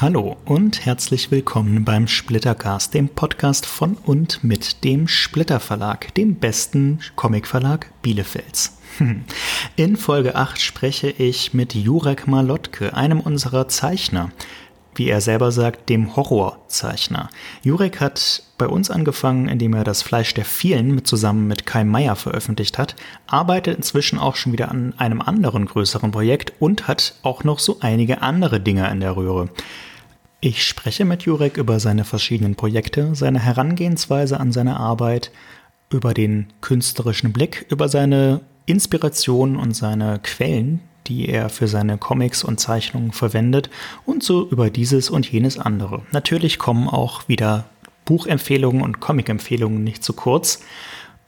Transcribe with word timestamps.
Hallo 0.00 0.38
und 0.46 0.86
herzlich 0.86 1.30
willkommen 1.30 1.84
beim 1.84 2.08
Splittercast, 2.08 2.94
dem 2.94 3.10
Podcast 3.10 3.66
von 3.66 3.98
und 4.06 4.42
mit 4.42 4.82
dem 4.82 5.06
Splitter 5.06 5.60
Verlag, 5.60 6.14
dem 6.14 6.36
besten 6.36 7.00
Comicverlag 7.16 7.92
Bielefelds. 8.00 8.78
In 9.76 9.96
Folge 9.98 10.36
8 10.36 10.58
spreche 10.58 11.10
ich 11.10 11.52
mit 11.52 11.74
Jurek 11.74 12.26
Malotke, 12.26 12.94
einem 12.94 13.20
unserer 13.20 13.68
Zeichner 13.68 14.30
wie 14.94 15.08
er 15.08 15.20
selber 15.20 15.52
sagt, 15.52 15.88
dem 15.88 16.16
Horrorzeichner. 16.16 17.30
Jurek 17.62 18.00
hat 18.00 18.42
bei 18.58 18.66
uns 18.66 18.90
angefangen, 18.90 19.48
indem 19.48 19.74
er 19.74 19.84
das 19.84 20.02
Fleisch 20.02 20.34
der 20.34 20.44
vielen 20.44 21.04
zusammen 21.04 21.46
mit 21.46 21.64
Kai 21.64 21.84
Meier 21.84 22.16
veröffentlicht 22.16 22.76
hat, 22.76 22.96
arbeitet 23.26 23.76
inzwischen 23.76 24.18
auch 24.18 24.36
schon 24.36 24.52
wieder 24.52 24.70
an 24.70 24.92
einem 24.98 25.20
anderen 25.22 25.66
größeren 25.66 26.10
Projekt 26.10 26.52
und 26.58 26.88
hat 26.88 27.14
auch 27.22 27.44
noch 27.44 27.60
so 27.60 27.78
einige 27.80 28.22
andere 28.22 28.60
Dinge 28.60 28.90
in 28.90 29.00
der 29.00 29.16
Röhre. 29.16 29.48
Ich 30.42 30.64
spreche 30.64 31.04
mit 31.04 31.24
Jurek 31.24 31.58
über 31.58 31.80
seine 31.80 32.04
verschiedenen 32.04 32.54
Projekte, 32.54 33.14
seine 33.14 33.40
Herangehensweise 33.40 34.40
an 34.40 34.52
seine 34.52 34.80
Arbeit, 34.80 35.30
über 35.90 36.14
den 36.14 36.46
künstlerischen 36.62 37.32
Blick, 37.32 37.66
über 37.68 37.90
seine 37.90 38.40
Inspiration 38.64 39.56
und 39.56 39.74
seine 39.76 40.18
Quellen, 40.22 40.80
die 41.08 41.28
er 41.28 41.50
für 41.50 41.68
seine 41.68 41.98
Comics 41.98 42.42
und 42.42 42.58
Zeichnungen 42.58 43.12
verwendet 43.12 43.68
und 44.06 44.22
so 44.22 44.48
über 44.48 44.70
dieses 44.70 45.10
und 45.10 45.30
jenes 45.30 45.58
andere. 45.58 46.02
Natürlich 46.12 46.58
kommen 46.58 46.88
auch 46.88 47.28
wieder 47.28 47.66
Buchempfehlungen 48.06 48.80
und 48.80 49.00
Comic-Empfehlungen 49.00 49.84
nicht 49.84 50.02
zu 50.02 50.14
kurz. 50.14 50.62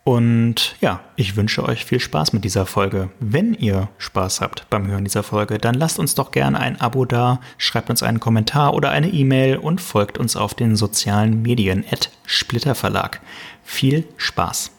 Und 0.04 0.74
ja, 0.80 1.00
ich 1.14 1.36
wünsche 1.36 1.64
euch 1.64 1.84
viel 1.84 2.00
Spaß 2.00 2.32
mit 2.32 2.44
dieser 2.44 2.66
Folge. 2.66 3.10
Wenn 3.20 3.54
ihr 3.54 3.88
Spaß 3.98 4.40
habt 4.40 4.68
beim 4.68 4.88
Hören 4.88 5.04
dieser 5.04 5.22
Folge, 5.22 5.58
dann 5.58 5.74
lasst 5.74 6.00
uns 6.00 6.16
doch 6.16 6.32
gerne 6.32 6.58
ein 6.58 6.80
Abo 6.80 7.04
da, 7.04 7.40
schreibt 7.56 7.88
uns 7.88 8.02
einen 8.02 8.18
Kommentar 8.18 8.74
oder 8.74 8.90
eine 8.90 9.08
E-Mail 9.08 9.58
und 9.58 9.80
folgt 9.80 10.18
uns 10.18 10.34
auf 10.34 10.54
den 10.54 10.74
sozialen 10.74 11.42
Medien 11.42 11.84
at 11.88 12.10
Splitter 12.26 12.74
Verlag. 12.74 13.20
Viel 13.62 14.04
Spaß! 14.16 14.72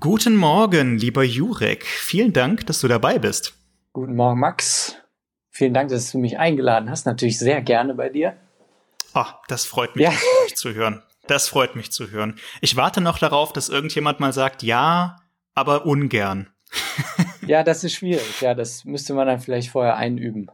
Guten 0.00 0.36
Morgen, 0.36 0.98
lieber 0.98 1.22
Jurek. 1.22 1.86
Vielen 1.86 2.32
Dank, 2.32 2.66
dass 2.66 2.80
du 2.80 2.88
dabei 2.88 3.18
bist. 3.18 3.54
Guten 3.92 4.16
Morgen, 4.16 4.40
Max. 4.40 4.96
Vielen 5.50 5.72
Dank, 5.72 5.88
dass 5.90 6.12
du 6.12 6.18
mich 6.18 6.38
eingeladen 6.38 6.90
hast. 6.90 7.06
Natürlich 7.06 7.38
sehr 7.38 7.62
gerne 7.62 7.94
bei 7.94 8.10
dir. 8.10 8.36
Oh, 9.14 9.24
das 9.46 9.64
freut 9.64 9.96
mich, 9.96 10.04
ja. 10.04 10.12
mich 10.44 10.56
zu 10.56 10.74
hören. 10.74 11.02
Das 11.28 11.48
freut 11.48 11.76
mich 11.76 11.92
zu 11.92 12.10
hören. 12.10 12.38
Ich 12.60 12.74
warte 12.76 13.00
noch 13.00 13.18
darauf, 13.18 13.52
dass 13.52 13.68
irgendjemand 13.68 14.18
mal 14.18 14.32
sagt, 14.32 14.62
ja, 14.62 15.16
aber 15.54 15.86
ungern. 15.86 16.48
ja, 17.46 17.62
das 17.62 17.84
ist 17.84 17.94
schwierig. 17.94 18.40
Ja, 18.40 18.54
das 18.54 18.84
müsste 18.84 19.14
man 19.14 19.26
dann 19.26 19.40
vielleicht 19.40 19.70
vorher 19.70 19.96
einüben. 19.96 20.50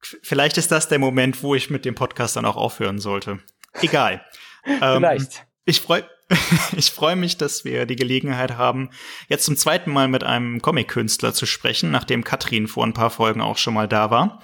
Vielleicht 0.00 0.58
ist 0.58 0.70
das 0.70 0.88
der 0.88 0.98
Moment, 0.98 1.42
wo 1.42 1.54
ich 1.54 1.70
mit 1.70 1.84
dem 1.84 1.94
Podcast 1.94 2.36
dann 2.36 2.44
auch 2.44 2.56
aufhören 2.56 2.98
sollte. 2.98 3.40
Egal. 3.80 4.24
vielleicht. 4.62 5.38
Ähm, 5.38 5.44
ich 5.64 5.80
freue 5.80 6.04
ich 6.76 6.90
freue 6.90 7.16
mich, 7.16 7.38
dass 7.38 7.64
wir 7.64 7.86
die 7.86 7.96
Gelegenheit 7.96 8.58
haben, 8.58 8.90
jetzt 9.28 9.46
zum 9.46 9.56
zweiten 9.56 9.90
Mal 9.90 10.08
mit 10.08 10.24
einem 10.24 10.60
Comic-Künstler 10.60 11.32
zu 11.32 11.46
sprechen, 11.46 11.90
nachdem 11.90 12.22
Katrin 12.22 12.68
vor 12.68 12.84
ein 12.84 12.92
paar 12.92 13.10
Folgen 13.10 13.40
auch 13.40 13.56
schon 13.56 13.74
mal 13.74 13.88
da 13.88 14.10
war. 14.10 14.40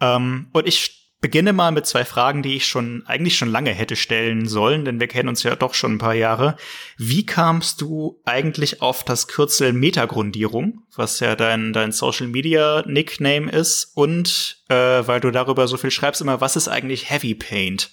Ähm, 0.00 0.48
und 0.52 0.66
ich 0.66 1.01
beginne 1.22 1.52
mal 1.52 1.70
mit 1.70 1.86
zwei 1.86 2.04
Fragen, 2.04 2.42
die 2.42 2.56
ich 2.56 2.66
schon 2.66 3.04
eigentlich 3.06 3.38
schon 3.38 3.48
lange 3.48 3.70
hätte 3.70 3.94
stellen 3.96 4.48
sollen, 4.48 4.84
denn 4.84 5.00
wir 5.00 5.06
kennen 5.06 5.28
uns 5.28 5.44
ja 5.44 5.54
doch 5.54 5.72
schon 5.72 5.94
ein 5.94 5.98
paar 5.98 6.14
Jahre. 6.14 6.56
Wie 6.98 7.24
kamst 7.24 7.80
du 7.80 8.20
eigentlich 8.24 8.82
auf 8.82 9.04
das 9.04 9.28
Kürzel 9.28 9.72
Metagrundierung, 9.72 10.82
was 10.96 11.20
ja 11.20 11.36
dein, 11.36 11.72
dein 11.72 11.92
Social 11.92 12.26
Media 12.26 12.82
Nickname 12.86 13.50
ist? 13.50 13.92
Und 13.94 14.64
äh, 14.68 14.74
weil 14.74 15.20
du 15.20 15.30
darüber 15.30 15.68
so 15.68 15.76
viel 15.76 15.92
schreibst, 15.92 16.20
immer, 16.20 16.40
was 16.40 16.56
ist 16.56 16.68
eigentlich 16.68 17.08
Heavy 17.08 17.36
Paint? 17.36 17.92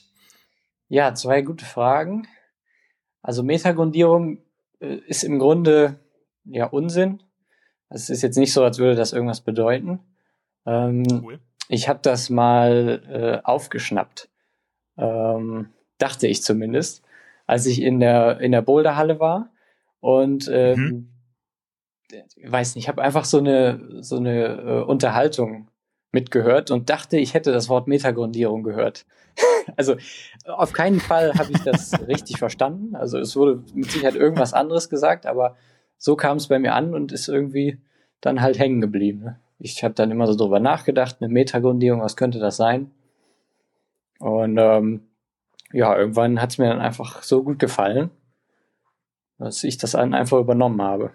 Ja, 0.87 1.13
zwei 1.13 1.43
gute 1.43 1.65
Fragen. 1.65 2.27
Also 3.21 3.43
Metagrundierung 3.43 4.39
äh, 4.79 4.95
ist 5.05 5.23
im 5.23 5.37
Grunde 5.37 5.99
ja 6.45 6.65
Unsinn. 6.65 7.21
Es 7.89 8.09
ist 8.09 8.23
jetzt 8.23 8.37
nicht 8.37 8.53
so, 8.53 8.63
als 8.63 8.79
würde 8.79 8.95
das 8.95 9.13
irgendwas 9.13 9.41
bedeuten. 9.41 9.99
Ähm, 10.65 11.05
cool. 11.23 11.39
Ich 11.71 11.87
habe 11.87 11.99
das 12.01 12.29
mal 12.31 13.03
äh, 13.07 13.45
aufgeschnappt, 13.45 14.27
ähm, 14.97 15.69
dachte 15.99 16.27
ich 16.27 16.41
zumindest, 16.41 17.03
als 17.45 17.67
ich 17.67 17.81
in 17.81 17.99
der 17.99 18.41
in 18.41 18.51
der 18.51 18.63
Boulderhalle 18.63 19.19
war 19.19 19.51
und 19.99 20.49
ähm, 20.51 21.11
mhm. 22.11 22.51
weiß 22.51 22.75
nicht, 22.75 22.85
ich 22.85 22.89
habe 22.89 23.03
einfach 23.03 23.23
so 23.23 23.37
eine 23.37 24.01
so 24.01 24.17
eine 24.17 24.45
äh, 24.47 24.83
Unterhaltung 24.83 25.69
mitgehört 26.11 26.71
und 26.71 26.89
dachte, 26.89 27.17
ich 27.17 27.35
hätte 27.35 27.51
das 27.51 27.69
Wort 27.69 27.87
Metagrundierung 27.87 28.63
gehört. 28.63 29.05
also 29.77 29.95
auf 30.45 30.73
keinen 30.73 30.99
Fall 30.99 31.35
habe 31.35 31.51
ich 31.51 31.61
das 31.61 31.93
richtig 32.07 32.39
verstanden. 32.39 32.95
Also 32.95 33.19
es 33.19 33.35
wurde 33.35 33.63
mit 33.75 33.91
Sicherheit 33.91 34.15
irgendwas 34.15 34.53
anderes 34.53 34.89
gesagt, 34.89 35.27
aber 35.27 35.55
so 35.99 36.15
kam 36.15 36.37
es 36.37 36.47
bei 36.47 36.57
mir 36.57 36.73
an 36.73 36.95
und 36.95 37.11
ist 37.11 37.27
irgendwie 37.27 37.77
dann 38.21 38.41
halt 38.41 38.57
hängen 38.57 38.81
geblieben. 38.81 39.19
Ne? 39.19 39.39
Ich 39.59 39.83
habe 39.83 39.93
dann 39.93 40.09
immer 40.09 40.25
so 40.25 40.35
drüber 40.35 40.59
nachgedacht, 40.59 41.17
eine 41.19 41.31
Metagrundierung, 41.31 42.01
was 42.01 42.15
könnte 42.15 42.39
das 42.39 42.57
sein? 42.57 42.91
Und 44.19 44.57
ähm, 44.57 45.01
ja, 45.71 45.97
irgendwann 45.97 46.41
hat 46.41 46.51
es 46.51 46.57
mir 46.57 46.69
dann 46.69 46.79
einfach 46.79 47.21
so 47.23 47.43
gut 47.43 47.59
gefallen, 47.59 48.09
dass 49.37 49.63
ich 49.63 49.77
das 49.77 49.91
dann 49.91 50.13
einfach 50.13 50.39
übernommen 50.39 50.81
habe. 50.81 51.11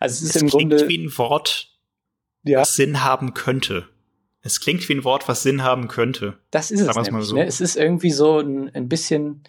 Also 0.00 0.14
es 0.14 0.30
ist 0.30 0.36
es 0.36 0.42
im 0.42 0.48
klingt 0.48 0.70
Grunde 0.70 0.88
wie 0.88 0.98
ein 0.98 1.18
Wort, 1.18 1.68
ja. 2.44 2.60
das 2.60 2.76
Sinn 2.76 3.04
haben 3.04 3.34
könnte. 3.34 3.88
Es 4.40 4.60
klingt 4.60 4.88
wie 4.88 4.94
ein 4.94 5.04
Wort, 5.04 5.28
was 5.28 5.42
Sinn 5.42 5.62
haben 5.62 5.86
könnte. 5.86 6.36
Das 6.50 6.72
ist 6.72 6.80
es 6.80 6.96
nämlich, 6.96 7.26
so. 7.26 7.36
ne? 7.36 7.46
Es 7.46 7.60
ist 7.60 7.76
irgendwie 7.76 8.10
so 8.10 8.40
ein, 8.40 8.74
ein 8.74 8.88
bisschen 8.88 9.42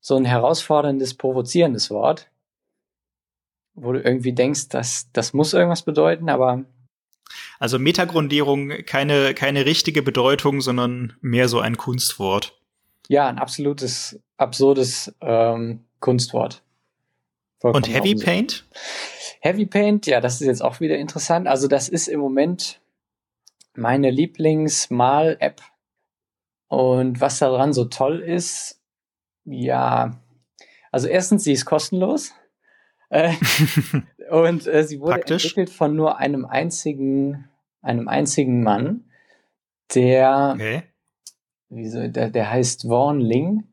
so 0.00 0.16
ein 0.16 0.26
herausforderndes, 0.26 1.14
provozierendes 1.14 1.90
Wort, 1.90 2.30
wo 3.74 3.92
du 3.92 4.00
irgendwie 4.00 4.34
denkst, 4.34 4.68
dass 4.68 5.10
das 5.12 5.32
muss 5.32 5.54
irgendwas 5.54 5.82
bedeuten, 5.82 6.28
aber 6.28 6.64
also 7.58 7.78
Metagrundierung 7.78 8.70
keine 8.86 9.34
keine 9.34 9.66
richtige 9.66 10.02
Bedeutung, 10.02 10.60
sondern 10.60 11.14
mehr 11.20 11.48
so 11.48 11.60
ein 11.60 11.76
Kunstwort. 11.76 12.58
Ja, 13.08 13.28
ein 13.28 13.38
absolutes 13.38 14.20
absurdes 14.36 15.14
ähm, 15.20 15.84
Kunstwort. 16.00 16.62
Vollkommen 17.60 17.84
Und 17.84 17.92
Heavy 17.92 18.14
Paint? 18.14 18.64
Heavy 19.40 19.66
Paint, 19.66 20.06
ja, 20.06 20.20
das 20.20 20.40
ist 20.40 20.46
jetzt 20.46 20.62
auch 20.62 20.80
wieder 20.80 20.96
interessant. 20.96 21.46
Also 21.46 21.68
das 21.68 21.88
ist 21.88 22.08
im 22.08 22.20
Moment 22.20 22.80
meine 23.74 24.10
Lieblingsmal-App. 24.10 25.60
Und 26.68 27.20
was 27.20 27.38
daran 27.38 27.72
so 27.72 27.86
toll 27.86 28.20
ist, 28.20 28.80
ja, 29.44 30.20
also 30.92 31.08
erstens, 31.08 31.44
sie 31.44 31.52
ist 31.52 31.64
kostenlos. 31.64 32.32
Äh, 33.08 33.34
und 34.30 34.66
äh, 34.66 34.84
sie 34.84 35.00
wurde 35.00 35.16
Praktisch. 35.16 35.44
entwickelt 35.44 35.70
von 35.70 35.94
nur 35.94 36.18
einem 36.18 36.44
einzigen, 36.44 37.48
einem 37.82 38.08
einzigen 38.08 38.62
Mann, 38.62 39.04
der, 39.94 40.52
okay. 40.54 40.82
wieso, 41.68 42.08
der, 42.08 42.30
der 42.30 42.50
heißt 42.50 42.82
Vaughn 42.82 43.20
Ling 43.20 43.64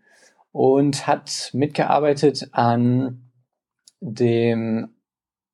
und 0.51 1.07
hat 1.07 1.51
mitgearbeitet 1.53 2.50
an 2.51 3.29
dem 4.00 4.94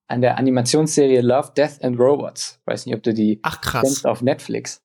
an 0.07 0.21
der 0.21 0.37
Animationsserie 0.37 1.21
Love, 1.21 1.53
Death 1.55 1.81
and 1.81 1.99
Robots. 1.99 2.59
Weiß 2.65 2.85
nicht, 2.85 2.95
ob 2.95 3.03
du 3.03 3.13
die 3.13 3.39
Ach, 3.41 3.61
krass. 3.61 3.83
kennst 3.83 4.05
auf 4.05 4.21
Netflix. 4.21 4.81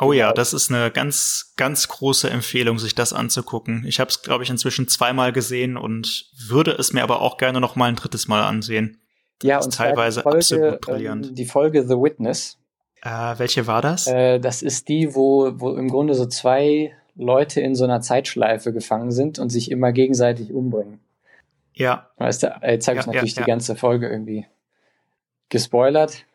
Oh 0.00 0.14
ja, 0.14 0.32
das 0.32 0.54
ist 0.54 0.70
eine 0.70 0.90
ganz, 0.90 1.52
ganz 1.56 1.86
große 1.88 2.30
Empfehlung, 2.30 2.78
sich 2.78 2.94
das 2.94 3.12
anzugucken. 3.12 3.84
Ich 3.86 4.00
habe 4.00 4.08
es, 4.08 4.22
glaube 4.22 4.42
ich, 4.42 4.48
inzwischen 4.48 4.88
zweimal 4.88 5.32
gesehen 5.32 5.76
und 5.76 6.30
würde 6.48 6.72
es 6.72 6.94
mir 6.94 7.02
aber 7.02 7.20
auch 7.20 7.36
gerne 7.36 7.60
noch 7.60 7.76
mal 7.76 7.90
ein 7.90 7.96
drittes 7.96 8.26
Mal 8.26 8.42
ansehen. 8.42 8.99
Das 9.40 9.48
ja, 9.48 9.58
und 9.60 9.74
teilweise 9.74 10.22
Folge, 10.22 10.38
absolut 10.38 10.80
brillant. 10.80 11.28
Ähm, 11.28 11.34
die 11.34 11.44
Folge 11.46 11.82
The 11.82 11.94
Witness. 11.94 12.58
Äh, 13.02 13.38
welche 13.38 13.66
war 13.66 13.80
das? 13.80 14.06
Äh, 14.06 14.38
das 14.38 14.62
ist 14.62 14.88
die, 14.88 15.14
wo, 15.14 15.52
wo 15.54 15.74
im 15.74 15.88
Grunde 15.88 16.14
so 16.14 16.26
zwei 16.26 16.94
Leute 17.14 17.60
in 17.60 17.74
so 17.74 17.84
einer 17.84 18.00
Zeitschleife 18.00 18.72
gefangen 18.72 19.10
sind 19.10 19.38
und 19.38 19.50
sich 19.50 19.70
immer 19.70 19.92
gegenseitig 19.92 20.52
umbringen. 20.52 21.00
Ja. 21.74 22.10
Weißt 22.18 22.42
du, 22.42 22.54
jetzt 22.62 22.88
habe 22.88 22.98
ich 22.98 23.06
ja, 23.06 23.12
natürlich 23.12 23.34
ja, 23.34 23.40
ja. 23.40 23.44
die 23.44 23.50
ganze 23.50 23.76
Folge 23.76 24.08
irgendwie 24.08 24.46
gespoilert. 25.48 26.26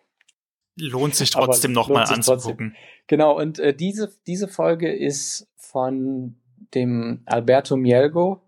Lohnt 0.78 1.16
sich 1.16 1.30
trotzdem 1.30 1.72
nochmal 1.72 2.06
anzugucken. 2.06 2.72
Trotzdem. 2.72 2.76
Genau, 3.08 3.38
und 3.38 3.60
äh, 3.60 3.74
diese, 3.74 4.12
diese 4.28 4.48
Folge 4.48 4.94
ist 4.94 5.48
von 5.56 6.36
dem 6.74 7.22
Alberto 7.26 7.78
Mielgo. 7.78 8.42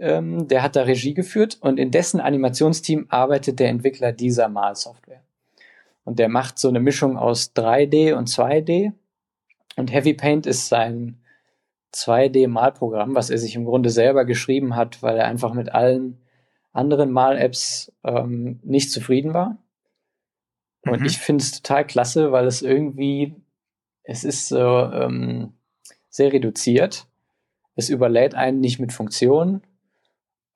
Ähm, 0.00 0.48
der 0.48 0.62
hat 0.62 0.76
da 0.76 0.82
Regie 0.82 1.14
geführt 1.14 1.58
und 1.60 1.78
in 1.78 1.90
dessen 1.90 2.20
Animationsteam 2.20 3.06
arbeitet 3.10 3.60
der 3.60 3.68
Entwickler 3.68 4.12
dieser 4.12 4.48
Malsoftware. 4.48 5.22
Und 6.04 6.18
der 6.18 6.28
macht 6.28 6.58
so 6.58 6.68
eine 6.68 6.80
Mischung 6.80 7.18
aus 7.18 7.52
3D 7.54 8.14
und 8.14 8.28
2D. 8.28 8.92
Und 9.76 9.92
Heavy 9.92 10.14
Paint 10.14 10.46
ist 10.46 10.68
sein 10.68 11.20
2D-Malprogramm, 11.94 13.14
was 13.14 13.30
er 13.30 13.38
sich 13.38 13.54
im 13.54 13.64
Grunde 13.64 13.90
selber 13.90 14.24
geschrieben 14.24 14.74
hat, 14.74 15.02
weil 15.02 15.18
er 15.18 15.26
einfach 15.26 15.52
mit 15.52 15.72
allen 15.72 16.18
anderen 16.72 17.10
Mal-Apps 17.10 17.92
ähm, 18.02 18.60
nicht 18.62 18.90
zufrieden 18.90 19.34
war. 19.34 19.58
Und 20.82 21.00
mhm. 21.00 21.06
ich 21.06 21.18
finde 21.18 21.42
es 21.42 21.60
total 21.60 21.86
klasse, 21.86 22.32
weil 22.32 22.46
es 22.46 22.62
irgendwie, 22.62 23.34
es 24.02 24.24
ist 24.24 24.48
so, 24.48 24.58
ähm, 24.58 25.52
sehr 26.08 26.32
reduziert. 26.32 27.06
Es 27.76 27.88
überlädt 27.88 28.34
einen 28.34 28.60
nicht 28.60 28.80
mit 28.80 28.92
Funktionen. 28.92 29.62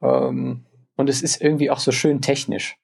Ähm, 0.04 0.64
und 0.96 1.08
es 1.08 1.22
ist 1.22 1.40
irgendwie 1.40 1.70
auch 1.70 1.78
so 1.78 1.90
schön 1.90 2.20
technisch. 2.20 2.76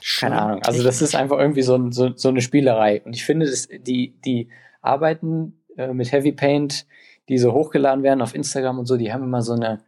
Schön 0.00 0.28
Keine 0.28 0.42
Ahnung. 0.42 0.62
Also 0.62 0.82
das 0.82 1.00
ist 1.02 1.16
einfach 1.16 1.38
irgendwie 1.38 1.62
so, 1.62 1.90
so, 1.90 2.14
so 2.14 2.28
eine 2.28 2.42
Spielerei. 2.42 3.02
Und 3.04 3.16
ich 3.16 3.24
finde, 3.24 3.46
dass 3.46 3.68
die, 3.68 4.14
die 4.24 4.48
Arbeiten 4.82 5.60
äh, 5.76 5.92
mit 5.92 6.12
Heavy 6.12 6.32
Paint, 6.32 6.86
die 7.28 7.38
so 7.38 7.52
hochgeladen 7.52 8.04
werden 8.04 8.22
auf 8.22 8.34
Instagram 8.34 8.78
und 8.78 8.86
so, 8.86 8.96
die 8.96 9.12
haben 9.12 9.24
immer 9.24 9.42
so 9.42 9.54
eine, 9.54 9.80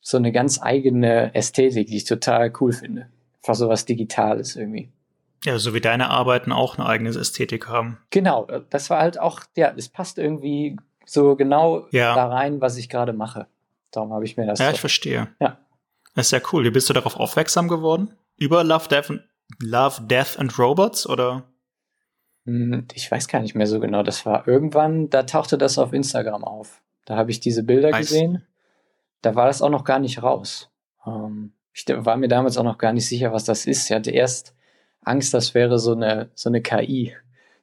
so 0.00 0.16
eine 0.16 0.32
ganz 0.32 0.60
eigene 0.60 1.34
Ästhetik, 1.34 1.86
die 1.86 1.96
ich 1.96 2.04
total 2.04 2.52
cool 2.60 2.72
finde. 2.72 3.08
Einfach 3.36 3.54
so 3.54 3.68
was 3.68 3.84
Digitales 3.84 4.56
irgendwie. 4.56 4.90
Ja, 5.44 5.58
so 5.58 5.74
wie 5.74 5.80
deine 5.80 6.10
Arbeiten 6.10 6.52
auch 6.52 6.78
eine 6.78 6.86
eigene 6.86 7.10
Ästhetik 7.10 7.68
haben. 7.68 7.98
Genau, 8.10 8.46
das 8.70 8.90
war 8.90 9.00
halt 9.00 9.18
auch, 9.18 9.40
ja, 9.56 9.72
es 9.76 9.88
passt 9.88 10.18
irgendwie 10.18 10.76
so 11.04 11.34
genau 11.34 11.86
ja. 11.90 12.14
da 12.14 12.26
rein, 12.28 12.60
was 12.60 12.76
ich 12.76 12.88
gerade 12.88 13.12
mache. 13.12 13.46
Darum 13.92 14.12
habe 14.12 14.24
ich 14.24 14.36
mir 14.36 14.46
das. 14.46 14.58
Ja, 14.58 14.66
so. 14.66 14.72
ich 14.72 14.80
verstehe. 14.80 15.28
Ja. 15.40 15.58
Das 16.14 16.26
ist 16.26 16.32
ja 16.32 16.40
cool. 16.52 16.64
Wie 16.64 16.70
bist 16.70 16.88
du 16.90 16.92
darauf 16.92 17.16
aufmerksam 17.16 17.68
geworden? 17.68 18.14
Über 18.36 18.64
Love, 18.64 18.88
Death, 18.88 19.10
and, 19.10 19.22
Love, 19.60 20.02
Death 20.02 20.38
and 20.38 20.58
Robots 20.58 21.06
oder? 21.06 21.44
Hm, 22.44 22.86
ich 22.94 23.10
weiß 23.10 23.28
gar 23.28 23.40
nicht 23.40 23.54
mehr 23.54 23.66
so 23.66 23.80
genau. 23.80 24.02
Das 24.02 24.26
war 24.26 24.48
irgendwann, 24.48 25.10
da 25.10 25.22
tauchte 25.22 25.58
das 25.58 25.78
auf 25.78 25.92
Instagram 25.92 26.44
auf. 26.44 26.82
Da 27.04 27.16
habe 27.16 27.30
ich 27.30 27.40
diese 27.40 27.62
Bilder 27.62 27.90
nice. 27.90 28.08
gesehen. 28.08 28.46
Da 29.20 29.34
war 29.34 29.46
das 29.46 29.62
auch 29.62 29.70
noch 29.70 29.84
gar 29.84 29.98
nicht 29.98 30.22
raus. 30.22 30.70
Ähm, 31.06 31.52
ich 31.72 31.86
war 31.88 32.16
mir 32.16 32.28
damals 32.28 32.58
auch 32.58 32.64
noch 32.64 32.78
gar 32.78 32.92
nicht 32.92 33.06
sicher, 33.06 33.32
was 33.32 33.44
das 33.44 33.66
ist. 33.66 33.88
Ich 33.88 33.94
hatte 33.94 34.10
erst 34.10 34.54
Angst, 35.02 35.32
das 35.32 35.54
wäre 35.54 35.78
so 35.78 35.92
eine, 35.92 36.30
so 36.34 36.48
eine 36.50 36.60
KI. 36.60 37.14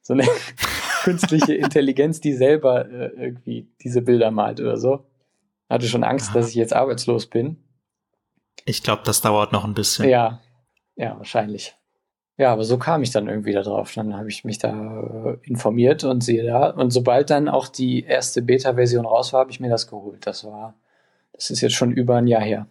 So 0.02 0.14
eine 0.14 0.26
künstliche 1.02 1.54
Intelligenz, 1.54 2.20
die 2.20 2.32
selber 2.32 2.88
äh, 2.90 3.10
irgendwie 3.16 3.68
diese 3.82 4.02
Bilder 4.02 4.30
malt 4.30 4.60
oder 4.60 4.76
so. 4.76 5.06
Hatte 5.70 5.86
schon 5.86 6.04
Angst, 6.04 6.30
Aha. 6.30 6.38
dass 6.38 6.48
ich 6.48 6.56
jetzt 6.56 6.74
arbeitslos 6.74 7.26
bin. 7.26 7.56
Ich 8.64 8.82
glaube, 8.82 9.02
das 9.04 9.22
dauert 9.22 9.52
noch 9.52 9.64
ein 9.64 9.74
bisschen. 9.74 10.08
Ja, 10.08 10.40
ja, 10.96 11.16
wahrscheinlich. 11.16 11.76
Ja, 12.36 12.52
aber 12.52 12.64
so 12.64 12.78
kam 12.78 13.02
ich 13.02 13.10
dann 13.10 13.28
irgendwie 13.28 13.52
da 13.52 13.62
drauf. 13.62 13.92
Dann 13.94 14.16
habe 14.16 14.28
ich 14.28 14.44
mich 14.44 14.58
da 14.58 15.02
äh, 15.02 15.36
informiert 15.42 16.04
und 16.04 16.22
siehe 16.24 16.44
da. 16.44 16.70
Und 16.70 16.90
sobald 16.90 17.30
dann 17.30 17.48
auch 17.48 17.68
die 17.68 18.02
erste 18.02 18.42
Beta-Version 18.42 19.06
raus 19.06 19.32
war, 19.32 19.40
habe 19.40 19.50
ich 19.50 19.60
mir 19.60 19.68
das 19.68 19.86
geholt. 19.86 20.26
Das 20.26 20.44
war, 20.44 20.74
das 21.32 21.50
ist 21.50 21.60
jetzt 21.60 21.74
schon 21.74 21.92
über 21.92 22.16
ein 22.16 22.26
Jahr 22.26 22.42
her. 22.42 22.66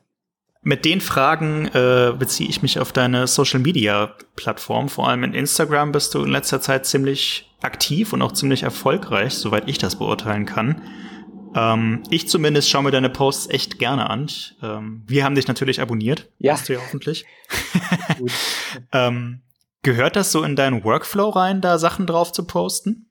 Mit 0.61 0.83
den 0.85 0.99
Fragen 0.99 1.67
äh, 1.67 2.13
beziehe 2.17 2.49
ich 2.49 2.61
mich 2.61 2.79
auf 2.79 2.91
deine 2.91 3.27
Social 3.27 3.59
Media 3.59 4.13
Plattform. 4.35 4.89
Vor 4.89 5.07
allem 5.07 5.23
in 5.23 5.33
Instagram 5.33 5.91
bist 5.93 6.13
du 6.15 6.23
in 6.23 6.31
letzter 6.31 6.59
Zeit 6.59 6.85
ziemlich 6.85 7.49
aktiv 7.61 8.11
und 8.11 8.21
auch 8.21 8.33
ziemlich 8.33 8.63
erfolgreich, 8.63 9.35
soweit 9.35 9.69
ich 9.69 9.77
das 9.77 9.95
beurteilen 9.97 10.45
kann. 10.45 10.81
Ähm, 11.55 12.03
ich 12.09 12.27
zumindest 12.27 12.69
schaue 12.69 12.83
mir 12.83 12.91
deine 12.91 13.09
Posts 13.09 13.49
echt 13.49 13.79
gerne 13.79 14.09
an. 14.09 14.29
Ähm, 14.61 15.03
wir 15.07 15.23
haben 15.23 15.35
dich 15.35 15.47
natürlich 15.47 15.81
abonniert. 15.81 16.29
Ja. 16.37 16.53
Hast 16.53 16.69
du 16.69 16.73
ja 16.73 16.79
hoffentlich. 16.79 17.25
Ähm, 18.91 19.41
gehört 19.81 20.15
das 20.15 20.31
so 20.31 20.43
in 20.43 20.55
deinen 20.55 20.83
Workflow 20.83 21.29
rein, 21.29 21.61
da 21.61 21.79
Sachen 21.79 22.05
drauf 22.05 22.31
zu 22.31 22.45
posten? 22.45 23.09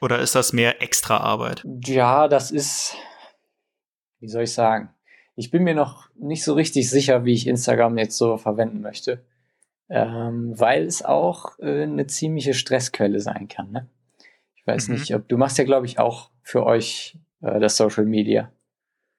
Oder 0.00 0.20
ist 0.20 0.34
das 0.34 0.52
mehr 0.52 0.82
extra 0.82 1.18
Arbeit? 1.18 1.64
Ja, 1.84 2.28
das 2.28 2.50
ist, 2.50 2.96
wie 4.20 4.28
soll 4.28 4.44
ich 4.44 4.52
sagen? 4.52 4.90
Ich 5.34 5.50
bin 5.50 5.64
mir 5.64 5.74
noch 5.74 6.08
nicht 6.14 6.44
so 6.44 6.54
richtig 6.54 6.88
sicher, 6.88 7.24
wie 7.24 7.34
ich 7.34 7.46
Instagram 7.46 7.98
jetzt 7.98 8.16
so 8.16 8.36
verwenden 8.36 8.80
möchte. 8.80 9.24
Ähm, 9.88 10.58
weil 10.58 10.84
es 10.84 11.04
auch 11.04 11.58
äh, 11.60 11.82
eine 11.82 12.06
ziemliche 12.06 12.54
Stressquelle 12.54 13.20
sein 13.20 13.46
kann. 13.48 13.70
Ne? 13.70 13.88
Ich 14.56 14.66
weiß 14.66 14.88
mhm. 14.88 14.94
nicht, 14.94 15.14
ob 15.14 15.28
du 15.28 15.36
machst 15.36 15.58
ja, 15.58 15.64
glaube 15.64 15.86
ich, 15.86 15.98
auch 15.98 16.30
für 16.42 16.66
euch 16.66 17.18
äh, 17.40 17.60
das 17.60 17.76
Social 17.76 18.04
Media. 18.04 18.52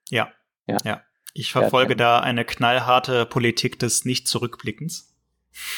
Ja. 0.10 0.32
Ja. 0.68 0.78
ja. 0.84 1.02
Ich 1.34 1.52
verfolge 1.52 1.94
ja, 1.94 1.98
da 1.98 2.20
eine 2.20 2.46
knallharte 2.46 3.26
Politik 3.26 3.78
des 3.80 4.06
Nicht-Zurückblickens. 4.06 5.14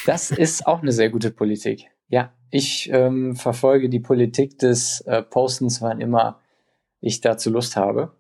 Das 0.06 0.32
ist 0.32 0.66
auch 0.66 0.82
eine 0.82 0.92
sehr 0.92 1.10
gute 1.10 1.32
Politik. 1.32 1.88
Ja, 2.08 2.34
ich 2.50 2.90
ähm, 2.92 3.36
verfolge 3.36 3.90
die 3.90 4.00
Politik 4.00 4.58
des 4.58 5.02
äh, 5.02 5.22
Postens, 5.22 5.82
wann 5.82 6.02
immer 6.02 6.40
ich 7.02 7.22
dazu 7.22 7.50
Lust 7.50 7.76
habe. 7.76 8.16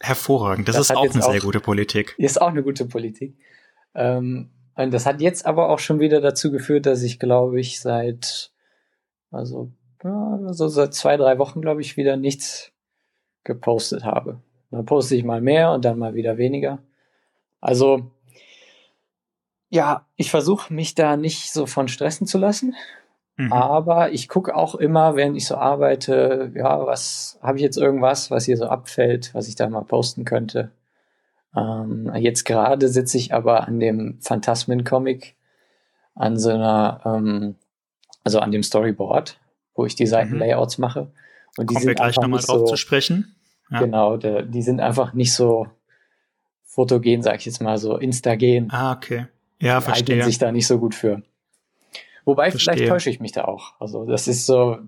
Hervorragend, 0.00 0.68
das, 0.68 0.76
das 0.76 0.90
ist 0.90 0.96
auch 0.96 1.02
eine 1.02 1.24
auch, 1.24 1.30
sehr 1.30 1.40
gute 1.40 1.60
Politik. 1.60 2.14
Ist 2.18 2.40
auch 2.40 2.48
eine 2.48 2.62
gute 2.62 2.86
Politik. 2.86 3.36
Ähm, 3.94 4.50
und 4.74 4.92
das 4.92 5.06
hat 5.06 5.20
jetzt 5.20 5.46
aber 5.46 5.68
auch 5.68 5.78
schon 5.78 6.00
wieder 6.00 6.20
dazu 6.20 6.50
geführt, 6.50 6.86
dass 6.86 7.02
ich, 7.02 7.18
glaube 7.18 7.60
ich, 7.60 7.80
seit, 7.80 8.52
also, 9.30 9.72
ja, 10.02 10.38
also 10.46 10.68
seit 10.68 10.94
zwei, 10.94 11.16
drei 11.16 11.38
Wochen, 11.38 11.60
glaube 11.60 11.80
ich, 11.80 11.96
wieder 11.96 12.16
nichts 12.16 12.69
gepostet 13.44 14.04
habe. 14.04 14.40
Dann 14.70 14.84
poste 14.84 15.16
ich 15.16 15.24
mal 15.24 15.40
mehr 15.40 15.72
und 15.72 15.84
dann 15.84 15.98
mal 15.98 16.14
wieder 16.14 16.38
weniger. 16.38 16.78
Also, 17.60 18.10
ja, 19.68 20.06
ich 20.16 20.30
versuche 20.30 20.72
mich 20.72 20.94
da 20.94 21.16
nicht 21.16 21.52
so 21.52 21.66
von 21.66 21.88
stressen 21.88 22.26
zu 22.26 22.38
lassen. 22.38 22.74
Mhm. 23.36 23.52
Aber 23.52 24.12
ich 24.12 24.28
gucke 24.28 24.54
auch 24.54 24.74
immer, 24.74 25.16
während 25.16 25.36
ich 25.36 25.46
so 25.46 25.56
arbeite, 25.56 26.52
ja, 26.54 26.86
was 26.86 27.38
habe 27.42 27.56
ich 27.56 27.62
jetzt 27.62 27.78
irgendwas, 27.78 28.30
was 28.30 28.44
hier 28.44 28.56
so 28.56 28.66
abfällt, 28.66 29.34
was 29.34 29.48
ich 29.48 29.56
da 29.56 29.68
mal 29.68 29.82
posten 29.82 30.24
könnte. 30.24 30.72
Ähm, 31.56 32.12
jetzt 32.16 32.44
gerade 32.44 32.88
sitze 32.88 33.16
ich 33.16 33.32
aber 33.32 33.66
an 33.66 33.80
dem 33.80 34.18
Phantasmen-Comic, 34.20 35.36
an 36.14 36.38
so 36.38 36.50
einer, 36.50 37.00
ähm, 37.04 37.56
also 38.24 38.40
an 38.40 38.52
dem 38.52 38.62
Storyboard, 38.62 39.38
wo 39.74 39.86
ich 39.86 39.94
die 39.94 40.06
Seitenlayouts 40.06 40.78
mhm. 40.78 40.82
mache. 40.82 41.12
Und 41.56 41.70
die 41.70 41.74
Kommen 41.74 41.80
sind 41.80 41.88
wir 41.88 41.94
gleich 41.94 42.16
nochmal 42.16 42.40
drauf 42.40 42.60
so, 42.60 42.64
zu 42.66 42.76
sprechen. 42.76 43.34
Ja. 43.70 43.80
Genau, 43.80 44.16
der, 44.16 44.42
die 44.42 44.62
sind 44.62 44.80
einfach 44.80 45.12
nicht 45.12 45.32
so 45.34 45.66
fotogen, 46.64 47.22
sag 47.22 47.36
ich 47.36 47.46
jetzt 47.46 47.60
mal, 47.60 47.78
so 47.78 47.96
instagen. 47.96 48.68
Ah, 48.70 48.92
okay. 48.92 49.26
Ja, 49.60 49.80
verstehe. 49.80 50.16
Eignen 50.16 50.26
sich 50.26 50.38
da 50.38 50.52
nicht 50.52 50.66
so 50.66 50.78
gut 50.78 50.94
für. 50.94 51.22
Wobei, 52.24 52.50
verstehe. 52.50 52.74
vielleicht 52.74 52.90
täusche 52.90 53.10
ich 53.10 53.20
mich 53.20 53.32
da 53.32 53.44
auch. 53.44 53.74
Also, 53.80 54.04
das 54.06 54.28
ist 54.28 54.46
so 54.46 54.78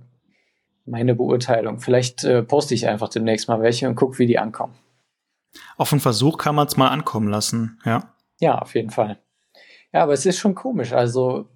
meine 0.87 1.14
Beurteilung. 1.14 1.81
Vielleicht 1.81 2.25
äh, 2.25 2.43
poste 2.43 2.75
ich 2.75 2.88
einfach 2.88 3.08
demnächst 3.08 3.49
mal 3.49 3.61
welche 3.61 3.88
und 3.88 3.94
gucke, 3.94 4.19
wie 4.19 4.26
die 4.26 4.38
ankommen. 4.38 4.75
Auf 5.76 5.93
einen 5.93 6.00
Versuch 6.00 6.38
kann 6.38 6.55
man 6.55 6.67
es 6.67 6.76
mal 6.76 6.88
ankommen 6.88 7.29
lassen, 7.29 7.81
ja. 7.85 8.15
Ja, 8.41 8.58
auf 8.58 8.75
jeden 8.75 8.91
Fall. 8.91 9.19
Ja, 9.93 10.03
aber 10.03 10.15
es 10.15 10.25
ist 10.25 10.38
schon 10.38 10.55
komisch. 10.55 10.93
Also, 10.93 11.49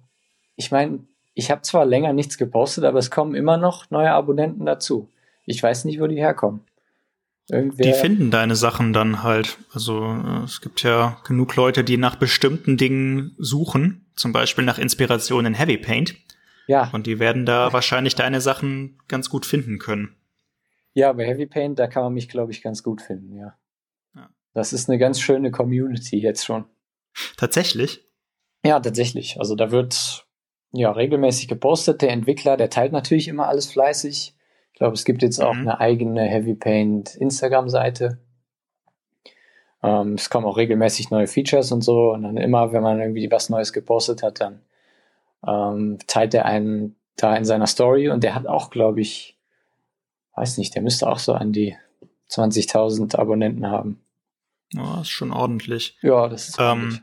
ich 0.55 0.71
meine, 0.71 0.99
ich 1.37 1.51
habe 1.51 1.61
zwar 1.61 1.85
länger 1.85 2.13
nichts 2.13 2.39
gepostet, 2.39 2.83
aber 2.83 2.97
es 2.97 3.11
kommen 3.11 3.35
immer 3.35 3.57
noch 3.57 3.91
neue 3.91 4.11
Abonnenten 4.11 4.65
dazu. 4.65 5.07
Ich 5.45 5.61
weiß 5.61 5.85
nicht, 5.85 6.01
wo 6.01 6.07
die 6.07 6.17
herkommen. 6.17 6.61
Irgendwer 7.47 7.85
die 7.85 7.93
finden 7.93 8.31
deine 8.31 8.55
Sachen 8.55 8.91
dann 8.91 9.21
halt. 9.21 9.59
Also 9.71 10.03
äh, 10.03 10.43
es 10.43 10.61
gibt 10.61 10.81
ja 10.81 11.21
genug 11.27 11.55
Leute, 11.55 11.83
die 11.83 11.97
nach 11.97 12.15
bestimmten 12.15 12.75
Dingen 12.75 13.35
suchen, 13.37 14.07
zum 14.15 14.33
Beispiel 14.33 14.65
nach 14.65 14.79
Inspiration 14.79 15.45
in 15.45 15.53
Heavy 15.53 15.77
Paint. 15.77 16.15
Ja. 16.65 16.89
Und 16.91 17.05
die 17.05 17.19
werden 17.19 17.45
da 17.45 17.71
wahrscheinlich 17.71 18.15
deine 18.15 18.41
Sachen 18.41 18.97
ganz 19.07 19.29
gut 19.29 19.45
finden 19.45 19.77
können. 19.77 20.15
Ja, 20.95 21.13
bei 21.13 21.27
Heavy 21.27 21.45
Paint, 21.45 21.77
da 21.77 21.85
kann 21.85 22.01
man 22.01 22.13
mich, 22.15 22.29
glaube 22.29 22.51
ich, 22.51 22.63
ganz 22.63 22.81
gut 22.81 23.03
finden, 23.03 23.35
ja. 23.35 23.55
ja. 24.15 24.27
Das 24.55 24.73
ist 24.73 24.89
eine 24.89 24.97
ganz 24.97 25.21
schöne 25.21 25.51
Community 25.51 26.19
jetzt 26.19 26.43
schon. 26.43 26.65
Tatsächlich? 27.37 28.03
Ja, 28.65 28.79
tatsächlich. 28.79 29.39
Also 29.39 29.53
da 29.53 29.69
wird 29.69 30.26
ja 30.71 30.91
regelmäßig 30.91 31.47
gepostet. 31.47 32.01
Der 32.01 32.11
Entwickler, 32.11 32.57
der 32.57 32.69
teilt 32.69 32.91
natürlich 32.91 33.27
immer 33.27 33.47
alles 33.47 33.71
fleißig. 33.71 34.35
Ich 34.73 34.79
glaube, 34.79 34.93
es 34.93 35.05
gibt 35.05 35.23
jetzt 35.23 35.39
auch 35.39 35.53
mhm. 35.53 35.61
eine 35.61 35.79
eigene 35.79 36.23
Heavy 36.23 36.53
Paint 36.53 37.15
Instagram-Seite. 37.15 38.19
Ähm, 39.83 40.13
es 40.13 40.29
kommen 40.29 40.45
auch 40.45 40.57
regelmäßig 40.57 41.09
neue 41.09 41.27
Features 41.27 41.71
und 41.71 41.81
so. 41.81 42.11
Und 42.11 42.23
dann 42.23 42.37
immer, 42.37 42.73
wenn 42.73 42.83
man 42.83 42.99
irgendwie 42.99 43.29
was 43.31 43.49
Neues 43.49 43.73
gepostet 43.73 44.23
hat, 44.23 44.41
dann 44.41 44.61
ähm, 45.45 45.97
teilt 46.07 46.33
er 46.33 46.45
einen 46.45 46.95
da 47.15 47.35
in 47.35 47.45
seiner 47.45 47.67
Story. 47.67 48.09
Und 48.09 48.23
der 48.23 48.35
hat 48.35 48.45
auch, 48.47 48.69
glaube 48.69 49.01
ich, 49.01 49.37
weiß 50.35 50.57
nicht, 50.57 50.75
der 50.75 50.81
müsste 50.81 51.07
auch 51.09 51.19
so 51.19 51.33
an 51.33 51.51
die 51.51 51.75
20.000 52.29 53.15
Abonnenten 53.15 53.67
haben. 53.67 54.01
Ja, 54.73 54.97
oh, 54.97 55.01
ist 55.01 55.09
schon 55.09 55.31
ordentlich. 55.31 55.97
Ja, 56.01 56.27
das 56.27 56.49
ist 56.49 56.57
ähm, 56.59 56.99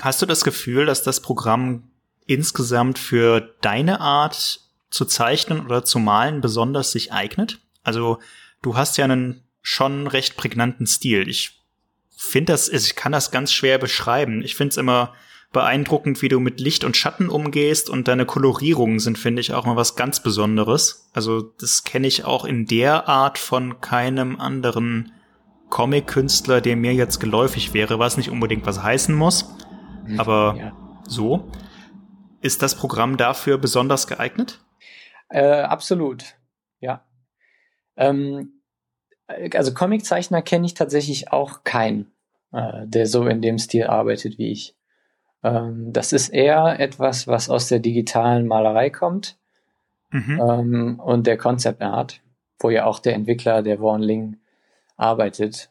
Hast 0.00 0.22
du 0.22 0.26
das 0.26 0.44
Gefühl, 0.44 0.86
dass 0.86 1.02
das 1.02 1.20
Programm 1.20 1.87
insgesamt 2.28 2.98
für 2.98 3.40
deine 3.60 4.00
Art 4.00 4.60
zu 4.90 5.04
zeichnen 5.04 5.64
oder 5.64 5.84
zu 5.84 5.98
malen 5.98 6.40
besonders 6.40 6.92
sich 6.92 7.12
eignet? 7.12 7.58
Also 7.82 8.18
du 8.62 8.76
hast 8.76 8.96
ja 8.98 9.04
einen 9.04 9.42
schon 9.62 10.06
recht 10.06 10.36
prägnanten 10.36 10.86
Stil. 10.86 11.28
Ich 11.28 11.60
finde 12.16 12.52
das, 12.52 12.68
ich 12.68 12.94
kann 12.94 13.12
das 13.12 13.30
ganz 13.30 13.52
schwer 13.52 13.78
beschreiben. 13.78 14.42
Ich 14.42 14.54
finde 14.54 14.70
es 14.70 14.76
immer 14.76 15.14
beeindruckend, 15.52 16.20
wie 16.20 16.28
du 16.28 16.40
mit 16.40 16.60
Licht 16.60 16.84
und 16.84 16.96
Schatten 16.96 17.30
umgehst 17.30 17.88
und 17.88 18.06
deine 18.06 18.26
Kolorierungen 18.26 18.98
sind, 18.98 19.18
finde 19.18 19.40
ich, 19.40 19.54
auch 19.54 19.64
mal 19.64 19.76
was 19.76 19.96
ganz 19.96 20.22
Besonderes. 20.22 21.08
Also 21.14 21.40
das 21.40 21.84
kenne 21.84 22.06
ich 22.06 22.24
auch 22.24 22.44
in 22.44 22.66
der 22.66 23.08
Art 23.08 23.38
von 23.38 23.80
keinem 23.80 24.38
anderen 24.38 25.12
Comic-Künstler, 25.70 26.60
der 26.60 26.76
mir 26.76 26.92
jetzt 26.92 27.18
geläufig 27.18 27.72
wäre, 27.72 27.98
was 27.98 28.16
nicht 28.18 28.30
unbedingt 28.30 28.66
was 28.66 28.82
heißen 28.82 29.14
muss. 29.14 29.50
Mhm. 30.06 30.20
Aber 30.20 30.56
ja. 30.58 30.72
so. 31.06 31.50
Ist 32.40 32.62
das 32.62 32.74
Programm 32.76 33.16
dafür 33.16 33.58
besonders 33.58 34.06
geeignet? 34.06 34.60
Äh, 35.28 35.62
absolut, 35.62 36.36
ja. 36.80 37.04
Ähm, 37.96 38.60
Also 39.54 39.74
Comiczeichner 39.74 40.40
kenne 40.40 40.66
ich 40.66 40.74
tatsächlich 40.74 41.32
auch 41.32 41.62
keinen, 41.64 42.10
äh, 42.52 42.86
der 42.86 43.06
so 43.06 43.26
in 43.26 43.42
dem 43.42 43.58
Stil 43.58 43.86
arbeitet 43.86 44.38
wie 44.38 44.50
ich. 44.52 44.74
Ähm, 45.44 45.92
das 45.92 46.12
ist 46.12 46.30
eher 46.30 46.80
etwas, 46.80 47.26
was 47.26 47.50
aus 47.50 47.68
der 47.68 47.78
digitalen 47.78 48.46
Malerei 48.46 48.90
kommt 48.90 49.36
mhm. 50.10 50.40
ähm, 50.40 51.00
und 51.00 51.26
der 51.26 51.36
Concept 51.36 51.82
Art, 51.82 52.22
wo 52.58 52.70
ja 52.70 52.86
auch 52.86 53.00
der 53.00 53.14
Entwickler, 53.14 53.62
der 53.62 53.80
Warren 53.80 54.02
Ling, 54.02 54.38
arbeitet. 54.96 55.70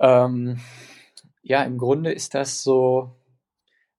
Ähm, 0.00 0.58
ja, 1.42 1.62
im 1.64 1.78
Grunde 1.78 2.12
ist 2.12 2.34
das 2.34 2.62
so, 2.62 3.14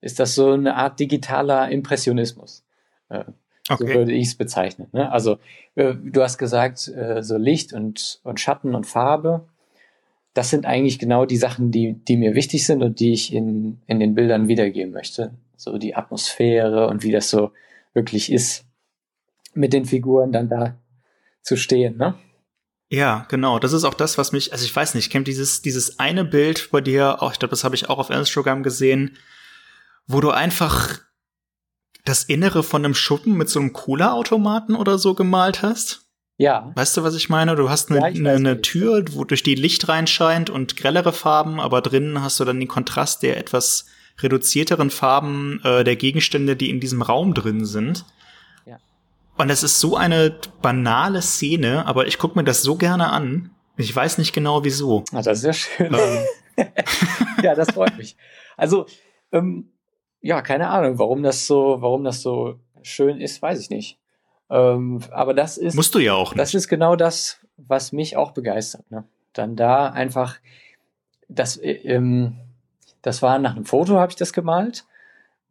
ist 0.01 0.19
das 0.19 0.35
so 0.35 0.51
eine 0.51 0.75
Art 0.75 0.99
digitaler 0.99 1.69
Impressionismus. 1.69 2.63
Äh, 3.09 3.25
okay. 3.69 3.77
So 3.77 3.87
würde 3.87 4.13
ich 4.13 4.27
es 4.27 4.35
bezeichnen. 4.35 4.87
Ne? 4.91 5.11
Also 5.11 5.37
äh, 5.75 5.93
du 5.95 6.21
hast 6.21 6.37
gesagt, 6.37 6.87
äh, 6.87 7.21
so 7.23 7.37
Licht 7.37 7.73
und, 7.73 8.19
und 8.23 8.39
Schatten 8.39 8.75
und 8.75 8.85
Farbe. 8.85 9.47
Das 10.33 10.49
sind 10.49 10.65
eigentlich 10.65 10.99
genau 10.99 11.25
die 11.25 11.37
Sachen, 11.37 11.71
die, 11.71 11.93
die 11.93 12.17
mir 12.17 12.35
wichtig 12.35 12.65
sind 12.65 12.83
und 12.83 12.99
die 12.99 13.13
ich 13.13 13.33
in, 13.33 13.81
in 13.87 13.99
den 13.99 14.15
Bildern 14.15 14.47
wiedergeben 14.47 14.93
möchte. 14.93 15.33
So 15.57 15.77
die 15.77 15.95
Atmosphäre 15.95 16.87
und 16.87 17.03
wie 17.03 17.11
das 17.11 17.29
so 17.29 17.51
wirklich 17.93 18.31
ist, 18.31 18.65
mit 19.53 19.73
den 19.73 19.85
Figuren 19.85 20.31
dann 20.31 20.47
da 20.47 20.77
zu 21.41 21.57
stehen. 21.57 21.97
Ne? 21.97 22.15
Ja, 22.89 23.25
genau. 23.29 23.59
Das 23.59 23.73
ist 23.73 23.83
auch 23.83 23.93
das, 23.93 24.17
was 24.17 24.31
mich, 24.31 24.51
also 24.51 24.65
ich 24.65 24.75
weiß 24.75 24.95
nicht, 24.95 25.05
ich 25.05 25.11
kenne 25.11 25.23
dieses, 25.23 25.61
dieses 25.61 25.99
eine 25.99 26.25
Bild 26.25 26.69
bei 26.71 26.81
dir, 26.81 27.21
auch, 27.21 27.31
ich 27.31 27.39
glaube, 27.39 27.51
das 27.51 27.63
habe 27.63 27.75
ich 27.75 27.89
auch 27.89 27.99
auf 27.99 28.09
Instagram 28.09 28.63
gesehen, 28.63 29.17
wo 30.09 30.19
du 30.19 30.31
einfach 30.31 30.99
das 32.03 32.23
Innere 32.23 32.63
von 32.63 32.83
einem 32.83 32.95
Schuppen 32.95 33.37
mit 33.37 33.49
so 33.49 33.59
einem 33.59 33.71
Cola-Automaten 33.71 34.75
oder 34.75 34.97
so 34.97 35.13
gemalt 35.13 35.61
hast. 35.61 36.07
Ja. 36.37 36.71
Weißt 36.73 36.97
du, 36.97 37.03
was 37.03 37.15
ich 37.15 37.29
meine? 37.29 37.55
Du 37.55 37.69
hast 37.69 37.91
eine, 37.91 37.99
ja, 37.99 38.05
eine, 38.05 38.31
eine 38.31 38.61
Tür, 38.61 39.05
wo 39.11 39.23
durch 39.23 39.43
die 39.43 39.55
Licht 39.55 39.87
reinscheint 39.87 40.49
und 40.49 40.75
grellere 40.75 41.13
Farben, 41.13 41.59
aber 41.59 41.81
drinnen 41.81 42.23
hast 42.23 42.39
du 42.39 42.45
dann 42.45 42.59
den 42.59 42.67
Kontrast 42.67 43.21
der 43.21 43.37
etwas 43.37 43.85
reduzierteren 44.19 44.89
Farben 44.89 45.61
äh, 45.63 45.83
der 45.83 45.95
Gegenstände, 45.95 46.55
die 46.55 46.71
in 46.71 46.79
diesem 46.79 47.03
Raum 47.03 47.33
drin 47.35 47.65
sind. 47.65 48.05
Ja. 48.65 48.79
Und 49.37 49.51
es 49.51 49.61
ist 49.61 49.79
so 49.79 49.95
eine 49.95 50.35
banale 50.61 51.21
Szene, 51.21 51.85
aber 51.85 52.07
ich 52.07 52.17
gucke 52.17 52.37
mir 52.37 52.43
das 52.43 52.63
so 52.63 52.77
gerne 52.77 53.11
an. 53.11 53.51
Ich 53.77 53.95
weiß 53.95 54.17
nicht 54.17 54.33
genau 54.33 54.63
wieso. 54.63 55.03
Ah, 55.11 55.21
das 55.21 55.39
ist 55.39 55.45
ja 55.45 55.53
schön. 55.53 55.93
Ähm. 55.93 56.67
ja, 57.43 57.53
das 57.53 57.71
freut 57.71 57.97
mich. 57.97 58.17
Also, 58.57 58.87
ähm, 59.31 59.69
ja, 60.21 60.41
keine 60.41 60.69
Ahnung, 60.69 60.99
warum 60.99 61.23
das 61.23 61.47
so, 61.47 61.77
warum 61.79 62.03
das 62.03 62.21
so 62.21 62.59
schön 62.81 63.21
ist, 63.21 63.41
weiß 63.41 63.59
ich 63.59 63.69
nicht. 63.69 63.99
Ähm, 64.49 65.01
aber 65.11 65.33
das 65.33 65.57
ist. 65.57 65.75
Musst 65.75 65.95
du 65.95 65.99
ja 65.99 66.13
auch. 66.13 66.31
Nicht. 66.31 66.39
Das 66.39 66.53
ist 66.53 66.67
genau 66.67 66.95
das, 66.95 67.39
was 67.57 67.91
mich 67.91 68.17
auch 68.17 68.31
begeistert. 68.31 68.89
Ne? 68.91 69.03
Dann 69.33 69.55
da 69.55 69.87
einfach, 69.87 70.37
das, 71.27 71.57
äh, 71.57 71.71
ähm, 71.71 72.35
das 73.01 73.21
war 73.21 73.39
nach 73.39 73.55
einem 73.55 73.65
Foto, 73.65 73.97
habe 73.99 74.11
ich 74.11 74.15
das 74.15 74.33
gemalt, 74.33 74.85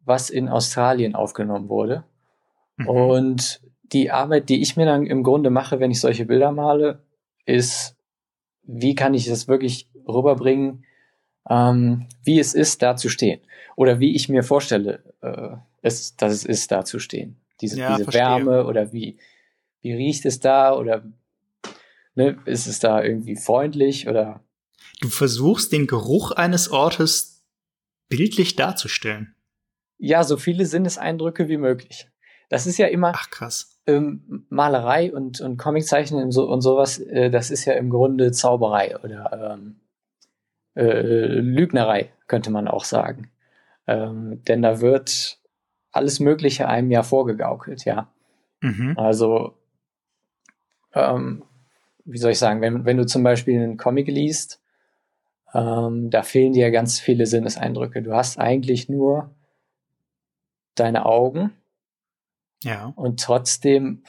was 0.05 0.29
in 0.29 0.49
Australien 0.49 1.15
aufgenommen 1.15 1.69
wurde. 1.69 2.03
Mhm. 2.77 2.87
Und 2.87 3.61
die 3.83 4.11
Arbeit, 4.11 4.49
die 4.49 4.61
ich 4.61 4.77
mir 4.77 4.85
dann 4.85 5.05
im 5.05 5.23
Grunde 5.23 5.49
mache, 5.49 5.79
wenn 5.79 5.91
ich 5.91 5.99
solche 5.99 6.25
Bilder 6.25 6.51
male, 6.51 7.01
ist, 7.45 7.95
wie 8.63 8.93
kann 8.95 9.13
ich 9.13 9.27
das 9.27 9.47
wirklich 9.47 9.89
rüberbringen, 10.07 10.83
ähm, 11.49 12.05
wie 12.23 12.39
es 12.39 12.53
ist, 12.53 12.81
da 12.81 12.95
zu 12.95 13.09
stehen. 13.09 13.41
Oder 13.75 13.99
wie 13.99 14.15
ich 14.15 14.29
mir 14.29 14.43
vorstelle, 14.43 15.03
äh, 15.21 15.55
es, 15.81 16.15
dass 16.15 16.33
es 16.33 16.45
ist, 16.45 16.71
da 16.71 16.85
zu 16.85 16.99
stehen. 16.99 17.37
Diese, 17.61 17.79
ja, 17.79 17.97
diese 17.97 18.13
Wärme 18.13 18.65
oder 18.65 18.93
wie, 18.93 19.17
wie 19.81 19.93
riecht 19.93 20.25
es 20.25 20.39
da 20.39 20.75
oder 20.75 21.03
ne, 22.15 22.37
ist 22.45 22.67
es 22.67 22.79
da 22.79 23.03
irgendwie 23.03 23.35
freundlich 23.35 24.07
oder. 24.07 24.41
Du 25.01 25.09
versuchst 25.09 25.71
den 25.71 25.87
Geruch 25.87 26.31
eines 26.31 26.69
Ortes 26.71 27.43
bildlich 28.09 28.55
darzustellen. 28.55 29.35
Ja, 29.97 30.23
so 30.23 30.37
viele 30.37 30.65
Sinneseindrücke 30.65 31.47
wie 31.47 31.57
möglich. 31.57 32.07
Das 32.49 32.65
ist 32.65 32.77
ja 32.77 32.87
immer. 32.87 33.11
Ach 33.15 33.29
krass. 33.29 33.79
Ähm, 33.85 34.45
Malerei 34.49 35.13
und, 35.13 35.39
und 35.41 35.57
Comiczeichnen 35.57 36.23
und, 36.23 36.31
so, 36.31 36.49
und 36.49 36.61
sowas, 36.61 36.99
äh, 36.99 37.29
das 37.29 37.51
ist 37.51 37.65
ja 37.65 37.73
im 37.73 37.89
Grunde 37.89 38.31
Zauberei 38.31 38.97
oder 38.99 39.57
ähm, 39.57 39.79
äh, 40.75 41.39
Lügnerei, 41.39 42.11
könnte 42.27 42.51
man 42.51 42.67
auch 42.67 42.83
sagen. 42.83 43.31
Ähm, 43.87 44.43
denn 44.45 44.61
da 44.61 44.81
wird 44.81 45.39
alles 45.91 46.19
Mögliche 46.19 46.67
einem 46.67 46.91
ja 46.91 47.03
vorgegaukelt, 47.03 47.85
ja. 47.85 48.11
Mhm. 48.61 48.93
Also, 48.97 49.57
ähm, 50.93 51.43
wie 52.05 52.17
soll 52.17 52.31
ich 52.31 52.39
sagen, 52.39 52.61
wenn, 52.61 52.85
wenn 52.85 52.97
du 52.97 53.05
zum 53.05 53.23
Beispiel 53.23 53.61
einen 53.61 53.77
Comic 53.77 54.07
liest, 54.07 54.61
ähm, 55.53 56.09
da 56.09 56.21
fehlen 56.21 56.53
dir 56.53 56.71
ganz 56.71 56.99
viele 56.99 57.25
Sinneseindrücke. 57.25 58.01
Du 58.01 58.13
hast 58.13 58.37
eigentlich 58.37 58.89
nur 58.89 59.33
deine 60.75 61.05
Augen. 61.05 61.51
Ja. 62.63 62.93
Und 62.95 63.21
trotzdem, 63.21 64.03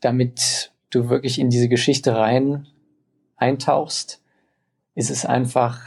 damit 0.00 0.72
du 0.90 1.08
wirklich 1.08 1.38
in 1.38 1.50
diese 1.50 1.68
Geschichte 1.68 2.16
rein 2.16 2.66
eintauchst, 3.36 4.22
ist 4.94 5.10
es 5.10 5.24
einfach 5.26 5.80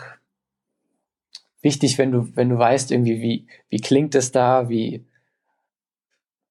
wichtig, 1.61 1.97
wenn 1.97 2.11
du, 2.11 2.35
wenn 2.35 2.49
du 2.49 2.57
weißt, 2.57 2.91
irgendwie, 2.91 3.21
wie, 3.21 3.47
wie 3.69 3.79
klingt 3.79 4.15
es 4.15 4.31
da, 4.31 4.69
wie, 4.69 5.05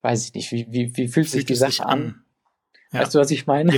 weiß 0.02 0.26
ich 0.26 0.34
nicht, 0.34 0.52
wie, 0.52 0.66
wie, 0.70 0.96
wie 0.96 1.08
fühlt, 1.08 1.28
sich 1.28 1.44
die 1.44 1.54
Sache 1.54 1.84
an? 1.84 2.02
an? 2.02 2.24
Ja. 2.92 3.00
Weißt 3.00 3.14
du, 3.14 3.18
was 3.18 3.30
ich 3.30 3.46
meine? 3.46 3.72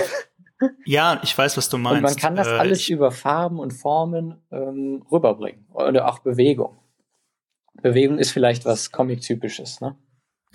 Ja, 0.84 1.20
ich 1.22 1.38
weiß, 1.38 1.56
was 1.56 1.68
du 1.68 1.78
meinst. 1.78 1.98
Und 1.98 2.02
man 2.02 2.16
kann 2.16 2.34
das 2.34 2.48
äh, 2.48 2.52
alles 2.52 2.88
über 2.88 3.12
Farben 3.12 3.60
und 3.60 3.72
Formen 3.72 4.42
ähm, 4.50 5.04
rüberbringen. 5.10 5.66
Oder 5.72 6.08
auch 6.08 6.18
Bewegung. 6.18 6.78
Bewegung 7.74 8.18
ist 8.18 8.32
vielleicht 8.32 8.64
was 8.64 8.90
Comic-typisches, 8.90 9.80
ne? 9.80 9.96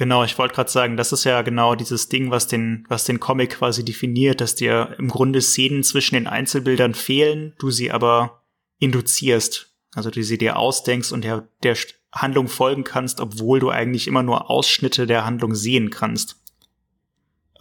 Genau, 0.04 0.26
ich 0.26 0.38
wollte 0.38 0.54
gerade 0.54 0.70
sagen, 0.70 0.98
das 0.98 1.14
ist 1.14 1.24
ja 1.24 1.44
genau 1.44 1.76
dieses 1.76 2.10
Ding, 2.10 2.30
was 2.30 2.46
den, 2.48 2.86
was 2.90 3.06
den 3.06 3.22
Comic 3.22 3.52
quasi 3.52 3.86
definiert, 3.86 4.42
dass 4.42 4.54
dir 4.54 4.94
im 4.98 5.08
Grunde 5.08 5.40
Szenen 5.40 5.82
zwischen 5.82 6.16
den 6.16 6.28
Einzelbildern 6.28 6.94
fehlen, 6.94 7.54
du 7.58 7.72
sie 7.72 7.90
aber 7.90 8.42
induzierst. 8.80 9.74
Also 9.96 10.10
du 10.10 10.22
sie 10.22 10.38
dir 10.38 10.58
ausdenkst 10.58 11.14
und 11.14 11.24
der, 11.24 11.48
der 11.64 11.78
Handlung 12.12 12.50
folgen 12.50 12.84
kannst, 12.84 13.22
obwohl 13.22 13.62
du 13.62 13.70
eigentlich 13.70 14.10
immer 14.10 14.24
nur 14.24 14.50
Ausschnitte 14.50 15.08
der 15.08 15.26
Handlung 15.26 15.56
sehen 15.56 15.90
kannst. 15.90 16.36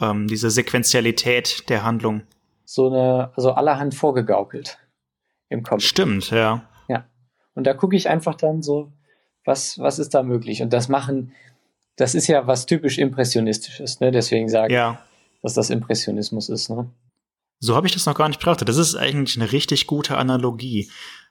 Ähm, 0.00 0.26
diese 0.26 0.50
Sequenzialität 0.50 1.68
der 1.68 1.84
Handlung. 1.84 2.22
So 2.64 2.88
eine, 2.88 3.30
also 3.37 3.52
allerhand 3.52 3.94
vorgegaukelt 3.94 4.78
im 5.49 5.62
Comic. 5.62 5.84
Stimmt, 5.84 6.30
ja. 6.32 6.68
Ja. 6.88 7.04
Und 7.54 7.68
da 7.68 7.72
gucke 7.75 7.94
ich 7.94 8.08
einfach 8.08 8.34
dann 8.34 8.62
so, 8.62 8.90
was, 9.44 9.78
was 9.78 10.00
ist 10.00 10.12
da 10.12 10.25
möglich? 10.25 10.61
Und 10.61 10.72
das 10.72 10.88
machen, 10.88 11.32
das 12.02 12.16
ist 12.16 12.26
ja 12.26 12.49
was 12.49 12.66
typisch 12.66 12.99
Impressionistisches, 12.99 14.00
ne? 14.00 14.11
Deswegen 14.11 14.49
sage 14.49 14.75
ja. 14.75 14.92
ich, 15.35 15.42
dass 15.42 15.54
das 15.54 15.71
Impressionismus 15.71 16.49
ist, 16.49 16.68
ne? 16.68 16.90
So 17.61 17.76
habe 17.76 17.87
ich 17.87 17.92
das 17.92 18.06
noch 18.06 18.16
gar 18.16 18.26
nicht 18.28 18.40
betrachtet. 18.40 18.68
Das 18.68 18.76
ist 18.76 18.97
eigentlich 18.97 19.40
eine 19.40 19.52
richtig 19.52 19.87
gute 19.87 20.16
Analogie. 20.16 20.90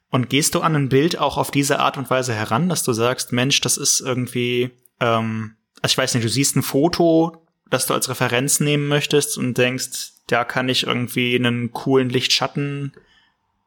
Und 0.10 0.30
gehst 0.30 0.56
du 0.56 0.62
an 0.62 0.76
ein 0.76 0.88
Bild 0.88 1.20
auch 1.20 1.38
auf 1.38 1.52
diese 1.52 1.80
Art 1.80 1.98
und 1.98 2.10
Weise 2.10 2.34
heran, 2.34 2.70
dass 2.70 2.84
du 2.84 2.94
sagst, 2.94 3.34
Mensch, 3.34 3.60
das 3.60 3.76
ist 3.76 4.00
irgendwie, 4.00 4.72
ähm, 5.02 5.56
also 5.82 5.92
ich 5.92 5.98
weiß 5.98 6.14
nicht, 6.14 6.24
du 6.24 6.30
siehst 6.30 6.56
ein 6.56 6.64
Foto, 6.64 7.46
das 7.70 7.86
du 7.86 7.94
als 7.94 8.08
Referenz 8.08 8.62
nehmen 8.62 8.88
möchtest 8.88 9.38
und 9.38 9.58
denkst, 9.58 10.14
da 10.28 10.46
kann 10.46 10.70
ich 10.70 10.88
irgendwie 10.88 11.36
einen 11.36 11.72
coolen 11.72 12.10
Lichtschatten 12.10 12.94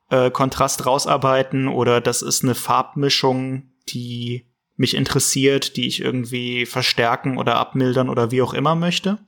äh, 0.08 0.30
rausarbeiten 0.30 1.68
oder 1.68 2.00
das 2.00 2.22
ist 2.22 2.42
eine 2.44 2.54
Farbmischung, 2.54 3.70
die 3.90 4.46
mich 4.76 4.94
interessiert, 4.94 5.76
die 5.76 5.86
ich 5.86 6.00
irgendwie 6.00 6.66
verstärken 6.66 7.38
oder 7.38 7.56
abmildern 7.56 8.08
oder 8.08 8.30
wie 8.30 8.42
auch 8.42 8.54
immer 8.54 8.74
möchte? 8.74 9.18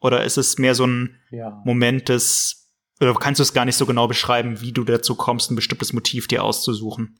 Oder 0.00 0.24
ist 0.24 0.36
es 0.36 0.58
mehr 0.58 0.74
so 0.74 0.86
ein 0.86 1.16
ja. 1.30 1.60
Moment 1.64 2.08
des 2.08 2.62
oder 3.02 3.14
kannst 3.14 3.40
du 3.40 3.42
es 3.42 3.52
gar 3.52 3.64
nicht 3.64 3.76
so 3.76 3.84
genau 3.84 4.06
beschreiben, 4.06 4.60
wie 4.60 4.70
du 4.70 4.84
dazu 4.84 5.16
kommst, 5.16 5.50
ein 5.50 5.56
bestimmtes 5.56 5.92
Motiv 5.92 6.28
dir 6.28 6.44
auszusuchen? 6.44 7.18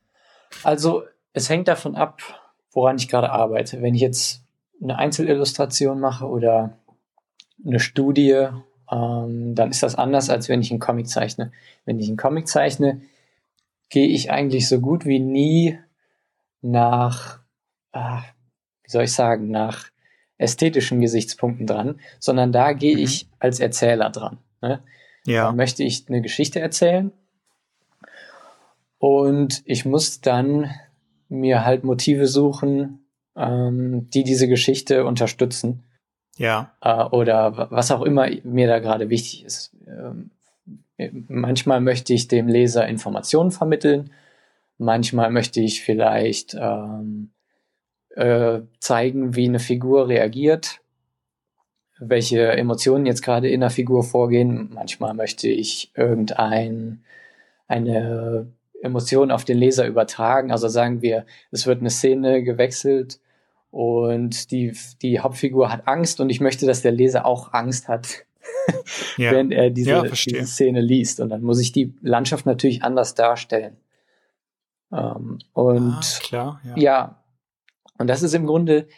Also, 0.62 1.02
es 1.32 1.48
hängt 1.48 1.66
davon 1.66 1.96
ab, 1.96 2.22
woran 2.70 2.96
ich 2.96 3.08
gerade 3.08 3.30
arbeite. 3.30 3.82
Wenn 3.82 3.96
ich 3.96 4.00
jetzt 4.00 4.44
eine 4.80 4.96
Einzelillustration 4.96 5.98
mache 5.98 6.26
oder 6.26 6.78
eine 7.66 7.80
Studie, 7.80 8.46
ähm, 8.90 9.54
dann 9.56 9.70
ist 9.70 9.82
das 9.82 9.96
anders, 9.96 10.30
als 10.30 10.48
wenn 10.48 10.60
ich 10.60 10.70
einen 10.70 10.78
Comic 10.78 11.08
zeichne. 11.08 11.50
Wenn 11.84 11.98
ich 11.98 12.06
einen 12.06 12.16
Comic 12.16 12.46
zeichne, 12.46 13.02
gehe 13.88 14.08
ich 14.08 14.30
eigentlich 14.30 14.68
so 14.68 14.80
gut 14.80 15.04
wie 15.04 15.18
nie 15.18 15.78
nach, 16.60 17.40
äh, 17.92 18.18
wie 18.84 18.90
soll 18.90 19.04
ich 19.04 19.12
sagen, 19.12 19.50
nach 19.50 19.90
ästhetischen 20.38 21.00
Gesichtspunkten 21.00 21.66
dran, 21.66 22.00
sondern 22.18 22.52
da 22.52 22.72
gehe 22.72 22.96
mhm. 22.96 23.02
ich 23.02 23.28
als 23.38 23.60
Erzähler 23.60 24.10
dran. 24.10 24.38
Ne? 24.60 24.82
Ja. 25.24 25.46
Dann 25.46 25.56
möchte 25.56 25.84
ich 25.84 26.08
eine 26.08 26.20
Geschichte 26.20 26.60
erzählen. 26.60 27.12
Und 28.98 29.62
ich 29.64 29.84
muss 29.84 30.20
dann 30.20 30.70
mir 31.28 31.64
halt 31.64 31.84
Motive 31.84 32.26
suchen, 32.26 33.06
ähm, 33.36 34.08
die 34.10 34.24
diese 34.24 34.48
Geschichte 34.48 35.04
unterstützen. 35.04 35.84
Ja. 36.36 36.72
Äh, 36.80 37.04
oder 37.04 37.70
was 37.70 37.90
auch 37.90 38.02
immer 38.02 38.28
mir 38.44 38.66
da 38.66 38.78
gerade 38.78 39.10
wichtig 39.10 39.44
ist. 39.44 39.74
Ähm, 39.86 40.30
manchmal 41.28 41.80
möchte 41.80 42.12
ich 42.12 42.28
dem 42.28 42.48
Leser 42.48 42.86
Informationen 42.86 43.50
vermitteln, 43.50 44.10
manchmal 44.78 45.30
möchte 45.30 45.60
ich 45.60 45.82
vielleicht 45.82 46.54
ähm, 46.54 47.32
äh, 48.16 48.60
zeigen, 48.78 49.36
wie 49.36 49.48
eine 49.48 49.58
Figur 49.58 50.08
reagiert, 50.08 50.80
welche 51.98 52.52
Emotionen 52.52 53.06
jetzt 53.06 53.22
gerade 53.22 53.48
in 53.48 53.60
der 53.60 53.70
Figur 53.70 54.02
vorgehen. 54.02 54.70
Manchmal 54.74 55.14
möchte 55.14 55.48
ich 55.48 55.92
irgendein 55.94 57.04
eine 57.68 58.52
Emotion 58.82 59.30
auf 59.30 59.44
den 59.44 59.58
Leser 59.58 59.86
übertragen. 59.86 60.50
Also 60.50 60.68
sagen 60.68 61.02
wir, 61.02 61.24
es 61.50 61.66
wird 61.66 61.80
eine 61.80 61.90
Szene 61.90 62.42
gewechselt 62.42 63.20
und 63.70 64.50
die, 64.50 64.76
die 65.00 65.20
Hauptfigur 65.20 65.72
hat 65.72 65.88
Angst 65.88 66.20
und 66.20 66.28
ich 66.28 66.40
möchte, 66.40 66.66
dass 66.66 66.82
der 66.82 66.92
Leser 66.92 67.24
auch 67.24 67.54
Angst 67.54 67.88
hat, 67.88 68.26
ja. 69.16 69.32
wenn 69.32 69.50
er 69.50 69.70
diese, 69.70 69.90
ja, 69.90 70.02
diese, 70.02 70.46
Szene 70.46 70.82
liest. 70.82 71.20
Und 71.20 71.30
dann 71.30 71.42
muss 71.42 71.60
ich 71.60 71.72
die 71.72 71.94
Landschaft 72.02 72.44
natürlich 72.44 72.82
anders 72.82 73.14
darstellen. 73.14 73.78
Ähm, 74.92 75.38
und 75.54 75.94
ah, 75.94 76.20
klar, 76.20 76.60
ja. 76.64 76.76
ja, 76.76 77.21
und 77.98 78.08
das 78.08 78.22
ist 78.22 78.34
im 78.34 78.46
Grunde 78.46 78.88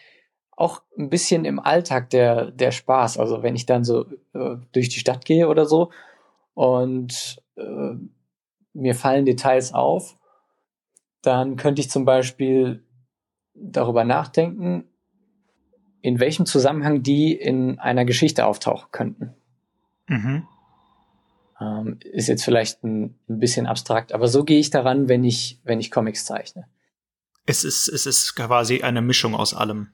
auch 0.57 0.83
ein 0.97 1.11
bisschen 1.11 1.45
im 1.45 1.59
Alltag 1.59 2.11
der, 2.11 2.51
der 2.51 2.71
Spaß. 2.71 3.19
Also 3.19 3.43
wenn 3.43 3.57
ich 3.57 3.67
dann 3.67 3.85
so 3.85 4.07
äh, 4.35 4.57
durch 4.73 4.89
die 4.89 5.01
Stadt 5.01 5.25
gehe 5.25 5.49
oder 5.49 5.67
so 5.67 5.91
und 6.55 7.43
äh, 7.57 7.95
mir 8.73 8.95
fallen 8.95 9.25
Details 9.25 9.75
auf, 9.75 10.17
dann 11.23 11.57
könnte 11.57 11.81
ich 11.81 11.91
zum 11.91 12.05
Beispiel 12.05 12.85
darüber 13.55 14.05
nachdenken, 14.05 14.85
in 16.03 16.21
welchem 16.21 16.45
Zusammenhang 16.45 17.03
die 17.03 17.33
in 17.33 17.79
einer 17.79 18.05
Geschichte 18.05 18.47
auftauchen 18.47 18.89
könnten. 18.93 19.35
Mhm. 20.07 20.47
Ähm, 21.61 21.99
ist 22.01 22.29
jetzt 22.29 22.45
vielleicht 22.45 22.85
ein, 22.85 23.15
ein, 23.29 23.39
bisschen 23.39 23.67
abstrakt, 23.67 24.13
aber 24.13 24.29
so 24.29 24.45
gehe 24.45 24.59
ich 24.59 24.71
daran, 24.71 25.09
wenn 25.09 25.25
ich, 25.25 25.61
wenn 25.65 25.81
ich 25.81 25.91
Comics 25.91 26.27
zeichne. 26.27 26.67
Es 27.47 27.65
ist, 27.65 27.89
es 27.89 28.07
ist 28.07 28.35
quasi 28.35 28.83
eine 28.83 29.03
Mischung 29.03 29.35
aus 29.35 29.55
allem. 29.55 29.89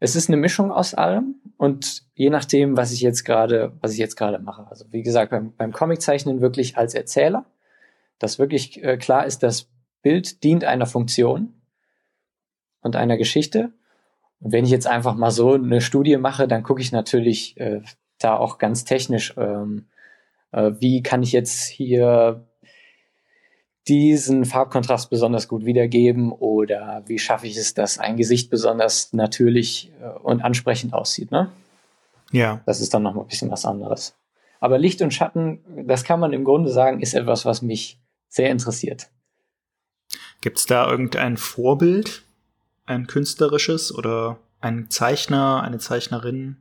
Es 0.00 0.16
ist 0.16 0.28
eine 0.28 0.36
Mischung 0.36 0.70
aus 0.70 0.92
allem 0.94 1.36
und 1.56 2.02
je 2.14 2.28
nachdem, 2.28 2.76
was 2.76 2.92
ich 2.92 3.00
jetzt 3.00 3.24
gerade, 3.24 3.72
was 3.80 3.92
ich 3.92 3.98
jetzt 3.98 4.16
gerade 4.16 4.38
mache. 4.38 4.66
Also 4.68 4.84
wie 4.90 5.02
gesagt, 5.02 5.30
beim, 5.30 5.54
beim 5.56 5.72
Comiczeichnen 5.72 6.40
wirklich 6.40 6.76
als 6.76 6.94
Erzähler, 6.94 7.46
dass 8.18 8.38
wirklich 8.38 8.82
äh, 8.82 8.96
klar 8.98 9.24
ist, 9.24 9.42
das 9.42 9.68
Bild 10.02 10.44
dient 10.44 10.64
einer 10.64 10.86
Funktion 10.86 11.54
und 12.82 12.96
einer 12.96 13.16
Geschichte. 13.16 13.72
Und 14.40 14.52
wenn 14.52 14.64
ich 14.64 14.70
jetzt 14.70 14.86
einfach 14.86 15.14
mal 15.14 15.30
so 15.30 15.54
eine 15.54 15.80
Studie 15.80 16.18
mache, 16.18 16.46
dann 16.46 16.62
gucke 16.62 16.82
ich 16.82 16.92
natürlich 16.92 17.56
äh, 17.56 17.80
da 18.18 18.36
auch 18.36 18.58
ganz 18.58 18.84
technisch, 18.84 19.34
ähm, 19.36 19.86
äh, 20.52 20.72
wie 20.78 21.02
kann 21.02 21.22
ich 21.22 21.32
jetzt 21.32 21.64
hier 21.64 22.46
diesen 23.88 24.44
Farbkontrast 24.44 25.10
besonders 25.10 25.46
gut 25.48 25.64
wiedergeben 25.66 26.32
oder 26.32 27.02
wie 27.06 27.18
schaffe 27.18 27.46
ich 27.46 27.56
es, 27.56 27.74
dass 27.74 27.98
ein 27.98 28.16
Gesicht 28.16 28.50
besonders 28.50 29.12
natürlich 29.12 29.92
äh, 30.00 30.08
und 30.20 30.42
ansprechend 30.42 30.94
aussieht, 30.94 31.30
ne? 31.30 31.50
Ja. 32.32 32.62
Das 32.66 32.80
ist 32.80 32.94
dann 32.94 33.02
noch 33.02 33.14
mal 33.14 33.22
ein 33.22 33.28
bisschen 33.28 33.50
was 33.50 33.64
anderes. 33.64 34.16
Aber 34.58 34.78
Licht 34.78 35.02
und 35.02 35.12
Schatten, 35.12 35.60
das 35.86 36.04
kann 36.04 36.18
man 36.18 36.32
im 36.32 36.44
Grunde 36.44 36.70
sagen, 36.70 37.00
ist 37.00 37.14
etwas, 37.14 37.44
was 37.44 37.62
mich 37.62 38.00
sehr 38.28 38.50
interessiert. 38.50 39.10
Gibt 40.40 40.58
es 40.58 40.66
da 40.66 40.90
irgendein 40.90 41.36
Vorbild, 41.36 42.22
ein 42.86 43.06
künstlerisches 43.06 43.94
oder 43.94 44.38
ein 44.60 44.90
Zeichner, 44.90 45.62
eine 45.62 45.78
Zeichnerin? 45.78 46.56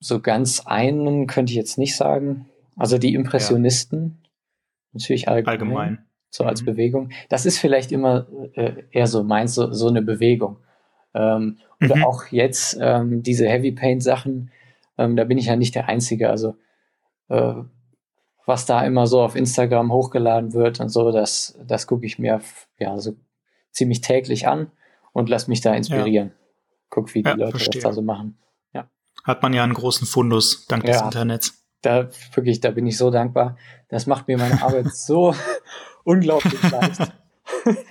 So 0.00 0.20
ganz 0.20 0.60
einen 0.60 1.26
könnte 1.26 1.52
ich 1.52 1.56
jetzt 1.56 1.78
nicht 1.78 1.94
sagen. 1.94 2.48
Also 2.76 2.98
die 2.98 3.14
Impressionisten, 3.14 4.18
ja. 4.22 4.30
natürlich 4.94 5.28
allgemein. 5.28 5.60
allgemein 5.60 6.06
so 6.32 6.44
als 6.44 6.62
mhm. 6.62 6.66
Bewegung. 6.66 7.10
Das 7.28 7.46
ist 7.46 7.58
vielleicht 7.58 7.92
immer 7.92 8.26
äh, 8.54 8.84
eher 8.90 9.06
so 9.06 9.22
meins, 9.22 9.54
so, 9.54 9.70
so 9.72 9.88
eine 9.88 10.02
Bewegung. 10.02 10.56
Ähm, 11.14 11.58
mhm. 11.78 11.90
Oder 11.90 12.06
auch 12.08 12.26
jetzt 12.28 12.78
ähm, 12.80 13.22
diese 13.22 13.46
Heavy 13.46 13.70
Paint 13.72 14.02
Sachen, 14.02 14.50
ähm, 14.96 15.14
da 15.14 15.24
bin 15.24 15.38
ich 15.38 15.46
ja 15.46 15.56
nicht 15.56 15.74
der 15.74 15.88
Einzige. 15.88 16.30
Also 16.30 16.56
äh, 17.28 17.54
was 18.46 18.66
da 18.66 18.84
immer 18.84 19.06
so 19.06 19.20
auf 19.20 19.36
Instagram 19.36 19.92
hochgeladen 19.92 20.54
wird 20.54 20.80
und 20.80 20.88
so, 20.88 21.12
das, 21.12 21.58
das 21.64 21.86
gucke 21.86 22.06
ich 22.06 22.18
mir 22.18 22.40
ja 22.78 22.98
so 22.98 23.14
ziemlich 23.70 24.00
täglich 24.00 24.48
an 24.48 24.72
und 25.12 25.28
lass 25.28 25.48
mich 25.48 25.60
da 25.60 25.74
inspirieren. 25.74 26.28
Ja. 26.28 26.34
Guck, 26.88 27.14
wie 27.14 27.22
die 27.22 27.28
ja, 27.28 27.36
Leute 27.36 27.52
verstehe. 27.52 27.82
das 27.82 27.90
da 27.90 27.92
so 27.92 28.02
machen. 28.02 28.38
Ja. 28.72 28.88
Hat 29.24 29.42
man 29.42 29.52
ja 29.52 29.62
einen 29.62 29.74
großen 29.74 30.06
Fundus 30.06 30.66
dank 30.66 30.84
ja, 30.84 30.92
des 30.92 31.02
Internets. 31.02 31.64
Da 31.82 32.08
wirklich, 32.34 32.60
da 32.60 32.70
bin 32.70 32.86
ich 32.86 32.96
so 32.96 33.10
dankbar. 33.10 33.56
Das 33.88 34.06
macht 34.06 34.28
mir 34.28 34.38
meine 34.38 34.62
Arbeit 34.62 34.86
so 34.94 35.34
unglaublich 36.04 36.62
leicht. 36.62 37.12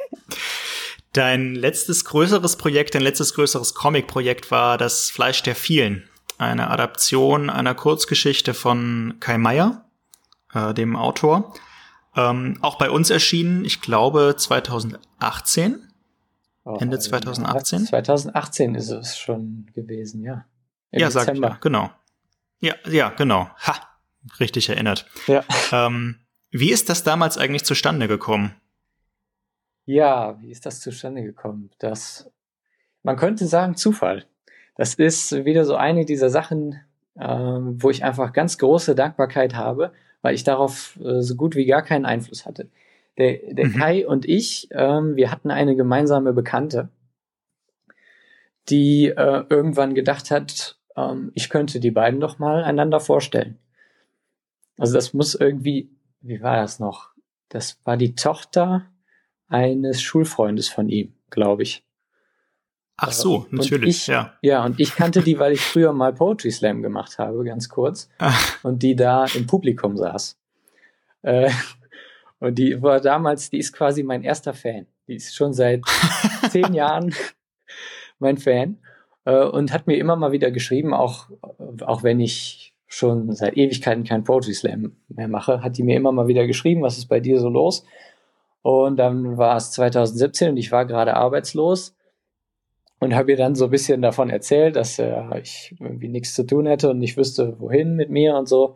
Dein 1.14 1.56
letztes 1.56 2.06
größeres 2.06 2.56
Projekt, 2.56 2.96
dein 2.96 3.02
letztes 3.02 3.34
größeres 3.34 3.74
Comic-Projekt 3.74 4.50
war 4.50 4.78
das 4.78 5.10
Fleisch 5.10 5.44
der 5.44 5.56
vielen. 5.56 6.08
Eine 6.38 6.70
Adaption 6.70 7.50
einer 7.50 7.76
Kurzgeschichte 7.76 8.54
von 8.54 9.18
Kai 9.20 9.38
Meier, 9.38 9.86
äh, 10.54 10.74
dem 10.74 10.96
Autor. 10.96 11.54
Ähm, 12.16 12.58
auch 12.62 12.78
bei 12.78 12.90
uns 12.90 13.10
erschienen, 13.10 13.66
ich 13.66 13.82
glaube 13.82 14.36
2018. 14.38 15.92
Oh, 16.64 16.78
Ende 16.80 16.98
2018? 16.98 17.88
2018 17.88 18.76
ist 18.76 18.90
es 18.90 19.18
schon 19.18 19.70
gewesen, 19.74 20.24
ja. 20.24 20.46
Im 20.92 21.02
ja, 21.02 21.12
sag 21.12 21.34
ich 21.34 21.40
ja, 21.42 21.58
genau. 21.60 21.92
Ja, 22.60 22.76
ja, 22.90 23.10
genau. 23.10 23.50
Ha, 23.66 23.76
richtig 24.40 24.70
erinnert. 24.70 25.08
Ja. 25.28 25.44
Ähm, 25.72 26.20
wie 26.52 26.72
ist 26.72 26.90
das 26.90 27.04
damals 27.04 27.38
eigentlich 27.38 27.64
zustande 27.64 28.08
gekommen? 28.08 28.56
Ja, 29.86 30.40
wie 30.42 30.52
ist 30.52 30.66
das 30.66 30.80
zustande 30.80 31.24
gekommen? 31.24 31.72
Das, 31.80 32.30
man 33.04 33.16
könnte 33.16 33.48
sagen 33.48 33.76
Zufall. 33.76 34.26
Das 34.76 34.96
ist 34.96 35.46
wieder 35.46 35.66
so 35.66 35.76
eine 35.76 36.06
dieser 36.06 36.30
Sachen, 36.30 36.80
äh, 37.16 37.28
wo 37.28 37.90
ich 37.90 38.04
einfach 38.04 38.34
ganz 38.34 38.58
große 38.58 38.96
Dankbarkeit 38.96 39.56
habe, 39.56 39.94
weil 40.22 40.36
ich 40.36 40.44
darauf 40.44 41.00
äh, 41.04 41.22
so 41.22 41.36
gut 41.36 41.56
wie 41.56 41.66
gar 41.66 41.82
keinen 41.82 42.06
Einfluss 42.06 42.46
hatte. 42.46 42.70
Der, 43.18 43.40
der 43.54 43.68
mhm. 43.68 43.74
Kai 43.74 44.08
und 44.08 44.26
ich, 44.26 44.70
ähm, 44.72 45.16
wir 45.16 45.32
hatten 45.32 45.52
eine 45.52 45.76
gemeinsame 45.76 46.34
Bekannte, 46.34 46.90
die 48.70 49.08
äh, 49.08 49.44
irgendwann 49.50 49.96
gedacht 49.96 50.32
hat, 50.32 50.78
ähm, 50.96 51.32
ich 51.34 51.50
könnte 51.50 51.80
die 51.80 51.92
beiden 51.92 52.20
doch 52.20 52.40
mal 52.40 52.64
einander 52.64 53.00
vorstellen. 53.00 53.58
Also 54.78 54.94
das 54.94 55.14
muss 55.14 55.36
irgendwie 55.36 55.90
wie 56.22 56.42
war 56.42 56.58
das 56.58 56.80
noch? 56.80 57.10
Das 57.50 57.80
war 57.84 57.98
die 57.98 58.16
Tochter 58.16 58.88
eines 59.48 60.02
Schulfreundes 60.02 60.70
von 60.70 60.88
ihm, 60.90 61.14
glaube 61.30 61.64
ich. 61.64 61.84
Ach 62.98 63.12
so, 63.12 63.48
natürlich, 63.50 63.98
ich, 63.98 64.08
ja. 64.08 64.38
Ja, 64.42 64.64
und 64.64 64.80
ich 64.80 64.96
kannte 64.96 65.22
die, 65.22 65.40
weil 65.40 65.54
ich 65.54 65.62
früher 65.62 65.92
mal 65.92 66.14
Poetry 66.14 66.52
Slam 66.52 66.84
gemacht 66.84 67.18
habe, 67.18 67.44
ganz 67.44 67.68
kurz. 67.68 68.10
Ach. 68.20 68.64
Und 68.64 68.84
die 68.84 68.96
da 68.96 69.26
im 69.34 69.48
Publikum 69.48 69.98
saß. 69.98 70.38
Äh, 71.24 71.50
und 72.40 72.56
die 72.56 72.82
war 72.82 73.02
damals, 73.02 73.50
die 73.50 73.58
ist 73.58 73.74
quasi 73.74 74.04
mein 74.04 74.24
erster 74.24 74.54
Fan. 74.54 74.86
Die 75.08 75.16
ist 75.16 75.36
schon 75.36 75.54
seit 75.54 75.82
zehn 76.50 76.74
Jahren 76.74 77.14
mein 78.20 78.38
Fan 78.38 78.78
äh, 79.26 79.44
und 79.44 79.74
hat 79.74 79.88
mir 79.88 79.98
immer 79.98 80.16
mal 80.16 80.32
wieder 80.32 80.52
geschrieben, 80.52 80.94
auch, 80.94 81.28
auch 81.82 82.04
wenn 82.04 82.20
ich 82.20 82.71
schon 82.94 83.34
seit 83.34 83.56
Ewigkeiten 83.56 84.04
kein 84.04 84.24
Poetry 84.24 84.54
Slam 84.54 84.98
mehr 85.08 85.30
mache, 85.30 85.64
hat 85.64 85.78
die 85.78 85.84
mir 85.84 85.96
immer 85.96 86.12
mal 86.12 86.28
wieder 86.28 86.46
geschrieben, 86.46 86.82
was 86.82 86.98
ist 86.98 87.08
bei 87.08 87.22
dir 87.22 87.40
so 87.40 87.48
los? 87.48 87.86
Und 88.64 88.98
dann 88.98 89.38
war 89.38 89.56
es 89.56 89.72
2017 89.72 90.52
und 90.52 90.58
ich 90.58 90.72
war 90.72 90.86
gerade 90.86 91.16
arbeitslos 91.16 91.96
und 93.00 93.16
habe 93.16 93.32
ihr 93.32 93.38
dann 93.38 93.56
so 93.56 93.66
ein 93.66 93.72
bisschen 93.72 94.02
davon 94.02 94.30
erzählt, 94.30 94.76
dass 94.76 95.00
äh, 95.00 95.24
ich 95.42 95.74
irgendwie 95.80 96.10
nichts 96.10 96.36
zu 96.36 96.44
tun 96.44 96.66
hätte 96.66 96.90
und 96.90 97.00
nicht 97.00 97.18
wüsste, 97.18 97.60
wohin 97.60 97.96
mit 97.96 98.10
mir 98.10 98.36
und 98.36 98.48
so 98.48 98.76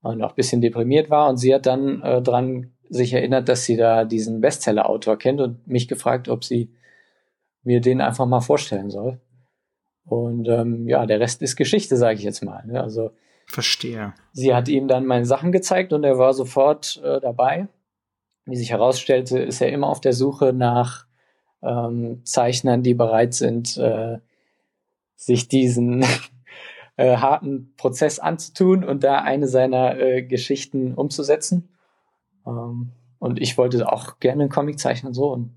und 0.00 0.22
auch 0.22 0.30
ein 0.30 0.36
bisschen 0.36 0.60
deprimiert 0.60 1.10
war. 1.10 1.28
Und 1.28 1.36
sie 1.36 1.52
hat 1.52 1.66
dann 1.66 2.02
äh, 2.02 2.22
dran 2.22 2.70
sich 2.88 3.12
erinnert, 3.12 3.48
dass 3.48 3.64
sie 3.64 3.76
da 3.76 4.04
diesen 4.04 4.40
Bestseller-Autor 4.40 5.18
kennt 5.18 5.40
und 5.40 5.66
mich 5.66 5.88
gefragt, 5.88 6.28
ob 6.28 6.44
sie 6.44 6.72
mir 7.62 7.80
den 7.80 8.00
einfach 8.00 8.26
mal 8.26 8.40
vorstellen 8.40 8.90
soll. 8.90 9.20
Und 10.04 10.48
ähm, 10.48 10.88
ja, 10.88 11.04
der 11.04 11.20
Rest 11.20 11.42
ist 11.42 11.56
Geschichte, 11.56 11.96
sage 11.96 12.16
ich 12.16 12.24
jetzt 12.24 12.42
mal. 12.42 12.64
Ne? 12.66 12.80
Also 12.80 13.10
Verstehe. 13.50 14.14
Sie 14.32 14.54
hat 14.54 14.68
ihm 14.68 14.86
dann 14.86 15.06
meine 15.06 15.26
Sachen 15.26 15.50
gezeigt 15.50 15.92
und 15.92 16.04
er 16.04 16.18
war 16.18 16.34
sofort 16.34 17.00
äh, 17.02 17.20
dabei. 17.20 17.66
Wie 18.44 18.54
sich 18.54 18.70
herausstellte, 18.70 19.40
ist 19.40 19.60
er 19.60 19.70
immer 19.72 19.88
auf 19.88 20.00
der 20.00 20.12
Suche 20.12 20.52
nach 20.52 21.06
ähm, 21.62 22.24
Zeichnern, 22.24 22.84
die 22.84 22.94
bereit 22.94 23.34
sind, 23.34 23.76
äh, 23.76 24.18
sich 25.16 25.48
diesen 25.48 26.04
äh, 26.96 27.16
harten 27.16 27.74
Prozess 27.76 28.20
anzutun 28.20 28.84
und 28.84 29.02
da 29.02 29.22
eine 29.22 29.48
seiner 29.48 29.98
äh, 29.98 30.22
Geschichten 30.22 30.94
umzusetzen. 30.94 31.70
Ähm, 32.46 32.92
und 33.18 33.40
ich 33.40 33.58
wollte 33.58 33.92
auch 33.92 34.20
gerne 34.20 34.44
einen 34.44 34.50
Comic 34.50 34.78
zeichnen 34.78 35.12
so 35.12 35.32
und 35.32 35.56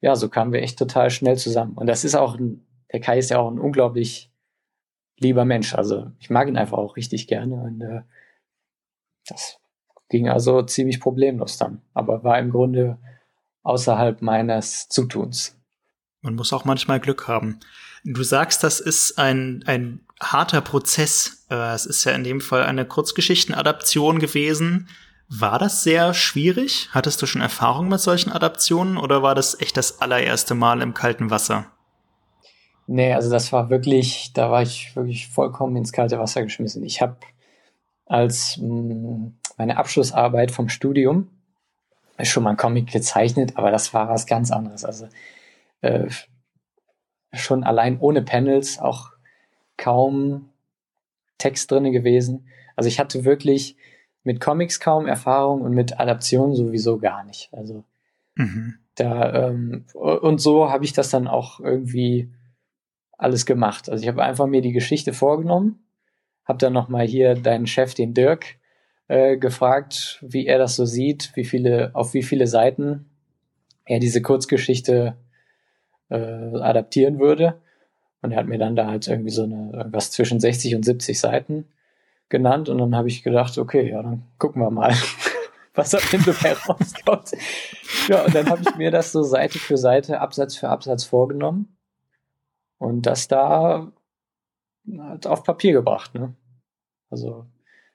ja, 0.00 0.16
so 0.16 0.30
kamen 0.30 0.52
wir 0.52 0.62
echt 0.62 0.78
total 0.78 1.10
schnell 1.10 1.36
zusammen. 1.36 1.74
Und 1.74 1.88
das 1.88 2.04
ist 2.04 2.14
auch 2.14 2.38
ein, 2.38 2.66
der 2.90 3.00
Kai 3.00 3.18
ist 3.18 3.30
ja 3.30 3.38
auch 3.38 3.50
ein 3.50 3.58
unglaublich 3.58 4.33
lieber 5.18 5.44
Mensch. 5.44 5.74
Also 5.74 6.10
ich 6.18 6.30
mag 6.30 6.48
ihn 6.48 6.56
einfach 6.56 6.78
auch 6.78 6.96
richtig 6.96 7.26
gerne 7.26 7.54
und 7.54 7.80
äh, 7.80 8.02
das 9.26 9.58
ging 10.08 10.28
also 10.28 10.62
ziemlich 10.62 11.00
problemlos 11.00 11.56
dann, 11.56 11.82
aber 11.94 12.24
war 12.24 12.38
im 12.38 12.50
Grunde 12.50 12.98
außerhalb 13.62 14.22
meines 14.22 14.88
Zutuns. 14.88 15.58
Man 16.20 16.34
muss 16.34 16.52
auch 16.52 16.64
manchmal 16.64 17.00
Glück 17.00 17.28
haben. 17.28 17.60
Du 18.04 18.22
sagst, 18.22 18.62
das 18.62 18.80
ist 18.80 19.18
ein, 19.18 19.64
ein 19.66 20.00
harter 20.20 20.60
Prozess. 20.60 21.46
Äh, 21.50 21.74
es 21.74 21.86
ist 21.86 22.04
ja 22.04 22.12
in 22.12 22.24
dem 22.24 22.40
Fall 22.40 22.64
eine 22.64 22.84
Kurzgeschichtenadaption 22.84 24.18
gewesen. 24.18 24.88
War 25.28 25.58
das 25.58 25.82
sehr 25.82 26.12
schwierig? 26.12 26.90
Hattest 26.92 27.20
du 27.22 27.26
schon 27.26 27.40
Erfahrung 27.40 27.88
mit 27.88 28.00
solchen 28.00 28.30
Adaptionen 28.30 28.98
oder 28.98 29.22
war 29.22 29.34
das 29.34 29.58
echt 29.60 29.76
das 29.76 30.00
allererste 30.00 30.54
Mal 30.54 30.82
im 30.82 30.92
kalten 30.92 31.30
Wasser? 31.30 31.73
Nee, 32.86 33.14
also 33.14 33.30
das 33.30 33.52
war 33.52 33.70
wirklich, 33.70 34.32
da 34.34 34.50
war 34.50 34.62
ich 34.62 34.94
wirklich 34.94 35.28
vollkommen 35.28 35.76
ins 35.76 35.92
kalte 35.92 36.18
Wasser 36.18 36.42
geschmissen. 36.42 36.84
Ich 36.84 37.00
habe 37.00 37.16
als 38.06 38.58
mh, 38.58 38.94
mm, 38.94 39.34
meine 39.56 39.76
Abschlussarbeit 39.76 40.50
vom 40.50 40.68
Studium 40.68 41.28
schon 42.22 42.42
mal 42.42 42.50
einen 42.50 42.56
Comic 42.58 42.92
gezeichnet, 42.92 43.56
aber 43.56 43.70
das 43.70 43.94
war 43.94 44.08
was 44.08 44.26
ganz 44.26 44.50
anderes. 44.50 44.84
Also 44.84 45.08
äh, 45.80 46.08
schon 47.32 47.64
allein 47.64 47.98
ohne 47.98 48.22
Panels 48.22 48.78
auch 48.78 49.10
kaum 49.76 50.50
Text 51.38 51.70
drinne 51.70 51.90
gewesen. 51.90 52.46
Also 52.76 52.88
ich 52.88 53.00
hatte 53.00 53.24
wirklich 53.24 53.76
mit 54.22 54.40
Comics 54.40 54.80
kaum 54.80 55.06
Erfahrung 55.06 55.62
und 55.62 55.72
mit 55.72 55.98
Adaptionen 55.98 56.54
sowieso 56.54 56.98
gar 56.98 57.24
nicht. 57.24 57.48
Also 57.52 57.84
mhm. 58.36 58.78
da 58.94 59.48
ähm, 59.48 59.84
und 59.94 60.40
so 60.40 60.70
habe 60.70 60.84
ich 60.84 60.92
das 60.92 61.10
dann 61.10 61.26
auch 61.26 61.60
irgendwie 61.60 62.30
alles 63.24 63.46
gemacht. 63.46 63.88
Also 63.88 64.02
ich 64.02 64.08
habe 64.08 64.22
einfach 64.22 64.46
mir 64.46 64.60
die 64.60 64.72
Geschichte 64.72 65.12
vorgenommen, 65.12 65.80
habe 66.44 66.58
dann 66.58 66.72
noch 66.72 66.88
mal 66.88 67.06
hier 67.06 67.34
deinen 67.34 67.66
Chef, 67.66 67.94
den 67.94 68.14
Dirk, 68.14 68.56
äh, 69.08 69.36
gefragt, 69.36 70.18
wie 70.22 70.46
er 70.46 70.58
das 70.58 70.76
so 70.76 70.84
sieht, 70.84 71.32
wie 71.34 71.44
viele 71.44 71.90
auf 71.94 72.14
wie 72.14 72.22
viele 72.22 72.46
Seiten 72.46 73.10
er 73.86 73.98
diese 73.98 74.22
Kurzgeschichte 74.22 75.16
äh, 76.10 76.16
adaptieren 76.16 77.18
würde. 77.18 77.60
Und 78.22 78.32
er 78.32 78.38
hat 78.38 78.46
mir 78.46 78.58
dann 78.58 78.76
da 78.76 78.86
halt 78.86 79.06
irgendwie 79.08 79.30
so 79.30 79.42
eine, 79.42 79.72
irgendwas 79.74 80.10
zwischen 80.10 80.40
60 80.40 80.76
und 80.76 80.84
70 80.84 81.20
Seiten 81.20 81.66
genannt. 82.30 82.68
Und 82.68 82.78
dann 82.78 82.96
habe 82.96 83.08
ich 83.08 83.22
gedacht, 83.22 83.58
okay, 83.58 83.90
ja, 83.90 84.02
dann 84.02 84.22
gucken 84.38 84.62
wir 84.62 84.70
mal, 84.70 84.94
was 85.74 85.94
am 85.94 86.00
Ende 86.10 86.32
herauskommt. 86.32 87.32
Ja, 88.08 88.24
und 88.24 88.34
dann 88.34 88.48
habe 88.48 88.62
ich 88.62 88.76
mir 88.76 88.90
das 88.90 89.12
so 89.12 89.22
Seite 89.22 89.58
für 89.58 89.76
Seite, 89.76 90.20
Absatz 90.20 90.56
für 90.56 90.68
Absatz 90.68 91.04
vorgenommen. 91.04 91.73
Und 92.84 93.06
das 93.06 93.28
da 93.28 93.90
halt 94.98 95.26
auf 95.26 95.42
Papier 95.42 95.72
gebracht, 95.72 96.14
ne? 96.14 96.34
Also 97.08 97.46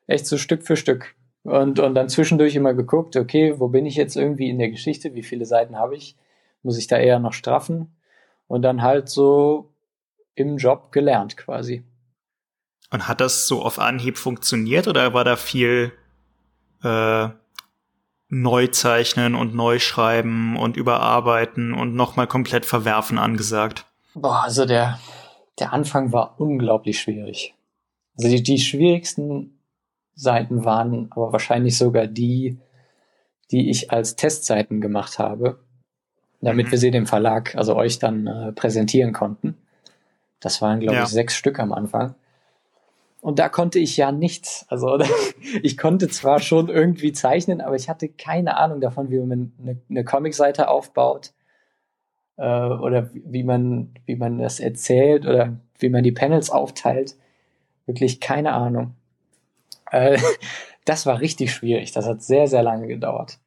echt 0.08 0.26
so 0.26 0.40
Stück 0.40 0.64
für 0.64 0.76
Stück. 0.76 1.14
Und, 1.44 1.80
und 1.80 1.94
dann 1.94 2.10
zwischendurch 2.10 2.56
immer 2.56 2.74
geguckt, 2.74 3.16
okay, 3.16 3.60
wo 3.60 3.68
bin 3.68 3.86
ich 3.86 3.96
jetzt 3.96 4.16
irgendwie 4.16 4.50
in 4.50 4.58
der 4.58 4.72
Geschichte? 4.72 5.14
Wie 5.14 5.22
viele 5.22 5.46
Seiten 5.46 5.78
habe 5.78 5.96
ich? 5.96 6.18
Muss 6.64 6.80
ich 6.80 6.88
da 6.88 6.98
eher 6.98 7.20
noch 7.20 7.34
straffen? 7.34 7.96
Und 8.48 8.64
dann 8.64 8.82
halt 8.82 9.10
so 9.10 9.72
im 10.34 10.58
Job 10.58 10.92
gelernt 10.92 11.38
quasi. 11.38 11.84
Und 12.90 13.08
hat 13.08 13.22
das 13.22 13.48
so 13.48 13.62
auf 13.62 13.78
Anhieb 13.78 14.18
funktioniert 14.18 14.88
oder 14.88 15.14
war 15.14 15.24
da 15.24 15.36
viel 15.36 15.92
äh, 16.84 17.30
Neuzeichnen 18.30 19.36
und 19.36 19.54
Neuschreiben 19.54 20.58
und 20.58 20.78
Überarbeiten 20.78 21.76
und 21.76 21.94
nochmal 21.94 22.26
komplett 22.26 22.66
verwerfen 22.66 23.20
angesagt? 23.20 23.86
Boah, 24.14 24.44
also 24.44 24.66
der, 24.66 25.00
der 25.60 25.74
Anfang 25.74 26.12
war 26.12 26.40
unglaublich 26.40 27.00
schwierig. 27.00 27.54
Also 28.18 28.30
die, 28.30 28.44
die 28.44 28.60
schwierigsten 28.60 29.60
Seiten 30.16 30.66
waren 30.66 31.08
aber 31.12 31.32
wahrscheinlich 31.32 31.78
sogar 31.78 32.08
die, 32.08 32.60
die 33.52 33.70
ich 33.70 33.92
als 33.92 34.16
Testseiten 34.16 34.82
gemacht 34.82 35.20
habe, 35.20 35.60
damit 36.42 36.68
mhm. 36.68 36.72
wir 36.72 36.78
sie 36.78 36.92
dem 36.92 37.06
Verlag, 37.06 37.56
also 37.56 37.76
euch 37.76 38.00
dann 38.00 38.28
äh, 38.28 38.52
präsentieren 38.52 39.14
konnten. 39.14 39.58
Das 40.40 40.62
waren, 40.62 40.80
glaube 40.80 40.98
ja. 40.98 41.04
ich, 41.04 41.10
sechs 41.10 41.36
Stück 41.36 41.60
am 41.60 41.72
Anfang. 41.72 42.16
Und 43.22 43.40
da 43.40 43.50
konnte 43.50 43.80
ich 43.80 43.98
ja 43.98 44.12
nichts. 44.12 44.66
Also 44.70 45.00
ich 45.64 45.78
konnte 45.78 46.08
zwar 46.08 46.40
schon 46.40 46.70
irgendwie 46.70 47.12
zeichnen, 47.12 47.62
aber 47.62 47.76
ich 47.76 47.90
hatte 47.90 48.10
keine 48.10 48.58
Ahnung 48.58 48.82
davon, 48.82 49.10
wie 49.12 49.20
man 49.20 49.52
eine, 49.62 49.78
eine 49.90 50.04
Comicseite 50.04 50.70
aufbaut 50.70 51.34
äh, 52.40 52.70
oder 52.70 53.10
wie 53.14 53.44
man, 53.44 53.94
wie 54.06 54.16
man 54.16 54.40
das 54.40 54.60
erzählt 54.60 55.26
oder 55.26 55.58
wie 55.78 55.90
man 55.90 56.04
die 56.04 56.12
Panels 56.12 56.50
aufteilt. 56.50 57.16
Wirklich 57.86 58.20
keine 58.20 58.54
Ahnung. 58.54 58.96
Äh, 59.92 60.18
das 60.86 61.06
war 61.06 61.20
richtig 61.20 61.54
schwierig. 61.54 61.92
Das 61.92 62.08
hat 62.08 62.24
sehr, 62.24 62.48
sehr 62.48 62.64
lange 62.64 62.88
gedauert. 62.88 63.40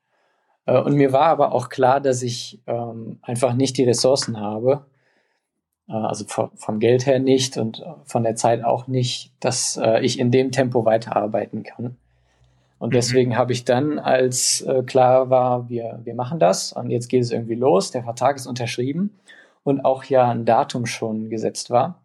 Äh, 0.66 0.78
und 0.78 0.94
mir 0.94 1.12
war 1.12 1.26
aber 1.26 1.52
auch 1.52 1.68
klar, 1.68 2.00
dass 2.00 2.22
ich 2.22 2.60
ähm, 2.66 3.18
einfach 3.22 3.54
nicht 3.54 3.78
die 3.78 3.84
Ressourcen 3.84 4.38
habe, 4.38 4.84
äh, 5.88 5.92
also 5.92 6.24
vom 6.26 6.78
Geld 6.78 7.06
her 7.06 7.18
nicht 7.18 7.56
und 7.56 7.80
äh, 7.80 7.94
von 8.04 8.22
der 8.22 8.36
Zeit 8.36 8.62
auch 8.62 8.86
nicht, 8.86 9.32
dass 9.40 9.78
äh, 9.82 10.00
ich 10.00 10.18
in 10.18 10.30
dem 10.30 10.52
Tempo 10.52 10.84
weiterarbeiten 10.84 11.62
kann. 11.62 11.96
Und 12.82 12.88
mhm. 12.88 12.94
deswegen 12.94 13.36
habe 13.36 13.52
ich 13.52 13.64
dann, 13.64 14.00
als 14.00 14.66
klar 14.86 15.30
war, 15.30 15.68
wir, 15.68 16.00
wir 16.02 16.16
machen 16.16 16.40
das 16.40 16.72
und 16.72 16.90
jetzt 16.90 17.06
geht 17.06 17.22
es 17.22 17.30
irgendwie 17.30 17.54
los, 17.54 17.92
der 17.92 18.02
Vertrag 18.02 18.34
ist 18.34 18.48
unterschrieben 18.48 19.20
und 19.62 19.84
auch 19.84 20.02
ja 20.02 20.28
ein 20.28 20.44
Datum 20.44 20.86
schon 20.86 21.30
gesetzt 21.30 21.70
war, 21.70 22.02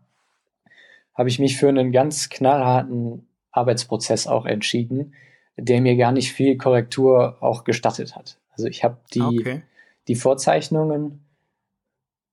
habe 1.16 1.30
ich 1.30 1.40
mich 1.40 1.58
für 1.58 1.68
einen 1.68 1.92
ganz 1.92 2.30
knallharten 2.30 3.28
Arbeitsprozess 3.52 4.28
auch 4.28 4.46
entschieden, 4.46 5.16
der 5.58 5.82
mir 5.82 5.98
gar 5.98 6.12
nicht 6.12 6.32
viel 6.32 6.58
Korrektur 6.58 7.38
auch 7.40 7.64
gestattet 7.64 8.16
hat. 8.16 8.38
Also 8.52 8.68
ich 8.68 8.84
habe 8.84 9.00
die, 9.16 9.22
okay. 9.22 9.64
die 10.08 10.14
Vorzeichnungen 10.14 11.26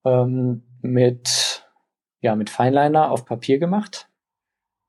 ähm, 0.05 0.65
mit, 0.83 1.67
ja, 2.21 2.37
mit 2.37 2.51
Feinliner 2.51 3.11
auf 3.11 3.25
Papier 3.25 3.59
gemacht. 3.59 4.11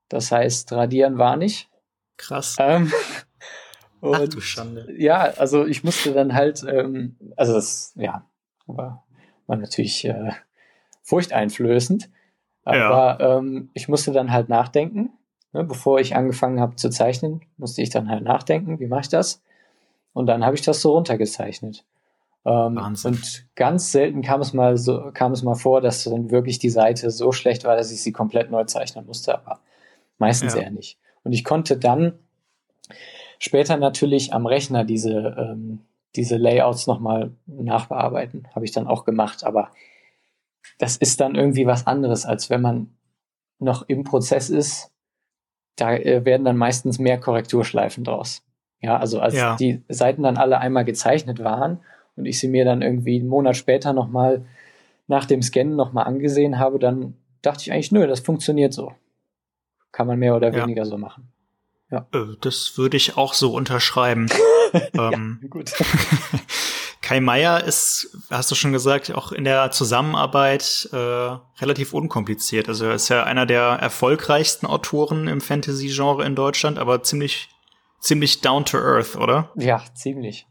Das 0.10 0.34
heißt, 0.34 0.74
radieren 0.74 1.18
war 1.18 1.38
nicht. 1.38 1.70
Krass. 2.18 2.58
Ähm, 2.60 2.92
und, 4.06 4.16
Ach 4.16 4.28
du 4.28 4.42
Schande. 4.42 4.88
Ja, 4.98 5.22
also 5.38 5.66
ich 5.66 5.84
musste 5.84 6.14
dann 6.14 6.34
halt, 6.34 6.64
ähm, 6.68 7.16
also 7.36 7.54
das, 7.54 7.94
ja, 7.96 8.26
war, 8.68 9.06
war 9.48 9.58
natürlich 9.58 10.06
äh, 10.06 10.32
furchteinflößend. 11.04 12.10
Aber 12.64 13.18
ja. 13.20 13.38
ähm, 13.38 13.70
ich 13.74 13.88
musste 13.88 14.12
dann 14.12 14.32
halt 14.32 14.50
nachdenken. 14.50 15.12
Ne, 15.54 15.64
bevor 15.64 16.00
ich 16.00 16.16
angefangen 16.16 16.60
habe 16.60 16.76
zu 16.76 16.90
zeichnen, 16.90 17.42
musste 17.56 17.82
ich 17.82 17.90
dann 17.90 18.10
halt 18.10 18.24
nachdenken, 18.24 18.80
wie 18.80 18.88
mache 18.88 19.02
ich 19.02 19.10
das? 19.10 19.42
Und 20.12 20.26
dann 20.26 20.44
habe 20.44 20.56
ich 20.56 20.62
das 20.62 20.82
so 20.82 20.92
runtergezeichnet. 20.92 21.86
Ähm, 22.44 22.78
und 23.04 23.46
ganz 23.56 23.92
selten 23.92 24.22
kam 24.22 24.42
es 24.42 24.54
mal 24.54 24.78
so, 24.78 25.12
kam 25.14 25.32
es 25.32 25.44
mal 25.44 25.56
vor, 25.56 25.80
dass 25.82 26.04
dann 26.04 26.30
wirklich 26.30 26.60
die 26.60 26.70
Seite 26.70 27.10
so 27.10 27.32
schlecht 27.32 27.64
war, 27.64 27.78
dass 27.78 27.92
ich 27.92 28.02
sie 28.02 28.12
komplett 28.12 28.52
neu 28.52 28.66
zeichnen 28.66 29.06
musste, 29.06 29.34
aber 29.34 29.60
meistens 30.18 30.56
ja. 30.56 30.62
eher 30.62 30.72
nicht. 30.72 30.98
Und 31.24 31.32
ich 31.32 31.44
konnte 31.44 31.78
dann 31.78 32.20
später 33.40 33.78
natürlich 33.78 34.34
am 34.34 34.46
Rechner 34.46 34.84
diese, 34.84 35.36
ähm, 35.38 35.80
diese 36.16 36.38
Layouts 36.38 36.88
nochmal 36.88 37.32
nachbearbeiten. 37.46 38.48
Habe 38.54 38.66
ich 38.66 38.72
dann 38.72 38.88
auch 38.88 39.06
gemacht, 39.06 39.44
aber 39.44 39.72
das 40.80 40.98
ist 40.98 41.20
dann 41.20 41.36
irgendwie 41.36 41.66
was 41.66 41.88
anderes, 41.88 42.26
als 42.26 42.50
wenn 42.50 42.62
man 42.62 42.96
noch 43.60 43.84
im 43.88 44.04
Prozess 44.04 44.50
ist. 44.50 44.92
Da 45.76 45.94
äh, 45.94 46.24
werden 46.26 46.46
dann 46.46 46.58
meistens 46.58 47.00
mehr 47.00 47.20
Korrekturschleifen 47.20 48.04
draus. 48.04 48.44
Ja, 48.82 48.98
also 48.98 49.20
als 49.20 49.36
ja. 49.36 49.56
die 49.56 49.84
Seiten 49.90 50.24
dann 50.24 50.38
alle 50.38 50.60
einmal 50.60 50.86
gezeichnet 50.86 51.44
waren 51.44 51.80
und 52.16 52.26
ich 52.26 52.40
sie 52.40 52.48
mir 52.48 52.66
dann 52.66 52.82
irgendwie 52.82 53.20
einen 53.20 53.28
Monat 53.28 53.58
später 53.58 53.94
nochmal 53.94 54.46
nach 55.08 55.26
dem 55.26 55.42
Scannen 55.42 55.76
nochmal 55.76 56.06
angesehen 56.06 56.60
habe, 56.60 56.80
dann 56.80 57.16
dachte 57.42 57.62
ich 57.62 57.72
eigentlich, 57.72 57.92
nö, 57.92 58.08
das 58.08 58.20
funktioniert 58.22 58.74
so. 58.74 58.94
Kann 59.92 60.08
man 60.08 60.20
mehr 60.20 60.36
oder 60.36 60.54
ja. 60.54 60.64
weniger 60.64 60.86
so 60.86 60.98
machen. 60.98 61.32
Ja. 61.92 62.08
Äh, 62.14 62.36
das 62.42 62.78
würde 62.78 62.98
ich 62.98 63.18
auch 63.18 63.34
so 63.34 63.54
unterschreiben. 63.54 64.28
ähm, 64.94 65.40
ja, 65.42 65.48
gut. 65.50 65.72
Kai 67.02 67.20
Meier 67.20 67.64
ist, 67.64 68.18
hast 68.32 68.50
du 68.50 68.56
schon 68.56 68.72
gesagt, 68.72 69.14
auch 69.14 69.32
in 69.32 69.44
der 69.44 69.70
Zusammenarbeit 69.70 70.90
äh, 70.92 70.98
relativ 71.62 71.94
unkompliziert. 71.94 72.68
Also 72.68 72.86
er 72.86 72.96
ist 72.96 73.10
ja 73.10 73.24
einer 73.24 73.46
der 73.46 73.62
erfolgreichsten 73.62 74.66
Autoren 74.66 75.28
im 75.28 75.40
Fantasy-Genre 75.40 76.26
in 76.26 76.34
Deutschland, 76.34 76.80
aber 76.80 77.04
ziemlich, 77.04 77.50
ziemlich 78.00 78.42
down 78.42 78.66
to 78.66 78.80
earth, 78.80 79.16
oder? 79.18 79.52
Ja, 79.56 79.84
ziemlich. 79.94 80.48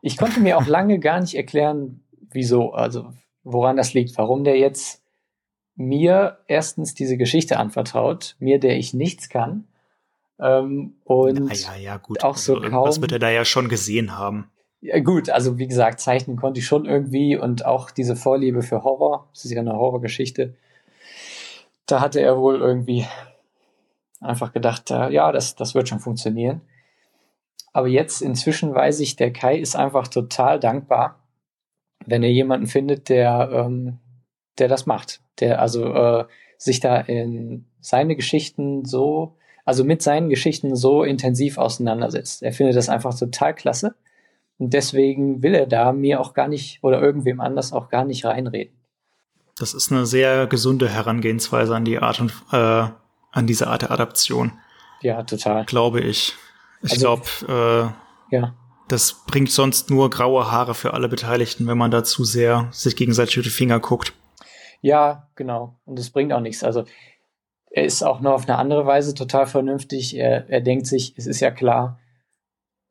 Ich 0.00 0.16
konnte 0.16 0.38
mir 0.38 0.58
auch 0.58 0.66
lange 0.66 1.00
gar 1.00 1.20
nicht 1.20 1.34
erklären, 1.34 2.04
wieso, 2.30 2.72
also 2.72 3.12
woran 3.42 3.76
das 3.76 3.92
liegt, 3.92 4.16
warum 4.16 4.44
der 4.44 4.58
jetzt 4.58 5.02
mir 5.74 6.38
erstens 6.46 6.94
diese 6.94 7.16
Geschichte 7.16 7.58
anvertraut, 7.58 8.36
mir, 8.38 8.60
der 8.60 8.76
ich 8.76 8.94
nichts 8.94 9.28
kann. 9.28 9.66
Ähm, 10.40 10.94
und 11.04 11.54
ja, 11.54 11.74
ja, 11.74 11.76
ja, 11.76 11.96
gut. 11.98 12.24
auch 12.24 12.36
so 12.36 12.56
also, 12.56 12.70
kaum. 12.70 12.88
Was 12.88 13.00
wird 13.00 13.12
er 13.12 13.18
da 13.18 13.30
ja 13.30 13.44
schon 13.44 13.68
gesehen 13.68 14.16
haben? 14.16 14.50
Ja, 14.80 14.98
gut, 15.00 15.28
also 15.28 15.58
wie 15.58 15.66
gesagt, 15.66 16.00
zeichnen 16.00 16.36
konnte 16.38 16.60
ich 16.60 16.66
schon 16.66 16.86
irgendwie 16.86 17.36
und 17.36 17.66
auch 17.66 17.90
diese 17.90 18.16
Vorliebe 18.16 18.62
für 18.62 18.82
Horror, 18.82 19.28
das 19.34 19.44
ist 19.44 19.50
ja 19.50 19.60
eine 19.60 19.74
Horrorgeschichte, 19.74 20.56
da 21.84 22.00
hatte 22.00 22.20
er 22.20 22.38
wohl 22.38 22.60
irgendwie 22.60 23.06
einfach 24.20 24.52
gedacht, 24.54 24.88
ja, 24.88 25.32
das, 25.32 25.54
das 25.54 25.74
wird 25.74 25.88
schon 25.88 26.00
funktionieren. 26.00 26.62
aber 27.72 27.88
jetzt 27.88 28.22
inzwischen 28.22 28.74
weiß 28.74 29.00
ich, 29.00 29.16
der 29.16 29.32
Kai 29.32 29.58
ist 29.58 29.76
einfach 29.76 30.08
total 30.08 30.58
dankbar, 30.58 31.20
wenn 32.06 32.22
er 32.22 32.30
jemanden 32.30 32.66
findet, 32.66 33.08
der, 33.08 33.50
ähm, 33.52 33.98
der 34.58 34.68
das 34.68 34.86
macht. 34.86 35.20
Der 35.40 35.60
also 35.60 35.92
äh, 35.92 36.24
sich 36.56 36.80
da 36.80 36.98
in 36.98 37.66
seine 37.80 38.16
Geschichten 38.16 38.84
so, 38.84 39.36
also 39.70 39.84
mit 39.84 40.02
seinen 40.02 40.30
Geschichten 40.30 40.74
so 40.74 41.04
intensiv 41.04 41.56
auseinandersetzt. 41.56 42.42
Er 42.42 42.52
findet 42.52 42.74
das 42.74 42.88
einfach 42.88 43.16
total 43.16 43.54
klasse. 43.54 43.94
Und 44.58 44.74
deswegen 44.74 45.44
will 45.44 45.54
er 45.54 45.68
da 45.68 45.92
mir 45.92 46.20
auch 46.20 46.34
gar 46.34 46.48
nicht 46.48 46.82
oder 46.82 47.00
irgendwem 47.00 47.40
anders 47.40 47.72
auch 47.72 47.88
gar 47.88 48.04
nicht 48.04 48.24
reinreden. 48.24 48.74
Das 49.60 49.72
ist 49.72 49.92
eine 49.92 50.06
sehr 50.06 50.48
gesunde 50.48 50.88
Herangehensweise 50.88 51.76
an 51.76 51.84
die 51.84 52.00
Art 52.00 52.18
und 52.20 52.32
äh, 52.50 52.88
an 53.30 53.46
diese 53.46 53.68
Art 53.68 53.82
der 53.82 53.92
Adaption. 53.92 54.58
Ja, 55.02 55.22
total. 55.22 55.64
Glaube 55.66 56.00
ich. 56.00 56.34
Ich 56.82 56.94
also, 56.94 57.22
glaube, 57.46 57.94
äh, 58.32 58.34
ja. 58.34 58.56
das 58.88 59.22
bringt 59.24 59.52
sonst 59.52 59.88
nur 59.88 60.10
graue 60.10 60.50
Haare 60.50 60.74
für 60.74 60.94
alle 60.94 61.08
Beteiligten, 61.08 61.68
wenn 61.68 61.78
man 61.78 61.92
da 61.92 62.02
zu 62.02 62.24
sehr 62.24 62.66
sich 62.72 62.96
gegenseitig 62.96 63.36
über 63.36 63.44
die 63.44 63.50
Finger 63.50 63.78
guckt. 63.78 64.14
Ja, 64.80 65.28
genau. 65.36 65.78
Und 65.84 65.96
das 65.96 66.10
bringt 66.10 66.32
auch 66.32 66.40
nichts. 66.40 66.64
Also 66.64 66.86
er 67.70 67.84
ist 67.84 68.02
auch 68.02 68.20
noch 68.20 68.32
auf 68.32 68.48
eine 68.48 68.58
andere 68.58 68.84
Weise 68.84 69.14
total 69.14 69.46
vernünftig. 69.46 70.16
Er, 70.16 70.48
er 70.50 70.60
denkt 70.60 70.86
sich, 70.86 71.14
es 71.16 71.26
ist 71.26 71.40
ja 71.40 71.52
klar, 71.52 72.00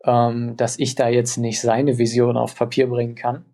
ähm, 0.05 0.55
dass 0.55 0.79
ich 0.79 0.95
da 0.95 1.09
jetzt 1.09 1.37
nicht 1.37 1.59
seine 1.59 1.97
Vision 1.97 2.37
auf 2.37 2.55
Papier 2.55 2.87
bringen 2.87 3.15
kann. 3.15 3.45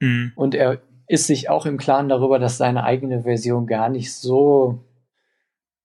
Mhm. 0.00 0.32
Und 0.34 0.54
er 0.54 0.80
ist 1.06 1.26
sich 1.26 1.50
auch 1.50 1.66
im 1.66 1.76
Klaren 1.76 2.08
darüber, 2.08 2.38
dass 2.38 2.56
seine 2.56 2.84
eigene 2.84 3.22
Version 3.22 3.66
gar 3.66 3.90
nicht 3.90 4.14
so 4.14 4.84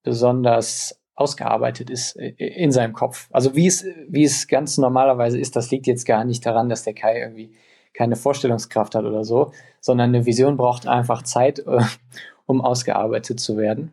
besonders 0.04 1.00
ausgearbeitet 1.16 1.90
ist 1.90 2.16
äh, 2.16 2.30
in 2.38 2.72
seinem 2.72 2.94
Kopf. 2.94 3.28
Also 3.32 3.56
wie 3.56 3.68
es, 3.68 3.86
wie 4.08 4.24
es 4.24 4.48
ganz 4.48 4.78
normalerweise 4.78 5.40
ist, 5.40 5.58
das 5.58 5.72
liegt 5.72 5.88
jetzt 5.88 6.06
gar 6.06 6.24
nicht 6.24 6.46
daran, 6.46 6.70
dass 6.70 6.84
der 6.84 6.94
Kai 6.94 7.20
irgendwie 7.20 7.54
keine 7.94 8.16
Vorstellungskraft 8.16 8.96
hat 8.96 9.04
oder 9.04 9.26
so, 9.26 9.52
sondern 9.82 10.10
eine 10.10 10.26
Vision 10.26 10.56
braucht 10.56 10.88
einfach 10.88 11.24
Zeit, 11.24 11.60
äh, 11.60 11.82
um 12.46 12.62
ausgearbeitet 12.62 13.42
zu 13.42 13.58
werden. 13.58 13.92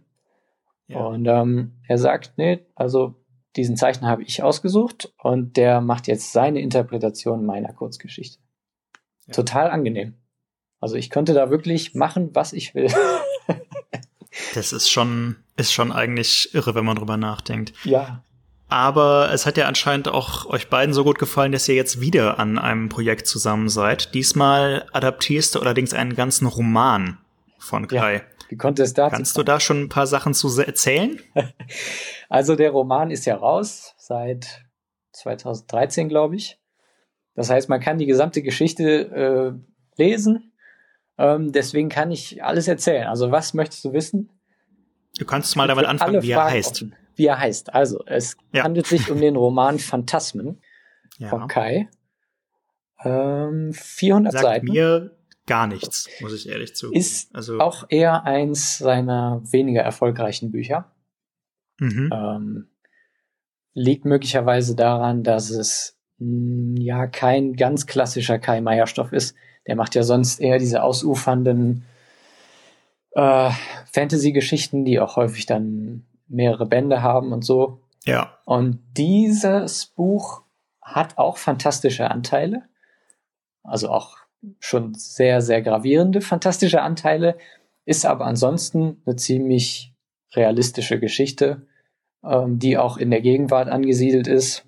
Ja. 0.91 1.05
Und 1.05 1.27
ähm, 1.27 1.73
er 1.87 1.99
sagt, 1.99 2.33
nee, 2.37 2.67
also 2.75 3.15
diesen 3.57 3.77
Zeichner 3.77 4.09
habe 4.09 4.23
ich 4.23 4.43
ausgesucht 4.43 5.13
und 5.19 5.57
der 5.57 5.81
macht 5.81 6.07
jetzt 6.07 6.33
seine 6.33 6.61
Interpretation 6.61 7.47
meiner 7.47 7.73
Kurzgeschichte. 7.73 8.39
Ja. 9.27 9.35
Total 9.35 9.71
angenehm. 9.71 10.15
Also 10.81 10.97
ich 10.97 11.11
könnte 11.11 11.35
da 11.35 11.51
wirklich 11.51 11.95
machen, 11.95 12.31
was 12.35 12.53
ich 12.53 12.75
will. 12.75 12.89
das 14.55 14.73
ist 14.73 14.91
schon, 14.91 15.37
ist 15.57 15.73
schon 15.73 15.93
eigentlich 15.93 16.55
irre, 16.55 16.75
wenn 16.75 16.85
man 16.85 16.97
drüber 16.97 17.17
nachdenkt. 17.17 17.73
Ja. 17.85 18.25
Aber 18.69 19.31
es 19.33 19.47
hat 19.47 19.57
ja 19.57 19.67
anscheinend 19.67 20.09
auch 20.09 20.47
euch 20.47 20.69
beiden 20.69 20.95
so 20.95 21.03
gut 21.03 21.19
gefallen, 21.19 21.51
dass 21.51 21.69
ihr 21.69 21.75
jetzt 21.75 22.01
wieder 22.01 22.39
an 22.39 22.57
einem 22.57 22.89
Projekt 22.89 23.27
zusammen 23.27 23.69
seid. 23.69 24.15
Diesmal 24.15 24.87
adaptierst 24.93 25.55
du 25.55 25.61
allerdings 25.61 25.93
einen 25.93 26.15
ganzen 26.15 26.47
Roman 26.47 27.19
von 27.59 27.89
Kai. 27.89 28.15
Ja, 28.15 28.21
wie 28.51 28.57
konnte 28.57 28.83
es 28.83 28.93
dazu 28.93 29.17
Kannst 29.17 29.39
du 29.39 29.43
da 29.43 29.61
schon 29.61 29.83
ein 29.83 29.89
paar 29.89 30.07
Sachen 30.07 30.35
zu 30.35 30.49
erzählen? 30.61 31.19
also 32.29 32.57
der 32.57 32.71
Roman 32.71 33.11
ist 33.11 33.25
ja 33.25 33.37
raus 33.37 33.95
seit 33.97 34.65
2013, 35.13 36.09
glaube 36.09 36.37
ich. 36.37 36.59
Das 37.35 37.49
heißt, 37.49 37.69
man 37.69 37.81
kann 37.81 37.99
die 37.99 38.07
gesamte 38.07 38.43
Geschichte 38.43 38.85
äh, 39.97 40.03
lesen. 40.03 40.53
Ähm, 41.17 41.53
deswegen 41.53 41.89
kann 41.89 42.11
ich 42.11 42.43
alles 42.45 42.69
erzählen. 42.69 43.07
Also 43.07 43.31
was 43.31 43.55
möchtest 43.55 43.85
du 43.85 43.93
wissen? 43.93 44.31
Du 45.19 45.25
kannst 45.25 45.57
mal 45.57 45.69
damit 45.69 45.87
anfangen, 45.87 46.23
wie 46.23 46.31
er 46.33 46.45
heißt. 46.45 46.83
Offen 46.83 46.97
wie 47.21 47.27
er 47.27 47.39
heißt. 47.39 47.75
Also, 47.75 48.03
es 48.07 48.37
ja. 48.53 48.65
handelt 48.65 48.87
sich 48.87 49.11
um 49.11 49.21
den 49.21 49.37
Roman 49.37 49.79
Phantasmen 49.79 50.61
ja. 51.19 51.29
von 51.29 51.47
Kai. 51.49 51.89
Ähm, 53.05 53.73
400 53.73 54.33
Sagt 54.33 54.43
Seiten. 54.43 54.67
mir 54.67 55.17
gar 55.51 55.67
nichts, 55.67 56.09
muss 56.21 56.33
ich 56.33 56.49
ehrlich 56.49 56.77
zugeben. 56.77 57.01
Ist 57.01 57.35
also, 57.35 57.59
auch 57.59 57.85
eher 57.89 58.23
eins 58.23 58.79
seiner 58.79 59.43
weniger 59.51 59.83
erfolgreichen 59.83 60.53
Bücher. 60.53 60.93
Mhm. 61.81 62.09
Ähm, 62.15 62.69
liegt 63.75 64.05
möglicherweise 64.05 64.77
daran, 64.77 65.25
dass 65.25 65.51
es 65.51 65.99
mh, 66.19 66.27
hm, 66.29 66.77
ja 66.77 67.07
kein 67.09 67.55
ganz 67.55 67.89
klassischer 67.89 68.39
Kai 68.39 68.61
Meier-Stoff 68.61 69.13
ist. 69.13 69.35
Der 69.67 69.75
macht 69.75 69.97
ja 69.97 70.05
sonst 70.05 70.41
eher 70.41 70.61
diese 70.61 70.85
ausufernden 70.85 71.85
äh, 73.17 73.51
Fantasy-Geschichten, 73.93 74.85
die 74.85 75.01
auch 75.01 75.17
häufig 75.17 75.47
dann 75.47 76.07
mehrere 76.29 76.67
Bände 76.67 77.03
haben 77.03 77.33
und 77.33 77.45
so. 77.45 77.81
Ja. 78.05 78.39
Und 78.45 78.79
dieses 78.97 79.87
Buch 79.87 80.45
hat 80.81 81.19
auch 81.19 81.39
fantastische 81.39 82.09
Anteile. 82.09 82.63
Also 83.65 83.89
auch 83.89 84.17
schon 84.59 84.95
sehr, 84.95 85.43
sehr 85.43 85.63
gravierende 85.63 86.21
fantastische 86.21 86.83
Anteile, 86.83 87.37
ist 87.85 88.07
aber 88.07 88.27
ansonsten 88.27 89.03
eine 89.05 89.17
ziemlich 89.17 89.93
realistische 90.35 90.99
Geschichte, 91.01 91.67
ähm, 92.25 92.59
die 92.59 92.79
auch 92.79 92.97
in 92.97 93.11
der 93.11 93.21
Gegenwart 93.21 93.69
angesiedelt 93.69 94.27
ist. 94.27 94.65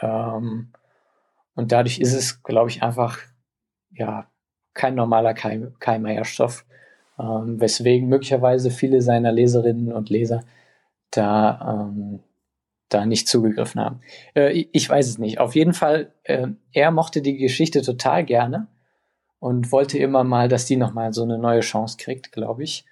Ähm, 0.00 0.72
und 1.54 1.72
dadurch 1.72 1.98
ist 1.98 2.14
es, 2.14 2.42
glaube 2.42 2.70
ich, 2.70 2.82
einfach 2.82 3.18
ja 3.90 4.26
kein 4.74 4.94
normaler 4.94 5.34
Keim 5.34 5.74
Keimmeierstoff, 5.78 6.64
ähm, 7.18 7.60
weswegen 7.60 8.08
möglicherweise 8.08 8.70
viele 8.70 9.02
seiner 9.02 9.32
Leserinnen 9.32 9.92
und 9.92 10.10
Leser 10.10 10.44
da, 11.10 11.88
ähm, 11.90 12.20
da 12.92 13.06
nicht 13.06 13.28
zugegriffen 13.28 13.80
haben. 13.80 14.00
Äh, 14.34 14.66
ich 14.72 14.88
weiß 14.88 15.08
es 15.08 15.18
nicht. 15.18 15.40
Auf 15.40 15.54
jeden 15.54 15.74
Fall, 15.74 16.12
äh, 16.24 16.48
er 16.72 16.90
mochte 16.90 17.22
die 17.22 17.36
Geschichte 17.36 17.82
total 17.82 18.24
gerne 18.24 18.68
und 19.38 19.72
wollte 19.72 19.98
immer 19.98 20.24
mal, 20.24 20.48
dass 20.48 20.66
die 20.66 20.76
nochmal 20.76 21.12
so 21.12 21.22
eine 21.22 21.38
neue 21.38 21.60
Chance 21.60 21.96
kriegt, 21.98 22.32
glaube 22.32 22.62
ich. 22.62 22.84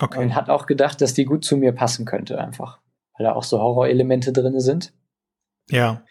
Okay. 0.00 0.18
Und 0.18 0.34
hat 0.34 0.50
auch 0.50 0.66
gedacht, 0.66 1.00
dass 1.00 1.14
die 1.14 1.24
gut 1.24 1.44
zu 1.44 1.56
mir 1.56 1.72
passen 1.72 2.04
könnte, 2.04 2.38
einfach. 2.38 2.78
Weil 3.16 3.26
da 3.26 3.34
auch 3.34 3.44
so 3.44 3.60
Horrorelemente 3.60 4.32
drin 4.32 4.58
sind. 4.60 4.92
Ja. 5.70 6.02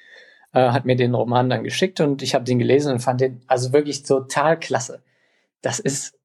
Äh, 0.54 0.70
hat 0.70 0.86
mir 0.86 0.96
den 0.96 1.16
Roman 1.16 1.50
dann 1.50 1.64
geschickt 1.64 2.00
und 2.00 2.22
ich 2.22 2.36
habe 2.36 2.46
den 2.46 2.60
gelesen 2.60 2.94
und 2.94 3.00
fand 3.00 3.22
den 3.22 3.42
also 3.48 3.74
wirklich 3.74 4.04
total 4.04 4.60
klasse. 4.60 5.04
Das 5.62 5.80
ist 5.80 6.20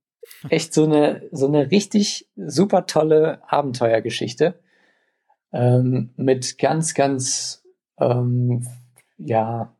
echt 0.50 0.74
so 0.74 0.84
eine, 0.84 1.22
so 1.32 1.46
eine 1.46 1.70
richtig 1.70 2.28
super 2.36 2.86
tolle 2.86 3.40
Abenteuergeschichte. 3.48 4.60
Ähm, 5.52 6.10
mit 6.16 6.58
ganz, 6.58 6.94
ganz, 6.94 7.62
ähm, 7.98 8.66
ja, 9.16 9.74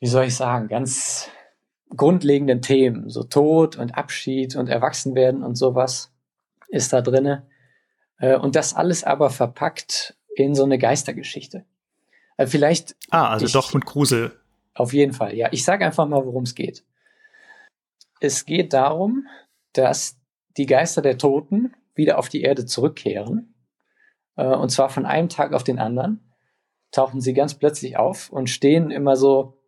wie 0.00 0.06
soll 0.06 0.24
ich 0.24 0.34
sagen, 0.34 0.68
ganz 0.68 1.28
grundlegenden 1.96 2.62
Themen, 2.62 3.08
so 3.08 3.22
Tod 3.24 3.76
und 3.76 3.96
Abschied 3.96 4.56
und 4.56 4.68
Erwachsenwerden 4.68 5.42
und 5.42 5.56
sowas 5.56 6.12
ist 6.68 6.92
da 6.92 7.02
drinne. 7.02 7.46
Äh, 8.18 8.36
und 8.36 8.56
das 8.56 8.74
alles 8.74 9.04
aber 9.04 9.30
verpackt 9.30 10.16
in 10.34 10.54
so 10.54 10.64
eine 10.64 10.78
Geistergeschichte. 10.78 11.64
Äh, 12.36 12.46
vielleicht. 12.46 12.96
Ah, 13.10 13.28
also 13.28 13.46
ich, 13.46 13.52
doch 13.52 13.74
mit 13.74 13.84
Grusel. 13.84 14.32
Auf 14.74 14.92
jeden 14.92 15.12
Fall, 15.12 15.34
ja. 15.34 15.48
Ich 15.52 15.64
sage 15.64 15.84
einfach 15.84 16.06
mal, 16.06 16.24
worum 16.24 16.44
es 16.44 16.54
geht. 16.54 16.84
Es 18.20 18.46
geht 18.46 18.72
darum, 18.72 19.26
dass 19.72 20.16
die 20.56 20.66
Geister 20.66 21.02
der 21.02 21.18
Toten 21.18 21.74
wieder 21.94 22.18
auf 22.18 22.28
die 22.28 22.42
Erde 22.42 22.66
zurückkehren. 22.66 23.49
Äh, 24.40 24.56
und 24.56 24.70
zwar 24.70 24.88
von 24.88 25.04
einem 25.04 25.28
Tag 25.28 25.52
auf 25.52 25.64
den 25.64 25.78
anderen 25.78 26.20
tauchen 26.90 27.20
sie 27.20 27.34
ganz 27.34 27.54
plötzlich 27.54 27.98
auf 27.98 28.30
und 28.30 28.48
stehen 28.48 28.90
immer 28.90 29.14
so, 29.14 29.58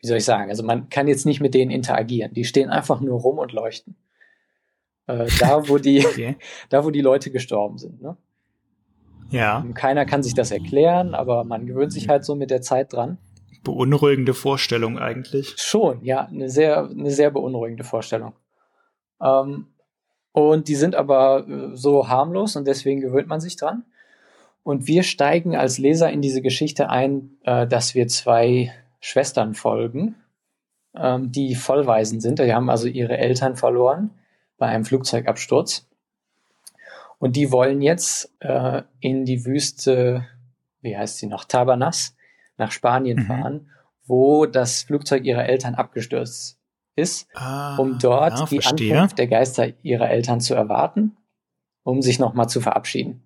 wie 0.00 0.06
soll 0.06 0.16
ich 0.16 0.24
sagen, 0.24 0.50
also 0.50 0.64
man 0.64 0.88
kann 0.88 1.06
jetzt 1.06 1.26
nicht 1.26 1.40
mit 1.40 1.54
denen 1.54 1.70
interagieren. 1.70 2.32
Die 2.32 2.44
stehen 2.44 2.70
einfach 2.70 3.00
nur 3.00 3.20
rum 3.20 3.38
und 3.38 3.52
leuchten. 3.52 3.96
Äh, 5.06 5.26
da, 5.38 5.68
wo 5.68 5.78
die, 5.78 6.04
okay. 6.06 6.36
da, 6.70 6.84
wo 6.84 6.90
die 6.90 7.02
Leute 7.02 7.30
gestorben 7.30 7.78
sind. 7.78 8.00
Ne? 8.00 8.16
Ja. 9.30 9.64
Keiner 9.74 10.06
kann 10.06 10.22
sich 10.22 10.34
das 10.34 10.50
erklären, 10.50 11.14
aber 11.14 11.44
man 11.44 11.66
gewöhnt 11.66 11.92
sich 11.92 12.08
halt 12.08 12.24
so 12.24 12.34
mit 12.34 12.50
der 12.50 12.62
Zeit 12.62 12.92
dran 12.92 13.18
beunruhigende 13.62 14.32
Vorstellung 14.32 14.96
eigentlich. 14.96 15.54
Schon, 15.58 16.04
ja, 16.04 16.26
eine 16.26 16.48
sehr, 16.48 16.88
eine 16.88 17.10
sehr 17.10 17.32
beunruhigende 17.32 17.82
Vorstellung. 17.82 18.34
Ähm, 19.20 19.66
und 20.36 20.68
die 20.68 20.74
sind 20.74 20.94
aber 20.94 21.48
äh, 21.48 21.74
so 21.74 22.08
harmlos 22.08 22.56
und 22.56 22.66
deswegen 22.66 23.00
gewöhnt 23.00 23.26
man 23.26 23.40
sich 23.40 23.56
dran. 23.56 23.86
Und 24.62 24.86
wir 24.86 25.02
steigen 25.02 25.56
als 25.56 25.78
Leser 25.78 26.10
in 26.10 26.20
diese 26.20 26.42
Geschichte 26.42 26.90
ein, 26.90 27.38
äh, 27.44 27.66
dass 27.66 27.94
wir 27.94 28.06
zwei 28.06 28.70
Schwestern 29.00 29.54
folgen, 29.54 30.14
ähm, 30.94 31.32
die 31.32 31.54
Vollweisen 31.54 32.20
sind. 32.20 32.38
Die 32.38 32.52
haben 32.52 32.68
also 32.68 32.86
ihre 32.86 33.16
Eltern 33.16 33.56
verloren 33.56 34.10
bei 34.58 34.66
einem 34.66 34.84
Flugzeugabsturz. 34.84 35.88
Und 37.18 37.34
die 37.34 37.50
wollen 37.50 37.80
jetzt 37.80 38.30
äh, 38.40 38.82
in 39.00 39.24
die 39.24 39.46
Wüste, 39.46 40.26
wie 40.82 40.98
heißt 40.98 41.16
sie 41.16 41.28
noch, 41.28 41.44
Tabernas, 41.44 42.14
nach 42.58 42.72
Spanien 42.72 43.20
mhm. 43.20 43.26
fahren, 43.26 43.70
wo 44.04 44.44
das 44.44 44.82
Flugzeug 44.82 45.24
ihrer 45.24 45.46
Eltern 45.46 45.76
abgestürzt 45.76 46.55
ist, 46.96 47.28
ah, 47.34 47.76
um 47.76 47.98
dort 47.98 48.50
ja, 48.50 48.72
die 48.72 48.92
Ankunft 48.94 49.18
der 49.18 49.26
Geister 49.28 49.72
ihrer 49.84 50.10
Eltern 50.10 50.40
zu 50.40 50.54
erwarten, 50.54 51.16
um 51.82 52.02
sich 52.02 52.18
nochmal 52.18 52.48
zu 52.48 52.60
verabschieden. 52.60 53.22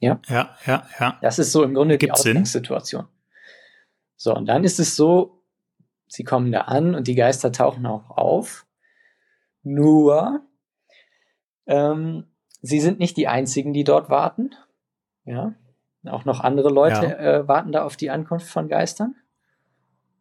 Ja, 0.00 0.20
ja, 0.28 0.50
ja. 0.66 0.82
ja. 0.98 1.18
Das 1.22 1.38
ist 1.38 1.52
so 1.52 1.62
im 1.62 1.74
Grunde 1.74 1.96
Gibt 1.96 2.10
die 2.10 2.12
Ausgangssituation. 2.12 3.06
So, 4.16 4.34
und 4.34 4.46
dann 4.46 4.64
ist 4.64 4.80
es 4.80 4.96
so, 4.96 5.44
sie 6.08 6.24
kommen 6.24 6.50
da 6.50 6.62
an 6.62 6.96
und 6.96 7.06
die 7.06 7.14
Geister 7.14 7.52
tauchen 7.52 7.86
auch 7.86 8.10
auf. 8.10 8.66
Nur, 9.62 10.40
ähm, 11.66 12.26
sie 12.60 12.80
sind 12.80 12.98
nicht 12.98 13.16
die 13.16 13.28
einzigen, 13.28 13.72
die 13.72 13.84
dort 13.84 14.10
warten. 14.10 14.50
Ja, 15.24 15.54
auch 16.04 16.24
noch 16.24 16.40
andere 16.40 16.70
Leute 16.70 17.06
ja. 17.06 17.38
äh, 17.38 17.48
warten 17.48 17.70
da 17.70 17.84
auf 17.84 17.96
die 17.96 18.10
Ankunft 18.10 18.48
von 18.48 18.68
Geistern. 18.68 19.14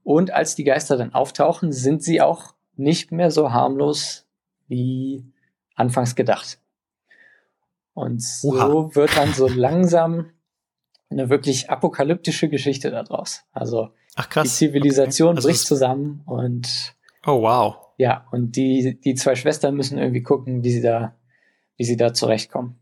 Und 0.04 0.32
als 0.32 0.56
die 0.56 0.64
Geister 0.64 0.98
dann 0.98 1.14
auftauchen, 1.14 1.72
sind 1.72 2.04
sie 2.04 2.22
auch 2.22 2.54
nicht 2.82 3.12
mehr 3.12 3.32
so 3.32 3.52
harmlos 3.52 4.26
wie 4.68 5.26
anfangs 5.76 6.16
gedacht. 6.16 6.60
Und 7.94 8.22
so 8.22 8.50
Oha. 8.50 8.96
wird 8.96 9.16
dann 9.18 9.34
so 9.34 9.48
langsam 9.48 10.32
eine 11.10 11.30
wirklich 11.30 11.70
apokalyptische 11.70 12.50
Geschichte 12.50 12.90
daraus. 12.90 13.44
Also 13.52 13.90
Ach, 14.16 14.28
die 14.44 14.48
Zivilisation 14.48 15.30
okay. 15.30 15.38
also 15.38 15.48
bricht 15.50 15.66
zusammen 15.66 16.22
und 16.26 16.96
Oh 17.26 17.42
wow. 17.42 17.76
Ja, 17.98 18.26
und 18.32 18.56
die, 18.56 19.00
die 19.00 19.14
zwei 19.14 19.36
Schwestern 19.36 19.76
müssen 19.76 19.98
irgendwie 19.98 20.24
gucken, 20.24 20.64
wie 20.64 20.72
sie 20.72 20.82
da, 20.82 21.16
wie 21.78 21.84
sie 21.84 21.98
da 21.98 22.14
zurechtkommen. 22.14 22.80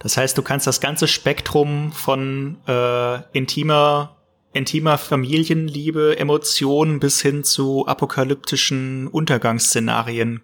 Das 0.00 0.16
heißt, 0.16 0.36
du 0.36 0.42
kannst 0.42 0.66
das 0.66 0.80
ganze 0.80 1.08
Spektrum 1.08 1.92
von 1.92 2.58
äh, 2.66 3.22
intimer, 3.32 4.16
intimer 4.52 4.98
Familienliebe, 4.98 6.18
Emotionen 6.18 7.00
bis 7.00 7.20
hin 7.20 7.44
zu 7.44 7.86
apokalyptischen 7.86 9.06
Untergangsszenarien 9.08 10.42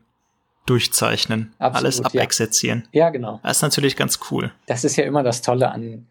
durchzeichnen, 0.66 1.54
Absolut, 1.58 1.76
alles 1.76 2.04
abexerzieren. 2.04 2.88
Ja. 2.92 3.06
ja, 3.06 3.10
genau. 3.10 3.40
Das 3.42 3.58
ist 3.58 3.62
natürlich 3.62 3.96
ganz 3.96 4.18
cool. 4.30 4.52
Das 4.66 4.84
ist 4.84 4.96
ja 4.96 5.04
immer 5.04 5.22
das 5.22 5.42
Tolle 5.42 5.70
an, 5.70 6.06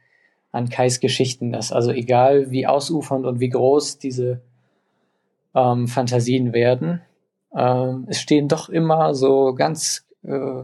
an 0.51 0.69
Kais 0.69 0.99
Geschichten, 0.99 1.51
dass 1.51 1.71
also 1.71 1.91
egal 1.91 2.51
wie 2.51 2.65
ausufernd 2.65 3.25
und 3.25 3.39
wie 3.39 3.49
groß 3.49 3.99
diese 3.99 4.41
ähm, 5.53 5.88
Fantasien 5.88 6.53
werden, 6.53 7.01
ähm, 7.55 8.05
es 8.10 8.19
stehen 8.19 8.47
doch 8.47 8.69
immer 8.69 9.13
so 9.13 9.53
ganz 9.53 10.05
äh, 10.23 10.63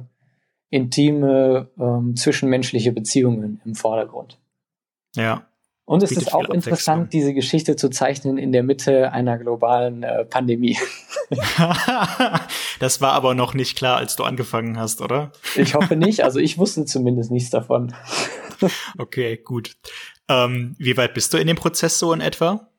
intime 0.69 1.69
ähm, 1.79 2.15
zwischenmenschliche 2.15 2.91
Beziehungen 2.93 3.61
im 3.65 3.75
Vordergrund. 3.75 4.39
Ja. 5.15 5.45
Und 5.91 6.03
es 6.03 6.11
ist 6.13 6.33
auch 6.33 6.47
interessant, 6.47 7.11
diese 7.11 7.33
Geschichte 7.33 7.75
zu 7.75 7.89
zeichnen 7.89 8.37
in 8.37 8.53
der 8.53 8.63
Mitte 8.63 9.11
einer 9.11 9.37
globalen 9.37 10.03
äh, 10.03 10.23
Pandemie. 10.23 10.77
das 12.79 13.01
war 13.01 13.11
aber 13.11 13.35
noch 13.35 13.53
nicht 13.53 13.77
klar, 13.77 13.97
als 13.97 14.15
du 14.15 14.23
angefangen 14.23 14.79
hast, 14.79 15.01
oder? 15.01 15.33
ich 15.57 15.75
hoffe 15.75 15.97
nicht. 15.97 16.23
Also 16.23 16.39
ich 16.39 16.57
wusste 16.57 16.85
zumindest 16.85 17.29
nichts 17.29 17.49
davon. 17.49 17.93
okay, 18.97 19.35
gut. 19.35 19.75
Ähm, 20.29 20.77
wie 20.79 20.95
weit 20.95 21.13
bist 21.13 21.33
du 21.33 21.37
in 21.37 21.47
dem 21.47 21.57
Prozess 21.57 21.99
so 21.99 22.13
in 22.13 22.21
etwa? 22.21 22.69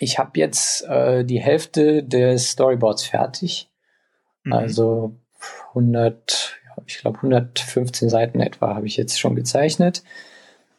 Ich 0.00 0.18
habe 0.18 0.32
jetzt 0.34 0.82
äh, 0.88 1.24
die 1.24 1.38
Hälfte 1.38 2.02
des 2.02 2.50
Storyboards 2.50 3.04
fertig. 3.04 3.70
Mhm. 4.42 4.52
Also 4.52 5.14
100, 5.68 6.58
ich 6.86 6.98
glaube 6.98 7.18
115 7.18 8.08
Seiten 8.08 8.40
etwa 8.40 8.74
habe 8.74 8.88
ich 8.88 8.96
jetzt 8.96 9.20
schon 9.20 9.36
gezeichnet. 9.36 10.02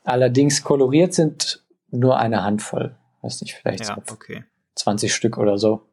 Allerdings 0.04 0.64
koloriert 0.64 1.14
sind 1.14 1.64
nur 1.92 2.18
eine 2.18 2.44
Handvoll. 2.44 2.96
Weiß 3.22 3.42
nicht, 3.42 3.54
vielleicht 3.54 3.88
ja, 3.88 3.96
so 3.96 4.14
okay. 4.14 4.44
20 4.76 5.14
Stück 5.14 5.38
oder 5.38 5.58
so. 5.58 5.84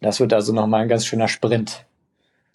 Das 0.00 0.20
wird 0.20 0.32
also 0.32 0.52
nochmal 0.52 0.82
ein 0.82 0.88
ganz 0.88 1.06
schöner 1.06 1.28
Sprint. 1.28 1.84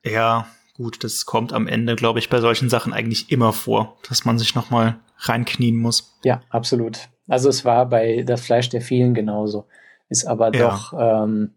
Ja, 0.04 0.48
gut, 0.76 1.04
das 1.04 1.26
kommt 1.26 1.54
am 1.54 1.68
Ende, 1.68 1.96
glaube 1.96 2.20
ich, 2.20 2.30
bei 2.30 2.40
solchen 2.40 2.70
Sachen 2.70 2.94
eigentlich 2.94 3.32
immer 3.32 3.54
vor, 3.54 3.98
dass 4.08 4.26
man 4.26 4.38
sich 4.38 4.56
nochmal 4.56 5.00
reinknien 5.20 5.76
muss. 5.76 6.18
Ja, 6.24 6.42
absolut. 6.50 7.10
Also 7.28 7.50
es 7.50 7.66
war 7.66 7.88
bei 7.88 8.24
Das 8.24 8.42
Fleisch 8.42 8.70
der 8.70 8.82
vielen 8.82 9.14
genauso. 9.14 9.66
Ist 10.10 10.26
aber 10.26 10.54
ja. 10.54 10.70
doch 10.70 10.94
ähm, 10.98 11.56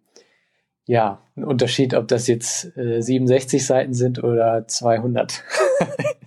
ja 0.87 1.21
ein 1.37 1.45
Unterschied, 1.45 1.95
ob 1.95 2.09
das 2.09 2.27
jetzt 2.27 2.77
äh, 2.77 3.03
67 3.03 3.65
Seiten 3.65 3.93
sind 3.93 4.23
oder 4.23 4.67
200. 4.67 5.43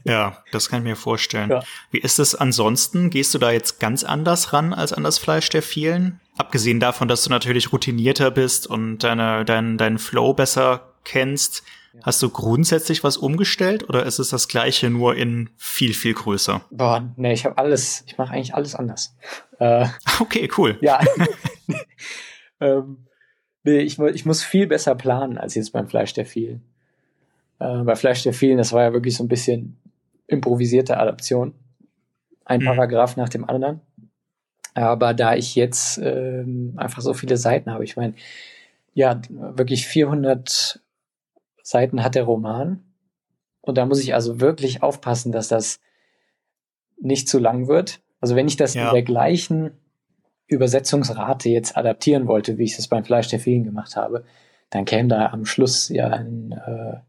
Ja, 0.03 0.43
das 0.51 0.69
kann 0.69 0.79
ich 0.79 0.83
mir 0.83 0.95
vorstellen. 0.95 1.49
Ja. 1.49 1.63
Wie 1.91 1.99
ist 1.99 2.19
es 2.19 2.35
ansonsten? 2.35 3.09
Gehst 3.09 3.33
du 3.33 3.37
da 3.37 3.51
jetzt 3.51 3.79
ganz 3.79 4.03
anders 4.03 4.51
ran 4.51 4.73
als 4.73 4.93
an 4.93 5.03
das 5.03 5.19
Fleisch 5.19 5.49
der 5.49 5.61
vielen? 5.61 6.19
Abgesehen 6.37 6.79
davon, 6.79 7.07
dass 7.07 7.23
du 7.23 7.29
natürlich 7.29 7.71
routinierter 7.71 8.31
bist 8.31 8.65
und 8.67 8.99
deine, 8.99 9.45
dein, 9.45 9.77
deinen 9.77 9.99
Flow 9.99 10.33
besser 10.33 10.93
kennst, 11.03 11.63
hast 12.03 12.21
du 12.21 12.29
grundsätzlich 12.29 13.03
was 13.03 13.17
umgestellt 13.17 13.87
oder 13.87 14.05
ist 14.05 14.19
es 14.19 14.29
das 14.29 14.47
gleiche 14.47 14.89
nur 14.89 15.15
in 15.15 15.49
viel, 15.57 15.93
viel 15.93 16.13
größer? 16.13 16.61
Boah, 16.71 17.13
nee, 17.17 17.33
ich 17.33 17.45
habe 17.45 17.57
alles, 17.57 18.03
ich 18.07 18.17
mache 18.17 18.33
eigentlich 18.33 18.55
alles 18.55 18.75
anders. 18.75 19.15
Äh, 19.59 19.87
okay, 20.19 20.49
cool. 20.57 20.77
Ja. 20.81 20.99
ähm, 22.59 23.05
nee, 23.63 23.79
ich, 23.79 23.99
ich 23.99 24.25
muss 24.25 24.43
viel 24.43 24.67
besser 24.67 24.95
planen 24.95 25.37
als 25.37 25.55
jetzt 25.55 25.73
beim 25.73 25.87
Fleisch 25.87 26.13
der 26.13 26.25
vielen. 26.25 26.70
Äh, 27.61 27.83
bei 27.83 27.95
Fleisch 27.95 28.23
der 28.23 28.33
vielen, 28.33 28.57
das 28.57 28.73
war 28.73 28.83
ja 28.83 28.93
wirklich 28.93 29.15
so 29.15 29.23
ein 29.23 29.27
bisschen 29.27 29.77
improvisierte 30.27 30.97
Adaption. 30.97 31.53
Ein 32.43 32.61
mhm. 32.61 32.65
Paragraph 32.65 33.17
nach 33.17 33.29
dem 33.29 33.47
anderen. 33.47 33.81
Aber 34.73 35.13
da 35.13 35.35
ich 35.35 35.55
jetzt 35.55 35.99
ähm, 36.01 36.73
einfach 36.77 37.01
so 37.01 37.13
viele 37.13 37.37
Seiten 37.37 37.71
habe, 37.71 37.83
ich 37.83 37.97
meine, 37.97 38.15
ja, 38.93 39.21
wirklich 39.29 39.85
400 39.85 40.81
Seiten 41.61 42.03
hat 42.03 42.15
der 42.15 42.23
Roman. 42.23 42.83
Und 43.61 43.77
da 43.77 43.85
muss 43.85 44.01
ich 44.01 44.15
also 44.15 44.39
wirklich 44.39 44.81
aufpassen, 44.81 45.31
dass 45.31 45.47
das 45.47 45.79
nicht 46.99 47.29
zu 47.29 47.37
lang 47.37 47.67
wird. 47.67 48.01
Also 48.21 48.35
wenn 48.35 48.47
ich 48.47 48.55
das 48.55 48.73
ja. 48.73 48.87
in 48.87 48.93
der 48.93 49.03
gleichen 49.03 49.71
Übersetzungsrate 50.47 51.49
jetzt 51.49 51.77
adaptieren 51.77 52.27
wollte, 52.27 52.57
wie 52.57 52.63
ich 52.63 52.75
das 52.75 52.87
beim 52.87 53.03
Fleisch 53.03 53.27
der 53.27 53.39
Feen 53.39 53.63
gemacht 53.63 53.95
habe, 53.95 54.25
dann 54.69 54.85
käme 54.85 55.09
da 55.09 55.27
am 55.27 55.45
Schluss 55.45 55.89
ja 55.89 56.07
ein 56.07 56.53
äh, 56.53 56.99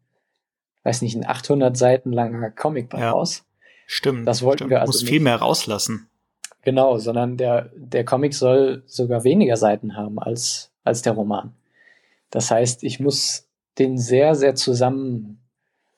weiß 0.84 1.02
nicht, 1.02 1.16
ein 1.16 1.26
800 1.26 1.76
Seiten 1.76 2.12
langer 2.12 2.50
Comic 2.50 2.92
ja. 2.92 3.10
raus. 3.10 3.44
Stimmt. 3.86 4.26
Das 4.26 4.42
wollten 4.42 4.58
stimmt. 4.58 4.70
wir 4.70 4.80
also 4.80 4.92
Muss 4.92 5.02
viel 5.02 5.20
mehr 5.20 5.36
rauslassen. 5.36 6.08
Genau, 6.62 6.98
sondern 6.98 7.36
der, 7.36 7.70
der 7.74 8.04
Comic 8.04 8.34
soll 8.34 8.82
sogar 8.86 9.24
weniger 9.24 9.56
Seiten 9.56 9.96
haben 9.96 10.18
als, 10.18 10.72
als 10.84 11.02
der 11.02 11.12
Roman. 11.12 11.54
Das 12.30 12.50
heißt, 12.50 12.84
ich 12.84 13.00
muss 13.00 13.48
den 13.78 13.98
sehr, 13.98 14.34
sehr 14.34 14.54
zusammen 14.54 15.40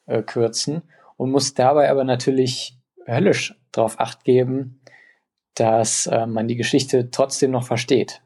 äh, 0.07 0.23
kürzen 0.23 0.83
und 1.17 1.31
muss 1.31 1.55
dabei 1.55 1.91
aber 1.91 2.05
natürlich 2.05 2.79
höllisch 3.07 3.55
darauf 3.73 4.01
acht 4.01 4.25
geben, 4.25 4.81
dass 5.55 6.07
äh, 6.07 6.27
man 6.27 6.49
die 6.49 6.57
Geschichte 6.57 7.11
trotzdem 7.11 7.51
noch 7.51 7.65
versteht. 7.65 8.23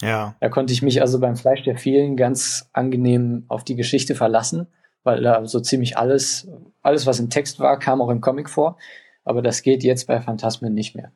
Ja. 0.00 0.34
Da 0.40 0.48
konnte 0.48 0.72
ich 0.72 0.82
mich 0.82 1.00
also 1.00 1.20
beim 1.20 1.36
Fleisch 1.36 1.62
der 1.62 1.76
vielen 1.76 2.16
ganz 2.16 2.68
angenehm 2.72 3.44
auf 3.48 3.62
die 3.62 3.76
Geschichte 3.76 4.14
verlassen 4.14 4.66
weil 5.04 5.22
da 5.22 5.44
so 5.46 5.60
ziemlich 5.60 5.96
alles, 5.96 6.48
alles, 6.82 7.06
was 7.06 7.18
im 7.18 7.30
Text 7.30 7.58
war, 7.60 7.78
kam 7.78 8.00
auch 8.00 8.10
im 8.10 8.20
Comic 8.20 8.48
vor. 8.48 8.76
Aber 9.24 9.42
das 9.42 9.62
geht 9.62 9.82
jetzt 9.82 10.06
bei 10.06 10.20
Phantasmen 10.20 10.74
nicht 10.74 10.94
mehr. 10.94 11.12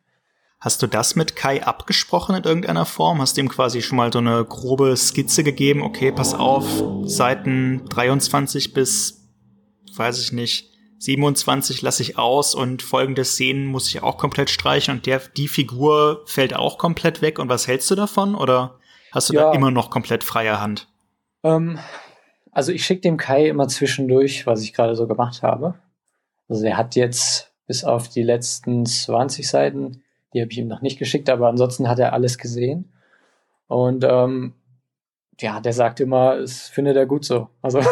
Hast 0.61 0.83
du 0.83 0.87
das 0.87 1.16
mit 1.16 1.37
Kai 1.37 1.62
abgesprochen 1.62 2.35
in 2.35 2.44
irgendeiner 2.44 2.87
Form? 2.87 3.20
Hast 3.20 3.37
du 3.37 3.42
ihm 3.42 3.49
quasi 3.49 3.83
schon 3.83 3.96
mal 3.96 4.12
so 4.12 4.20
eine 4.20 4.44
grobe 4.44 4.96
Skizze 4.96 5.44
gegeben? 5.44 5.83
Okay, 5.83 6.12
pass 6.12 6.35
auf, 6.35 6.64
Seiten 7.05 7.85
23 7.90 8.72
bis, 8.72 9.29
weiß 9.94 10.20
ich 10.20 10.33
nicht, 10.33 10.70
27 10.99 11.83
lasse 11.83 12.03
ich 12.03 12.16
aus 12.18 12.55
und 12.55 12.83
folgende 12.83 13.25
Szenen 13.25 13.66
muss 13.66 13.88
ich 13.88 14.03
auch 14.03 14.16
komplett 14.16 14.49
streichen 14.49 14.94
und 14.94 15.07
der, 15.07 15.20
die 15.37 15.46
Figur 15.46 16.22
fällt 16.25 16.57
auch 16.57 16.79
komplett 16.79 17.20
weg. 17.20 17.38
Und 17.38 17.51
was 17.51 17.66
hältst 17.66 17.90
du 17.90 17.94
davon? 17.94 18.35
Oder 18.35 18.79
hast 19.12 19.29
du 19.29 19.35
ja, 19.35 19.42
da 19.42 19.53
immer 19.53 19.70
noch 19.70 19.90
komplett 19.90 20.25
freie 20.25 20.59
Hand? 20.59 20.88
Ähm, 21.42 21.79
also 22.57 22.72
ich 22.72 22.86
schicke 22.86 23.02
dem 23.02 23.18
Kai 23.18 23.48
immer 23.48 23.68
zwischendurch, 23.68 24.46
was 24.46 24.62
ich 24.62 24.72
gerade 24.72 24.96
so 24.96 25.07
gemacht 25.07 25.42
habe. 25.42 25.74
Also 26.48 26.64
er 26.64 26.78
hat 26.78 26.96
jetzt 26.96 27.52
bis 27.66 27.84
auf 27.84 28.09
die 28.09 28.22
letzten 28.22 28.86
20 28.86 29.46
Seiten, 29.46 30.02
die 30.32 30.40
habe 30.40 30.50
ich 30.50 30.57
ihm 30.57 30.66
noch 30.66 30.80
nicht 30.80 30.98
geschickt, 30.98 31.28
aber 31.28 31.48
ansonsten 31.48 31.86
hat 31.86 31.98
er 31.98 32.14
alles 32.14 32.38
gesehen. 32.38 32.94
Und 33.66 34.07
ähm, 34.09 34.54
ja, 35.38 35.61
der 35.61 35.74
sagt 35.74 36.00
immer, 36.00 36.36
es 36.36 36.68
findet 36.68 36.96
er 36.96 37.04
gut 37.04 37.26
so. 37.26 37.50
Also 37.61 37.82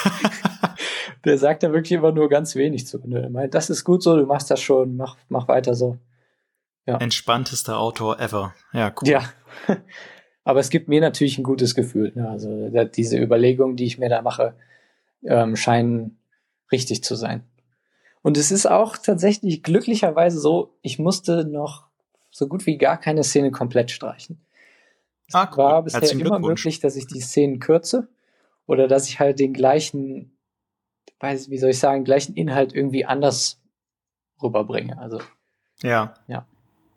der 1.24 1.38
sagt 1.38 1.62
da 1.62 1.72
wirklich 1.72 1.92
immer 1.92 2.12
nur 2.12 2.28
ganz 2.28 2.56
wenig 2.56 2.86
zu. 2.86 3.00
Er 3.10 3.30
meint, 3.30 3.54
das 3.54 3.70
ist 3.70 3.84
gut 3.84 4.02
so, 4.02 4.18
du 4.18 4.26
machst 4.26 4.50
das 4.50 4.60
schon, 4.60 4.98
mach, 4.98 5.16
mach 5.30 5.48
weiter 5.48 5.74
so. 5.74 5.96
Ja. 6.84 6.98
Entspanntester 6.98 7.78
Autor 7.78 8.20
ever. 8.20 8.54
Ja, 8.74 8.92
cool. 9.00 9.08
Ja. 9.08 9.22
Aber 10.46 10.60
es 10.60 10.70
gibt 10.70 10.86
mir 10.86 11.00
natürlich 11.00 11.38
ein 11.38 11.42
gutes 11.42 11.74
Gefühl. 11.74 12.12
Ne? 12.14 12.30
Also 12.30 12.70
diese 12.94 13.18
Überlegungen, 13.18 13.74
die 13.74 13.84
ich 13.84 13.98
mir 13.98 14.08
da 14.08 14.22
mache, 14.22 14.54
ähm, 15.24 15.56
scheinen 15.56 16.18
richtig 16.70 17.02
zu 17.02 17.16
sein. 17.16 17.42
Und 18.22 18.36
es 18.36 18.52
ist 18.52 18.66
auch 18.66 18.96
tatsächlich 18.96 19.64
glücklicherweise 19.64 20.38
so, 20.38 20.78
ich 20.82 21.00
musste 21.00 21.44
noch 21.44 21.88
so 22.30 22.46
gut 22.46 22.64
wie 22.64 22.78
gar 22.78 22.96
keine 22.96 23.24
Szene 23.24 23.50
komplett 23.50 23.90
streichen. 23.90 24.40
Es 25.26 25.34
ah, 25.34 25.50
cool. 25.50 25.58
war 25.58 25.82
bisher 25.82 26.12
immer 26.12 26.38
möglich, 26.38 26.78
dass 26.78 26.94
ich 26.94 27.08
die 27.08 27.20
Szenen 27.20 27.58
kürze 27.58 28.06
oder 28.66 28.86
dass 28.86 29.08
ich 29.08 29.18
halt 29.18 29.40
den 29.40 29.52
gleichen, 29.52 30.38
weiß, 31.18 31.50
wie 31.50 31.58
soll 31.58 31.70
ich 31.70 31.80
sagen, 31.80 32.04
gleichen 32.04 32.36
Inhalt 32.36 32.72
irgendwie 32.72 33.04
anders 33.04 33.60
rüberbringe. 34.40 34.96
Also 34.96 35.20
ja, 35.82 36.14
ja, 36.28 36.46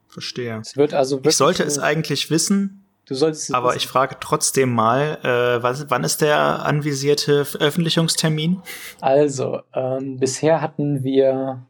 verstehe. 0.08 0.60
Es 0.60 0.78
wird 0.78 0.94
also 0.94 1.20
ich 1.24 1.36
sollte 1.36 1.64
es 1.64 1.80
eigentlich 1.80 2.30
wissen. 2.30 2.79
Du 3.10 3.16
solltest 3.16 3.50
es 3.50 3.56
aber 3.56 3.70
wissen. 3.70 3.80
ich 3.80 3.88
frage 3.88 4.18
trotzdem 4.20 4.72
mal, 4.72 5.18
äh, 5.24 5.64
was, 5.64 5.90
wann 5.90 6.04
ist 6.04 6.22
der 6.22 6.64
anvisierte 6.64 7.44
Veröffentlichungstermin? 7.44 8.62
Also 9.02 9.62
ähm, 9.74 10.18
bisher 10.18 10.62
hatten 10.62 11.04
wir 11.04 11.66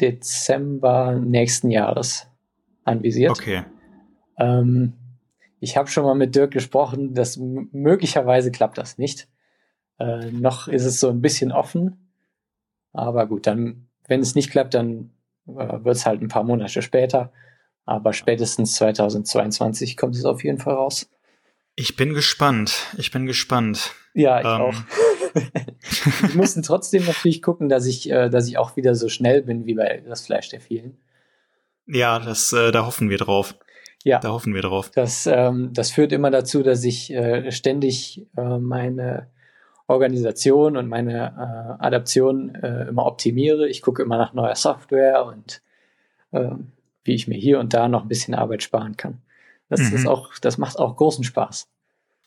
Dezember 0.00 1.14
nächsten 1.14 1.72
Jahres 1.72 2.28
anvisiert. 2.84 3.32
Okay. 3.32 3.64
Ähm, 4.38 4.92
ich 5.58 5.76
habe 5.76 5.88
schon 5.88 6.04
mal 6.04 6.14
mit 6.14 6.36
Dirk 6.36 6.52
gesprochen, 6.52 7.14
dass 7.14 7.36
möglicherweise 7.36 8.52
klappt 8.52 8.78
das 8.78 8.96
nicht. 8.96 9.28
Äh, 9.98 10.30
noch 10.30 10.68
ist 10.68 10.84
es 10.84 11.00
so 11.00 11.08
ein 11.08 11.20
bisschen 11.20 11.50
offen. 11.50 12.12
Aber 12.92 13.26
gut, 13.26 13.48
dann, 13.48 13.88
wenn 14.06 14.20
es 14.20 14.36
nicht 14.36 14.52
klappt, 14.52 14.74
dann 14.74 15.10
äh, 15.48 15.84
wird 15.84 15.96
es 15.96 16.06
halt 16.06 16.22
ein 16.22 16.28
paar 16.28 16.44
Monate 16.44 16.80
später. 16.80 17.32
Aber 17.88 18.12
spätestens 18.12 18.74
2022 18.74 19.96
kommt 19.96 20.14
es 20.14 20.26
auf 20.26 20.44
jeden 20.44 20.58
Fall 20.58 20.74
raus. 20.74 21.08
Ich 21.74 21.96
bin 21.96 22.12
gespannt. 22.12 22.94
Ich 22.98 23.10
bin 23.10 23.24
gespannt. 23.24 23.94
Ja, 24.12 24.40
ich 24.40 24.44
ähm. 24.44 24.60
auch. 24.60 24.74
wir 26.28 26.36
mussten 26.36 26.62
trotzdem 26.62 27.06
natürlich 27.06 27.40
gucken, 27.40 27.70
dass 27.70 27.86
ich, 27.86 28.10
äh, 28.10 28.28
dass 28.28 28.46
ich 28.46 28.58
auch 28.58 28.76
wieder 28.76 28.94
so 28.94 29.08
schnell 29.08 29.40
bin 29.40 29.64
wie 29.64 29.72
bei 29.72 30.02
das 30.06 30.26
Fleisch 30.26 30.50
der 30.50 30.60
vielen. 30.60 30.98
Ja, 31.86 32.18
das, 32.18 32.52
äh, 32.52 32.72
da 32.72 32.84
hoffen 32.84 33.08
wir 33.08 33.16
drauf. 33.16 33.54
Ja. 34.04 34.18
Da 34.18 34.32
hoffen 34.32 34.52
wir 34.54 34.60
drauf. 34.60 34.90
Das, 34.94 35.26
ähm, 35.26 35.70
das 35.72 35.90
führt 35.90 36.12
immer 36.12 36.30
dazu, 36.30 36.62
dass 36.62 36.84
ich 36.84 37.10
äh, 37.10 37.50
ständig 37.52 38.26
äh, 38.36 38.58
meine 38.58 39.30
Organisation 39.86 40.76
und 40.76 40.88
meine 40.88 41.78
äh, 41.80 41.82
Adaption 41.82 42.54
äh, 42.54 42.88
immer 42.88 43.06
optimiere. 43.06 43.66
Ich 43.66 43.80
gucke 43.80 44.02
immer 44.02 44.18
nach 44.18 44.34
neuer 44.34 44.56
Software 44.56 45.24
und 45.24 45.62
äh, 46.32 46.50
wie 47.08 47.14
ich 47.14 47.26
mir 47.26 47.38
hier 47.38 47.58
und 47.58 47.74
da 47.74 47.88
noch 47.88 48.02
ein 48.02 48.08
bisschen 48.08 48.34
Arbeit 48.34 48.62
sparen 48.62 48.96
kann. 48.96 49.20
Das 49.68 49.80
mhm. 49.80 49.96
ist 49.96 50.06
auch, 50.06 50.38
das 50.40 50.58
macht 50.58 50.78
auch 50.78 50.96
großen 50.96 51.24
Spaß. 51.24 51.66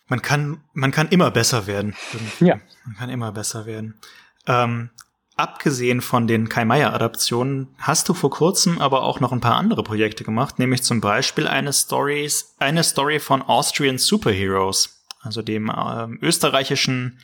Man 0.08 0.22
kann, 0.22 0.62
man 0.74 0.92
kann 0.92 1.08
immer 1.08 1.32
besser 1.32 1.68
werden. 1.68 1.96
Ja. 2.42 2.60
Man 2.86 2.96
kann 2.98 3.10
immer 3.10 3.32
besser 3.32 3.66
werden. 3.66 3.98
Ähm, 4.46 4.90
abgesehen 5.38 6.02
von 6.02 6.28
den 6.28 6.50
Kai 6.50 6.66
Meier 6.66 6.94
Adaptionen 6.94 7.70
hast 7.78 8.10
du 8.10 8.14
vor 8.14 8.30
kurzem 8.30 8.80
aber 8.80 9.04
auch 9.04 9.22
noch 9.22 9.32
ein 9.32 9.40
paar 9.40 9.56
andere 9.56 9.84
Projekte 9.84 10.24
gemacht, 10.26 10.60
nämlich 10.60 10.84
zum 10.84 11.00
Beispiel 11.00 11.48
eine 11.48 11.72
Stories, 11.72 12.56
eine 12.60 12.84
Story 12.84 13.20
von 13.20 13.42
Austrian 13.42 13.98
Superheroes, 13.98 15.02
also 15.22 15.42
dem 15.42 15.70
äh, 15.70 16.08
österreichischen 16.22 17.20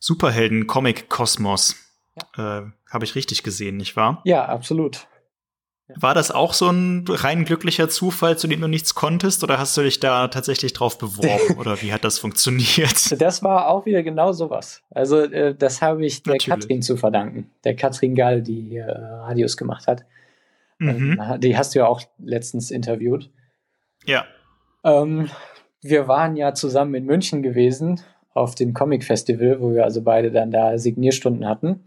Superhelden-Comic-Kosmos. 0.00 1.76
Ja. 2.36 2.58
Äh, 2.58 2.72
Habe 2.90 3.04
ich 3.04 3.14
richtig 3.14 3.42
gesehen, 3.42 3.76
nicht 3.76 3.96
wahr? 3.96 4.20
Ja, 4.24 4.46
absolut. 4.46 5.06
War 5.88 6.14
das 6.14 6.30
auch 6.30 6.54
so 6.54 6.70
ein 6.70 7.04
rein 7.06 7.44
glücklicher 7.44 7.90
Zufall, 7.90 8.38
zu 8.38 8.48
dem 8.48 8.62
du 8.62 8.68
nichts 8.68 8.94
konntest, 8.94 9.44
oder 9.44 9.58
hast 9.58 9.76
du 9.76 9.82
dich 9.82 10.00
da 10.00 10.28
tatsächlich 10.28 10.72
drauf 10.72 10.96
beworben, 10.96 11.56
oder 11.58 11.82
wie 11.82 11.92
hat 11.92 12.04
das 12.04 12.18
funktioniert? 12.18 13.20
Das 13.20 13.42
war 13.42 13.68
auch 13.68 13.84
wieder 13.84 14.02
genau 14.02 14.32
sowas. 14.32 14.82
Also 14.90 15.20
äh, 15.20 15.54
das 15.54 15.82
habe 15.82 16.06
ich 16.06 16.22
der 16.22 16.34
Natürlich. 16.34 16.60
Katrin 16.60 16.82
zu 16.82 16.96
verdanken, 16.96 17.50
der 17.64 17.76
Katrin 17.76 18.14
Gall, 18.14 18.40
die 18.40 18.62
hier 18.62 18.86
Radios 18.86 19.58
gemacht 19.58 19.86
hat. 19.86 20.06
Mhm. 20.78 21.20
Ähm, 21.20 21.40
die 21.40 21.56
hast 21.56 21.74
du 21.74 21.80
ja 21.80 21.86
auch 21.86 22.00
letztens 22.18 22.70
interviewt. 22.70 23.30
Ja. 24.06 24.24
Ähm, 24.84 25.28
wir 25.82 26.08
waren 26.08 26.34
ja 26.36 26.54
zusammen 26.54 26.94
in 26.94 27.04
München 27.04 27.42
gewesen 27.42 28.00
auf 28.32 28.54
dem 28.54 28.72
Comic 28.72 29.04
Festival, 29.04 29.60
wo 29.60 29.74
wir 29.74 29.84
also 29.84 30.02
beide 30.02 30.30
dann 30.30 30.50
da 30.50 30.78
Signierstunden 30.78 31.46
hatten. 31.46 31.84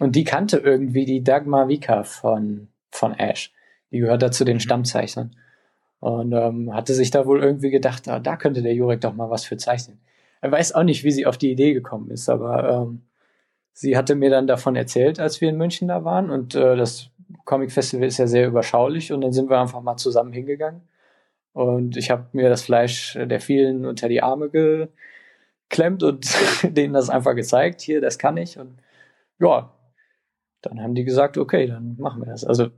Und 0.00 0.16
die 0.16 0.24
kannte 0.24 0.58
irgendwie 0.58 1.04
die 1.04 1.22
Dagmar 1.22 1.68
Vika 1.68 2.02
von 2.02 2.68
von 2.96 3.12
Ash. 3.14 3.52
Die 3.90 3.98
gehört 3.98 4.22
da 4.22 4.30
zu 4.30 4.44
den 4.44 4.56
mhm. 4.56 4.60
Stammzeichnern. 4.60 5.36
Und 6.00 6.32
ähm, 6.32 6.74
hatte 6.74 6.94
sich 6.94 7.10
da 7.10 7.26
wohl 7.26 7.42
irgendwie 7.42 7.70
gedacht, 7.70 8.08
ah, 8.08 8.20
da 8.20 8.36
könnte 8.36 8.62
der 8.62 8.74
Jurek 8.74 9.00
doch 9.00 9.14
mal 9.14 9.30
was 9.30 9.44
für 9.44 9.56
zeichnen. 9.56 9.98
Er 10.40 10.52
weiß 10.52 10.74
auch 10.74 10.82
nicht, 10.82 11.04
wie 11.04 11.10
sie 11.10 11.26
auf 11.26 11.38
die 11.38 11.50
Idee 11.50 11.72
gekommen 11.72 12.10
ist, 12.10 12.28
aber 12.28 12.68
ähm, 12.68 13.02
sie 13.72 13.96
hatte 13.96 14.14
mir 14.14 14.30
dann 14.30 14.46
davon 14.46 14.76
erzählt, 14.76 15.18
als 15.18 15.40
wir 15.40 15.48
in 15.48 15.56
München 15.56 15.88
da 15.88 16.04
waren. 16.04 16.30
Und 16.30 16.54
äh, 16.54 16.76
das 16.76 17.10
Comic 17.44 17.72
Festival 17.72 18.06
ist 18.06 18.18
ja 18.18 18.26
sehr 18.26 18.46
überschaulich 18.46 19.12
und 19.12 19.22
dann 19.22 19.32
sind 19.32 19.48
wir 19.48 19.58
einfach 19.58 19.80
mal 19.80 19.96
zusammen 19.96 20.32
hingegangen. 20.32 20.82
Und 21.52 21.96
ich 21.96 22.10
habe 22.10 22.26
mir 22.32 22.50
das 22.50 22.62
Fleisch 22.62 23.18
der 23.20 23.40
vielen 23.40 23.86
unter 23.86 24.08
die 24.08 24.22
Arme 24.22 24.50
geklemmt 24.50 26.02
und 26.02 26.26
denen 26.62 26.92
das 26.92 27.08
einfach 27.08 27.34
gezeigt. 27.34 27.80
Hier, 27.80 28.02
das 28.02 28.18
kann 28.18 28.36
ich. 28.36 28.58
Und 28.58 28.76
ja, 29.38 29.72
dann 30.60 30.82
haben 30.82 30.94
die 30.94 31.04
gesagt, 31.04 31.38
okay, 31.38 31.66
dann 31.66 31.96
machen 31.98 32.22
wir 32.22 32.26
das. 32.26 32.44
Also 32.44 32.68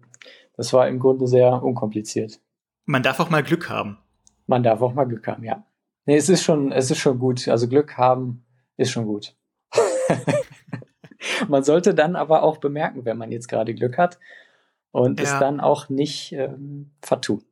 das 0.59 0.73
war 0.73 0.89
im 0.89 0.99
Grunde 0.99 1.29
sehr 1.29 1.63
unkompliziert. 1.63 2.41
Man 2.85 3.03
darf 3.03 3.21
auch 3.21 3.31
mal 3.31 3.45
Glück 3.45 3.71
haben. 3.71 3.99
Man 4.47 4.65
darf 4.65 4.83
auch 4.83 4.93
mal 4.93 5.05
Glück 5.05 5.27
haben, 5.29 5.45
ja. 5.45 5.65
Nee, 6.05 6.17
es 6.17 6.29
ist 6.29 6.43
schon, 6.43 6.73
es 6.73 6.91
ist 6.91 6.99
schon 6.99 7.19
gut. 7.19 7.47
Also 7.49 7.69
Glück 7.69 7.97
haben 7.97 8.45
ist 8.77 8.91
schon 8.91 9.07
gut. 9.07 9.37
man 11.49 11.63
sollte 11.63 11.95
dann 11.95 12.17
aber 12.17 12.43
auch 12.43 12.57
bemerken, 12.57 13.05
wenn 13.05 13.17
man 13.17 13.31
jetzt 13.31 13.47
gerade 13.47 13.73
Glück 13.73 13.99
hat 13.99 14.19
und 14.91 15.21
ja. 15.21 15.27
es 15.27 15.39
dann 15.39 15.61
auch 15.61 15.89
nicht 15.91 16.33
ähm, 16.33 16.91
vertun. 17.03 17.45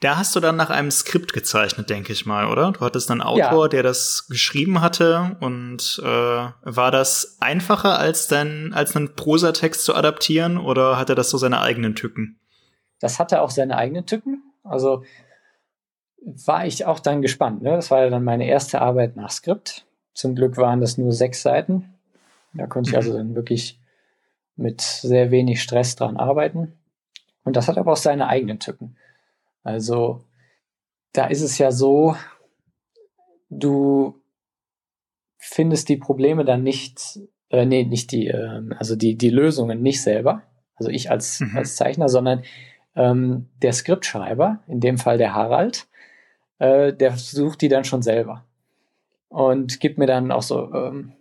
Da 0.00 0.16
hast 0.16 0.34
du 0.34 0.40
dann 0.40 0.56
nach 0.56 0.70
einem 0.70 0.90
Skript 0.90 1.34
gezeichnet, 1.34 1.90
denke 1.90 2.14
ich 2.14 2.24
mal, 2.24 2.46
oder? 2.46 2.72
Du 2.72 2.80
hattest 2.80 3.10
einen 3.10 3.20
Autor, 3.20 3.66
ja. 3.66 3.68
der 3.68 3.82
das 3.82 4.26
geschrieben 4.28 4.80
hatte 4.80 5.36
und 5.40 6.00
äh, 6.02 6.06
war 6.06 6.90
das 6.90 7.36
einfacher 7.40 7.98
als 7.98 8.26
dann 8.26 8.72
als 8.72 8.96
einen 8.96 9.14
Prosatext 9.14 9.84
zu 9.84 9.94
adaptieren 9.94 10.56
oder 10.56 10.96
hatte 10.96 11.14
das 11.14 11.28
so 11.28 11.36
seine 11.36 11.60
eigenen 11.60 11.94
Tücken? 11.94 12.38
Das 12.98 13.18
hatte 13.18 13.42
auch 13.42 13.50
seine 13.50 13.76
eigenen 13.76 14.06
Tücken. 14.06 14.42
Also 14.64 15.04
war 16.22 16.66
ich 16.66 16.86
auch 16.86 17.00
dann 17.00 17.20
gespannt. 17.20 17.62
Ne? 17.62 17.72
Das 17.72 17.90
war 17.90 18.02
ja 18.02 18.10
dann 18.10 18.24
meine 18.24 18.46
erste 18.46 18.80
Arbeit 18.80 19.16
nach 19.16 19.30
Skript. 19.30 19.86
Zum 20.14 20.34
Glück 20.34 20.56
waren 20.56 20.80
das 20.80 20.96
nur 20.96 21.12
sechs 21.12 21.42
Seiten. 21.42 21.94
Da 22.54 22.66
konnte 22.66 22.88
ich 22.88 22.92
mhm. 22.94 22.98
also 22.98 23.12
dann 23.16 23.34
wirklich 23.34 23.78
mit 24.56 24.80
sehr 24.80 25.30
wenig 25.30 25.62
Stress 25.62 25.96
dran 25.96 26.16
arbeiten. 26.16 26.72
Und 27.44 27.56
das 27.56 27.68
hat 27.68 27.78
aber 27.78 27.92
auch 27.92 27.96
seine 27.96 28.28
eigenen 28.28 28.60
Tücken. 28.60 28.96
Also 29.62 30.24
da 31.12 31.26
ist 31.26 31.42
es 31.42 31.58
ja 31.58 31.72
so, 31.72 32.16
du 33.48 34.20
findest 35.38 35.88
die 35.88 35.96
Probleme 35.96 36.44
dann 36.44 36.62
nicht, 36.62 37.18
äh, 37.50 37.64
nee, 37.64 37.84
nicht 37.84 38.12
die, 38.12 38.28
äh, 38.28 38.62
also 38.78 38.96
die, 38.96 39.16
die 39.16 39.30
Lösungen 39.30 39.82
nicht 39.82 40.02
selber, 40.02 40.42
also 40.76 40.90
ich 40.90 41.10
als, 41.10 41.40
mhm. 41.40 41.56
als 41.56 41.76
Zeichner, 41.76 42.08
sondern 42.08 42.42
ähm, 42.94 43.48
der 43.62 43.72
Skriptschreiber, 43.72 44.60
in 44.66 44.80
dem 44.80 44.98
Fall 44.98 45.18
der 45.18 45.34
Harald, 45.34 45.88
äh, 46.58 46.92
der 46.92 47.16
sucht 47.16 47.62
die 47.62 47.68
dann 47.68 47.84
schon 47.84 48.02
selber 48.02 48.44
und 49.28 49.80
gibt 49.80 49.98
mir 49.98 50.06
dann 50.06 50.30
auch 50.32 50.42
so, 50.42 50.72
ähm, 50.72 51.12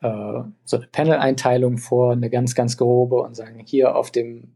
äh, 0.00 0.42
so 0.64 0.76
eine 0.76 0.86
Panel-Einteilung 0.90 1.78
vor, 1.78 2.12
eine 2.12 2.30
ganz, 2.30 2.54
ganz 2.54 2.76
grobe 2.76 3.16
und 3.16 3.34
sagen, 3.34 3.60
hier 3.64 3.96
auf 3.96 4.10
dem 4.10 4.54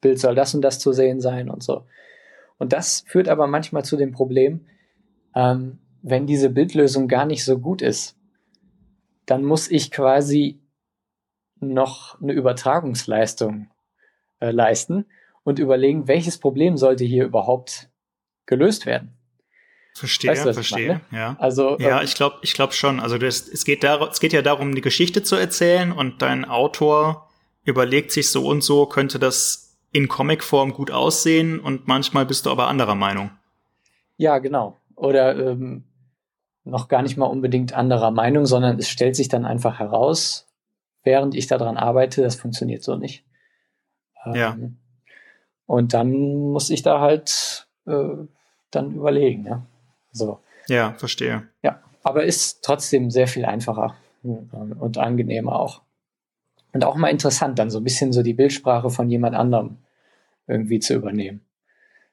Bild 0.00 0.18
soll 0.18 0.34
das 0.34 0.54
und 0.54 0.62
das 0.62 0.78
zu 0.78 0.92
sehen 0.92 1.20
sein 1.20 1.50
und 1.50 1.62
so. 1.62 1.84
Und 2.58 2.72
das 2.72 3.04
führt 3.06 3.28
aber 3.28 3.46
manchmal 3.46 3.84
zu 3.84 3.96
dem 3.96 4.12
Problem, 4.12 4.66
ähm, 5.34 5.78
wenn 6.02 6.26
diese 6.26 6.50
Bildlösung 6.50 7.08
gar 7.08 7.24
nicht 7.24 7.44
so 7.44 7.58
gut 7.58 7.82
ist, 7.82 8.16
dann 9.26 9.44
muss 9.44 9.70
ich 9.70 9.90
quasi 9.90 10.60
noch 11.60 12.20
eine 12.20 12.32
Übertragungsleistung 12.32 13.70
äh, 14.40 14.50
leisten 14.50 15.06
und 15.44 15.58
überlegen, 15.58 16.08
welches 16.08 16.38
Problem 16.38 16.76
sollte 16.76 17.04
hier 17.04 17.24
überhaupt 17.24 17.90
gelöst 18.46 18.86
werden. 18.86 19.14
Verstehe, 19.94 20.30
weißt 20.30 20.46
du, 20.46 20.54
verstehe. 20.54 21.00
Ja. 21.10 21.36
Also 21.40 21.76
ja, 21.78 21.98
ähm, 21.98 22.04
ich 22.04 22.14
glaube, 22.14 22.36
ich 22.42 22.54
glaube 22.54 22.72
schon. 22.72 23.00
Also 23.00 23.18
das, 23.18 23.48
es 23.48 23.64
geht 23.64 23.82
dar 23.82 24.00
es 24.08 24.20
geht 24.20 24.32
ja 24.32 24.42
darum, 24.42 24.74
die 24.74 24.80
Geschichte 24.80 25.22
zu 25.22 25.34
erzählen 25.34 25.90
und 25.90 26.22
dein 26.22 26.44
Autor 26.44 27.28
überlegt 27.64 28.12
sich 28.12 28.30
so 28.30 28.46
und 28.46 28.62
so 28.62 28.86
könnte 28.86 29.18
das 29.18 29.67
in 29.92 30.08
Comicform 30.08 30.72
gut 30.72 30.90
aussehen 30.90 31.60
und 31.60 31.88
manchmal 31.88 32.26
bist 32.26 32.46
du 32.46 32.50
aber 32.50 32.68
anderer 32.68 32.94
Meinung. 32.94 33.30
Ja, 34.16 34.38
genau. 34.38 34.76
Oder 34.96 35.36
ähm, 35.36 35.84
noch 36.64 36.88
gar 36.88 37.02
nicht 37.02 37.16
mal 37.16 37.26
unbedingt 37.26 37.72
anderer 37.72 38.10
Meinung, 38.10 38.46
sondern 38.46 38.78
es 38.78 38.88
stellt 38.88 39.16
sich 39.16 39.28
dann 39.28 39.44
einfach 39.44 39.78
heraus, 39.78 40.46
während 41.02 41.34
ich 41.34 41.46
daran 41.46 41.76
arbeite, 41.76 42.22
das 42.22 42.36
funktioniert 42.36 42.82
so 42.82 42.96
nicht. 42.96 43.24
Ähm, 44.24 44.34
ja. 44.34 44.58
Und 45.66 45.94
dann 45.94 46.10
muss 46.50 46.70
ich 46.70 46.82
da 46.82 47.00
halt 47.00 47.68
äh, 47.86 48.16
dann 48.70 48.94
überlegen. 48.94 49.46
Ja? 49.46 49.66
So. 50.12 50.40
Ja, 50.68 50.94
verstehe. 50.94 51.48
Ja, 51.62 51.80
aber 52.02 52.24
ist 52.24 52.62
trotzdem 52.62 53.10
sehr 53.10 53.28
viel 53.28 53.44
einfacher 53.44 53.94
und 54.22 54.98
angenehmer 54.98 55.58
auch. 55.58 55.82
Und 56.72 56.84
auch 56.84 56.96
mal 56.96 57.08
interessant, 57.08 57.58
dann 57.58 57.70
so 57.70 57.78
ein 57.78 57.84
bisschen 57.84 58.12
so 58.12 58.22
die 58.22 58.34
Bildsprache 58.34 58.90
von 58.90 59.08
jemand 59.10 59.34
anderem 59.34 59.78
irgendwie 60.46 60.80
zu 60.80 60.94
übernehmen. 60.94 61.40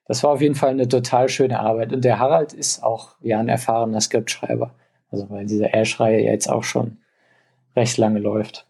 Das 0.08 0.24
war 0.24 0.32
auf 0.32 0.42
jeden 0.42 0.56
Fall 0.56 0.70
eine 0.70 0.88
total 0.88 1.30
schöne 1.30 1.60
Arbeit. 1.60 1.92
Und 1.92 2.06
der 2.06 2.20
Harald 2.20 2.54
ist 2.54 2.84
auch 2.84 3.16
ja 3.22 3.40
ein 3.40 3.50
erfahrener 3.50 4.02
Skriptschreiber. 4.02 4.76
Also 5.12 5.30
weil 5.30 5.46
diese 5.46 5.74
Ash-Reihe 5.74 6.22
jetzt 6.22 6.50
auch 6.50 6.64
schon 6.64 6.98
recht 7.76 7.98
lange 7.98 8.20
läuft. 8.20 8.68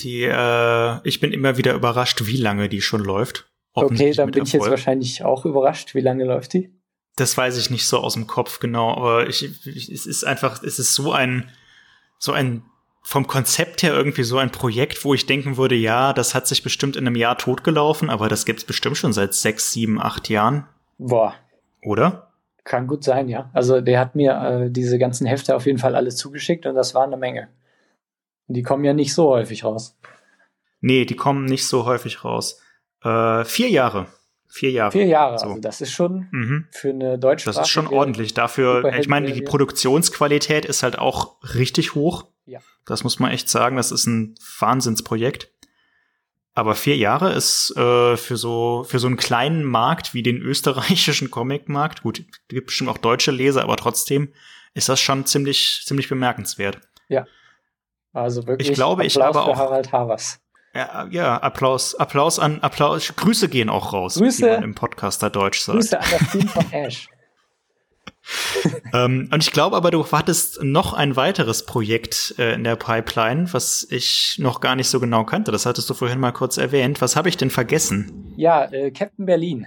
Die, 0.00 0.24
äh, 0.24 0.98
ich 1.06 1.20
bin 1.20 1.32
immer 1.32 1.56
wieder 1.56 1.74
überrascht, 1.74 2.26
wie 2.26 2.36
lange 2.36 2.68
die 2.68 2.80
schon 2.80 3.04
läuft. 3.04 3.50
Okay, 3.74 4.12
dann 4.12 4.30
bin 4.30 4.44
ich 4.44 4.52
jetzt 4.52 4.68
wahrscheinlich 4.68 5.24
auch 5.24 5.44
überrascht. 5.44 5.94
Wie 5.94 6.00
lange 6.00 6.24
läuft 6.24 6.52
die? 6.52 6.74
Das 7.16 7.36
weiß 7.36 7.58
ich 7.58 7.70
nicht 7.70 7.86
so 7.86 7.98
aus 7.98 8.14
dem 8.14 8.26
Kopf 8.26 8.58
genau, 8.58 8.94
aber 8.96 9.28
ich, 9.28 9.66
ich 9.66 9.90
es 9.90 10.06
ist 10.06 10.24
einfach, 10.24 10.62
es 10.62 10.78
ist 10.78 10.94
so 10.94 11.12
ein, 11.12 11.50
so 12.18 12.32
ein 12.32 12.64
vom 13.02 13.26
Konzept 13.26 13.82
her 13.82 13.92
irgendwie 13.92 14.22
so 14.22 14.38
ein 14.38 14.52
Projekt, 14.52 15.04
wo 15.04 15.12
ich 15.12 15.26
denken 15.26 15.56
würde, 15.56 15.74
ja, 15.74 16.12
das 16.12 16.34
hat 16.34 16.46
sich 16.46 16.62
bestimmt 16.62 16.96
in 16.96 17.06
einem 17.06 17.16
Jahr 17.16 17.36
totgelaufen, 17.36 18.10
aber 18.10 18.28
das 18.28 18.46
gibt's 18.46 18.64
bestimmt 18.64 18.96
schon 18.96 19.12
seit 19.12 19.34
sechs, 19.34 19.72
sieben, 19.72 20.00
acht 20.00 20.28
Jahren. 20.28 20.66
Boah. 20.98 21.34
Oder? 21.82 22.32
Kann 22.64 22.86
gut 22.86 23.02
sein, 23.02 23.28
ja. 23.28 23.50
Also 23.52 23.80
der 23.80 23.98
hat 23.98 24.14
mir 24.14 24.34
äh, 24.34 24.70
diese 24.70 24.98
ganzen 24.98 25.26
Hefte 25.26 25.56
auf 25.56 25.66
jeden 25.66 25.78
Fall 25.78 25.96
alles 25.96 26.16
zugeschickt 26.16 26.64
und 26.64 26.76
das 26.76 26.94
war 26.94 27.02
eine 27.02 27.16
Menge. 27.16 27.48
Die 28.46 28.62
kommen 28.62 28.84
ja 28.84 28.92
nicht 28.92 29.14
so 29.14 29.28
häufig 29.30 29.64
raus. 29.64 29.98
Nee, 30.80 31.04
die 31.04 31.16
kommen 31.16 31.44
nicht 31.44 31.66
so 31.66 31.84
häufig 31.86 32.24
raus. 32.24 32.60
Äh, 33.02 33.44
vier 33.44 33.68
Jahre. 33.68 34.06
Vier 34.54 34.70
Jahre. 34.70 34.92
Vier 34.92 35.06
Jahre, 35.06 35.38
so. 35.38 35.46
also 35.46 35.60
das 35.62 35.80
ist 35.80 35.92
schon 35.92 36.28
mhm. 36.30 36.66
für 36.72 36.90
eine 36.90 37.18
deutsche 37.18 37.46
Das 37.46 37.56
ist 37.56 37.68
schon 37.68 37.86
ordentlich. 37.86 38.34
Dafür, 38.34 38.84
ich 38.98 39.08
meine, 39.08 39.32
die 39.32 39.40
Produktionsqualität 39.40 40.66
ist 40.66 40.82
halt 40.82 40.98
auch 40.98 41.36
richtig 41.54 41.94
hoch. 41.94 42.26
Ja. 42.44 42.60
Das 42.84 43.02
muss 43.02 43.18
man 43.18 43.30
echt 43.30 43.48
sagen. 43.48 43.78
Das 43.78 43.90
ist 43.90 44.06
ein 44.06 44.34
Wahnsinnsprojekt. 44.58 45.50
Aber 46.52 46.74
vier 46.74 46.98
Jahre 46.98 47.32
ist 47.32 47.74
äh, 47.78 48.18
für 48.18 48.36
so 48.36 48.84
für 48.86 48.98
so 48.98 49.06
einen 49.06 49.16
kleinen 49.16 49.64
Markt 49.64 50.12
wie 50.12 50.22
den 50.22 50.36
österreichischen 50.42 51.30
Comicmarkt, 51.30 52.02
gut, 52.02 52.22
gibt 52.48 52.66
bestimmt 52.66 52.90
auch 52.90 52.98
deutsche 52.98 53.30
Leser, 53.30 53.62
aber 53.62 53.78
trotzdem 53.78 54.34
ist 54.74 54.90
das 54.90 55.00
schon 55.00 55.24
ziemlich 55.24 55.82
ziemlich 55.86 56.10
bemerkenswert. 56.10 56.78
Ja. 57.08 57.24
Also 58.12 58.46
wirklich. 58.46 58.68
Ich 58.68 58.74
glaube, 58.74 59.02
Applaus 59.02 59.16
ich 59.16 59.22
habe 59.22 59.40
auch 59.40 59.56
Harald 59.56 59.92
Havers. 59.92 60.41
Ja, 60.74 61.06
ja, 61.10 61.36
Applaus, 61.36 61.94
Applaus 61.94 62.38
an 62.38 62.60
Applaus. 62.60 63.14
Grüße 63.14 63.48
gehen 63.48 63.68
auch 63.68 63.92
raus, 63.92 64.14
Grüße, 64.14 64.46
wie 64.46 64.50
man 64.50 64.62
im 64.62 64.74
Podcaster 64.74 65.28
Deutsch 65.28 65.60
sagt. 65.60 65.78
Grüße 65.78 66.00
an 66.00 66.06
das 66.10 66.30
Team 66.30 66.48
von 66.48 66.72
Ash. 66.72 67.08
ähm, 68.94 69.28
und 69.32 69.42
ich 69.42 69.52
glaube 69.52 69.76
aber, 69.76 69.90
du 69.90 70.06
hattest 70.10 70.62
noch 70.62 70.92
ein 70.92 71.16
weiteres 71.16 71.66
Projekt 71.66 72.34
äh, 72.38 72.54
in 72.54 72.64
der 72.64 72.76
Pipeline, 72.76 73.52
was 73.52 73.86
ich 73.90 74.36
noch 74.38 74.60
gar 74.60 74.76
nicht 74.76 74.88
so 74.88 75.00
genau 75.00 75.24
kannte. 75.24 75.50
Das 75.52 75.66
hattest 75.66 75.90
du 75.90 75.94
vorhin 75.94 76.20
mal 76.20 76.32
kurz 76.32 76.56
erwähnt. 76.56 77.00
Was 77.00 77.16
habe 77.16 77.28
ich 77.28 77.36
denn 77.36 77.50
vergessen? 77.50 78.32
Ja, 78.36 78.64
äh, 78.72 78.90
Captain 78.92 79.26
Berlin. 79.26 79.66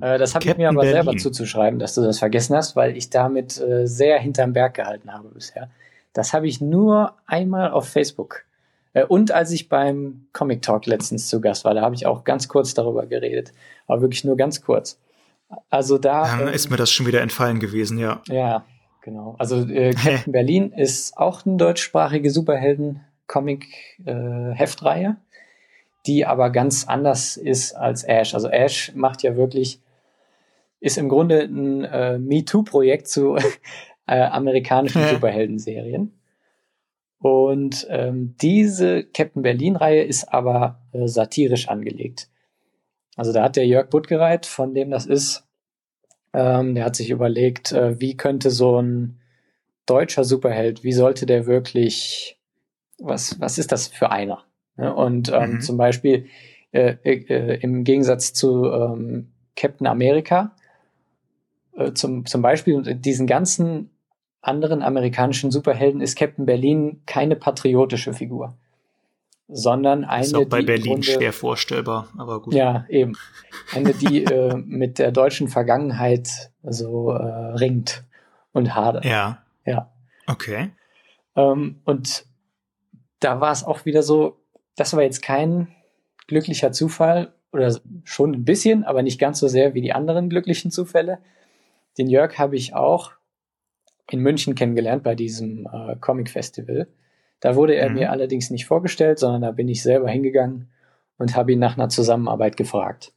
Äh, 0.00 0.18
das 0.18 0.34
habe 0.34 0.44
ich 0.44 0.56
mir 0.56 0.68
aber 0.68 0.80
Berlin. 0.80 1.04
selber 1.04 1.16
zuzuschreiben, 1.16 1.78
dass 1.78 1.94
du 1.94 2.02
das 2.02 2.18
vergessen 2.18 2.56
hast, 2.56 2.76
weil 2.76 2.96
ich 2.96 3.10
damit 3.10 3.60
äh, 3.60 3.86
sehr 3.86 4.18
hinterm 4.18 4.52
Berg 4.52 4.74
gehalten 4.74 5.12
habe 5.12 5.28
bisher. 5.28 5.70
Das 6.12 6.32
habe 6.32 6.48
ich 6.48 6.60
nur 6.60 7.14
einmal 7.26 7.70
auf 7.70 7.88
Facebook. 7.88 8.44
Äh, 8.96 9.04
und 9.04 9.30
als 9.30 9.52
ich 9.52 9.68
beim 9.68 10.26
Comic 10.32 10.62
Talk 10.62 10.86
letztens 10.86 11.28
zu 11.28 11.42
Gast 11.42 11.66
war, 11.66 11.74
da 11.74 11.82
habe 11.82 11.94
ich 11.94 12.06
auch 12.06 12.24
ganz 12.24 12.48
kurz 12.48 12.74
darüber 12.74 13.06
geredet. 13.06 13.52
Aber 13.86 14.00
wirklich 14.00 14.24
nur 14.24 14.36
ganz 14.36 14.62
kurz. 14.62 14.98
Also 15.70 15.98
da. 15.98 16.40
Ja, 16.40 16.48
ist 16.48 16.70
mir 16.70 16.78
das 16.78 16.90
schon 16.90 17.06
wieder 17.06 17.20
entfallen 17.20 17.60
gewesen, 17.60 17.98
ja. 17.98 18.22
Ja, 18.26 18.64
genau. 19.02 19.36
Also 19.38 19.68
äh, 19.68 19.92
Captain 19.92 20.32
Berlin 20.32 20.72
ist 20.72 21.18
auch 21.18 21.44
eine 21.44 21.58
deutschsprachige 21.58 22.30
Superhelden-Comic-Heftreihe, 22.30 25.08
äh, 25.08 25.14
die 26.06 26.24
aber 26.24 26.48
ganz 26.50 26.88
anders 26.88 27.36
ist 27.36 27.74
als 27.74 28.02
Ash. 28.02 28.32
Also 28.34 28.48
Ash 28.48 28.92
macht 28.94 29.22
ja 29.22 29.36
wirklich, 29.36 29.82
ist 30.80 30.96
im 30.96 31.10
Grunde 31.10 31.42
ein 31.42 31.84
äh, 31.84 32.18
MeToo-Projekt 32.18 33.08
zu 33.08 33.36
äh, 34.06 34.22
amerikanischen. 34.22 35.06
Superhelden-Serien. 35.06 36.15
Und 37.18 37.86
ähm, 37.90 38.34
diese 38.40 39.04
Captain 39.04 39.42
Berlin-Reihe 39.42 40.02
ist 40.02 40.32
aber 40.32 40.80
äh, 40.92 41.08
satirisch 41.08 41.68
angelegt. 41.68 42.28
Also 43.16 43.32
da 43.32 43.42
hat 43.42 43.56
der 43.56 43.66
Jörg 43.66 43.88
Buttgereit, 43.88 44.44
von 44.44 44.74
dem 44.74 44.90
das 44.90 45.06
ist, 45.06 45.46
ähm, 46.34 46.74
der 46.74 46.84
hat 46.84 46.96
sich 46.96 47.10
überlegt, 47.10 47.72
äh, 47.72 47.98
wie 48.00 48.16
könnte 48.16 48.50
so 48.50 48.80
ein 48.80 49.18
deutscher 49.86 50.24
Superheld, 50.24 50.84
wie 50.84 50.92
sollte 50.92 51.24
der 51.24 51.46
wirklich, 51.46 52.38
was, 52.98 53.40
was 53.40 53.56
ist 53.56 53.72
das 53.72 53.88
für 53.88 54.10
einer? 54.10 54.44
Ja, 54.76 54.90
und 54.90 55.32
ähm, 55.32 55.52
mhm. 55.52 55.60
zum 55.62 55.78
Beispiel 55.78 56.26
äh, 56.72 56.96
äh, 57.04 57.58
im 57.62 57.84
Gegensatz 57.84 58.34
zu 58.34 58.66
ähm, 58.66 59.32
Captain 59.54 59.86
America, 59.86 60.54
äh, 61.74 61.92
zum, 61.92 62.26
zum 62.26 62.42
Beispiel 62.42 62.82
diesen 62.96 63.26
ganzen 63.26 63.90
anderen 64.46 64.82
amerikanischen 64.82 65.50
Superhelden 65.50 66.00
ist 66.00 66.16
Captain 66.16 66.46
Berlin 66.46 67.02
keine 67.06 67.36
patriotische 67.36 68.12
Figur 68.12 68.54
sondern 69.48 70.04
eine, 70.04 70.24
ist 70.24 70.34
auch 70.34 70.44
bei 70.46 70.60
die 70.60 70.66
Berlin 70.66 70.92
Grunde, 70.94 71.06
schwer 71.06 71.32
vorstellbar, 71.32 72.08
aber 72.18 72.42
gut. 72.42 72.54
Ja, 72.54 72.84
eben. 72.88 73.16
Eine, 73.72 73.94
die 73.94 74.24
äh, 74.24 74.56
mit 74.56 74.98
der 74.98 75.12
deutschen 75.12 75.48
Vergangenheit 75.48 76.50
so 76.62 77.10
äh, 77.10 77.22
ringt 77.54 78.04
und 78.52 78.74
hadert. 78.74 79.04
Ja. 79.04 79.42
Ja. 79.64 79.90
Okay. 80.26 80.70
Ähm, 81.36 81.80
und 81.84 82.26
da 83.20 83.40
war 83.40 83.52
es 83.52 83.64
auch 83.64 83.84
wieder 83.84 84.02
so, 84.02 84.40
das 84.76 84.94
war 84.94 85.02
jetzt 85.02 85.22
kein 85.22 85.68
glücklicher 86.26 86.72
Zufall 86.72 87.32
oder 87.52 87.74
schon 88.04 88.32
ein 88.32 88.44
bisschen, 88.44 88.84
aber 88.84 89.02
nicht 89.02 89.20
ganz 89.20 89.38
so 89.38 89.48
sehr 89.48 89.74
wie 89.74 89.80
die 89.80 89.92
anderen 89.92 90.28
glücklichen 90.28 90.70
Zufälle. 90.70 91.18
Den 91.98 92.08
Jörg 92.08 92.36
habe 92.38 92.56
ich 92.56 92.74
auch 92.74 93.12
in 94.10 94.20
München 94.20 94.54
kennengelernt 94.54 95.02
bei 95.02 95.14
diesem 95.14 95.66
äh, 95.72 95.96
Comic 96.00 96.30
Festival. 96.30 96.88
Da 97.40 97.54
wurde 97.54 97.74
er 97.74 97.88
mhm. 97.88 97.96
mir 97.96 98.10
allerdings 98.10 98.50
nicht 98.50 98.66
vorgestellt, 98.66 99.18
sondern 99.18 99.42
da 99.42 99.50
bin 99.50 99.68
ich 99.68 99.82
selber 99.82 100.08
hingegangen 100.08 100.68
und 101.18 101.36
habe 101.36 101.52
ihn 101.52 101.58
nach 101.58 101.76
einer 101.76 101.88
Zusammenarbeit 101.88 102.56
gefragt, 102.56 103.12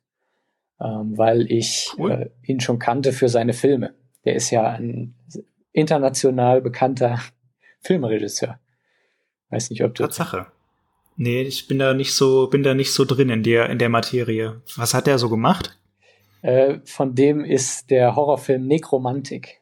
ähm, 0.80 1.18
weil 1.18 1.52
ich 1.52 1.92
cool. 1.98 2.12
äh, 2.12 2.30
ihn 2.44 2.60
schon 2.60 2.80
kannte 2.80 3.14
für 3.14 3.30
seine 3.30 3.54
Filme. 3.54 3.94
Der 4.26 4.36
ist 4.36 4.50
ja 4.52 4.68
ein 4.68 5.16
international 5.72 6.62
bekannter 6.62 7.20
Filmregisseur. 7.82 8.60
Weiß 9.50 9.70
nicht, 9.70 9.84
ob 9.84 9.96
du. 9.96 10.04
Tatsache. 10.04 10.48
Nee, 11.16 11.42
ich 11.42 11.68
bin 11.68 11.80
da 11.80 11.94
nicht 11.94 12.14
so, 12.14 12.48
bin 12.48 12.64
da 12.64 12.74
nicht 12.74 12.94
so 12.94 13.04
drin 13.04 13.30
in 13.30 13.44
der, 13.44 13.70
in 13.70 13.78
der 13.78 13.90
Materie. 13.90 14.62
Was 14.78 14.94
hat 14.94 15.08
er 15.08 15.20
so 15.20 15.30
gemacht? 15.30 15.78
Äh, 16.42 16.80
von 16.86 17.14
dem 17.14 17.44
ist 17.44 17.90
der 17.90 18.16
Horrorfilm 18.16 18.66
Nekromantik. 18.66 19.59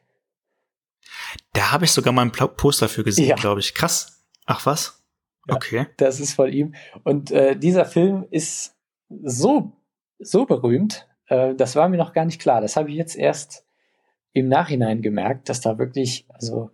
Da 1.58 1.72
habe 1.72 1.86
ich 1.86 1.90
sogar 1.90 2.12
mal 2.12 2.22
ein 2.22 2.30
Poster 2.30 2.88
für 2.88 3.02
gesehen, 3.02 3.30
ja. 3.30 3.34
glaube 3.34 3.58
ich. 3.58 3.74
Krass. 3.74 4.22
Ach 4.46 4.64
was? 4.64 5.02
Okay. 5.48 5.78
Ja, 5.78 5.86
das 5.96 6.20
ist 6.20 6.34
von 6.34 6.52
ihm. 6.52 6.76
Und 7.02 7.32
äh, 7.32 7.56
dieser 7.56 7.84
Film 7.84 8.26
ist 8.30 8.76
so, 9.08 9.72
so 10.20 10.46
berühmt, 10.46 11.08
äh, 11.26 11.56
das 11.56 11.74
war 11.74 11.88
mir 11.88 11.96
noch 11.96 12.12
gar 12.12 12.26
nicht 12.26 12.40
klar. 12.40 12.60
Das 12.60 12.76
habe 12.76 12.90
ich 12.90 12.94
jetzt 12.94 13.16
erst 13.16 13.66
im 14.34 14.46
Nachhinein 14.46 15.02
gemerkt, 15.02 15.48
dass 15.48 15.60
da 15.60 15.78
wirklich, 15.78 16.26
also 16.28 16.70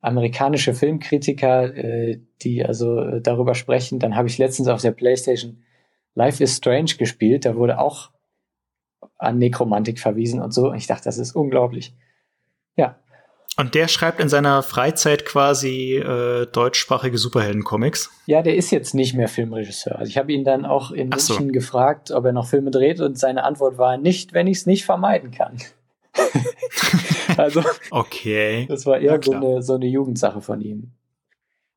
amerikanische 0.00 0.72
Filmkritiker, 0.72 1.74
äh, 1.74 2.20
die 2.42 2.64
also 2.64 3.00
äh, 3.00 3.20
darüber 3.20 3.56
sprechen, 3.56 3.98
dann 3.98 4.14
habe 4.14 4.28
ich 4.28 4.38
letztens 4.38 4.68
auf 4.68 4.82
der 4.82 4.92
Playstation 4.92 5.64
Life 6.14 6.40
is 6.40 6.58
Strange 6.58 6.92
gespielt, 6.96 7.44
da 7.44 7.56
wurde 7.56 7.80
auch 7.80 8.12
an 9.18 9.38
Nekromantik 9.38 9.98
verwiesen 9.98 10.40
und 10.40 10.54
so. 10.54 10.70
Und 10.70 10.76
ich 10.76 10.86
dachte, 10.86 11.04
das 11.06 11.18
ist 11.18 11.34
unglaublich. 11.34 11.92
Und 13.58 13.74
der 13.74 13.88
schreibt 13.88 14.18
in 14.18 14.30
seiner 14.30 14.62
Freizeit 14.62 15.26
quasi 15.26 15.96
äh, 15.96 16.46
deutschsprachige 16.46 17.18
Superhelden-Comics. 17.18 18.10
Ja, 18.24 18.40
der 18.40 18.56
ist 18.56 18.70
jetzt 18.70 18.94
nicht 18.94 19.14
mehr 19.14 19.28
Filmregisseur. 19.28 19.98
Also 19.98 20.08
ich 20.08 20.16
habe 20.16 20.32
ihn 20.32 20.44
dann 20.44 20.64
auch 20.64 20.90
in 20.90 21.12
so. 21.12 21.34
München 21.34 21.52
gefragt, 21.52 22.10
ob 22.12 22.24
er 22.24 22.32
noch 22.32 22.46
Filme 22.46 22.70
dreht 22.70 23.00
und 23.00 23.18
seine 23.18 23.44
Antwort 23.44 23.76
war 23.76 23.98
nicht, 23.98 24.32
wenn 24.32 24.46
ich 24.46 24.58
es 24.58 24.66
nicht 24.66 24.86
vermeiden 24.86 25.32
kann. 25.32 25.58
also 27.36 27.62
okay. 27.90 28.66
Das 28.68 28.86
war 28.86 28.98
eher 28.98 29.20
so 29.22 29.32
eine, 29.32 29.62
so 29.62 29.74
eine 29.74 29.86
Jugendsache 29.86 30.40
von 30.40 30.62
ihm. 30.62 30.92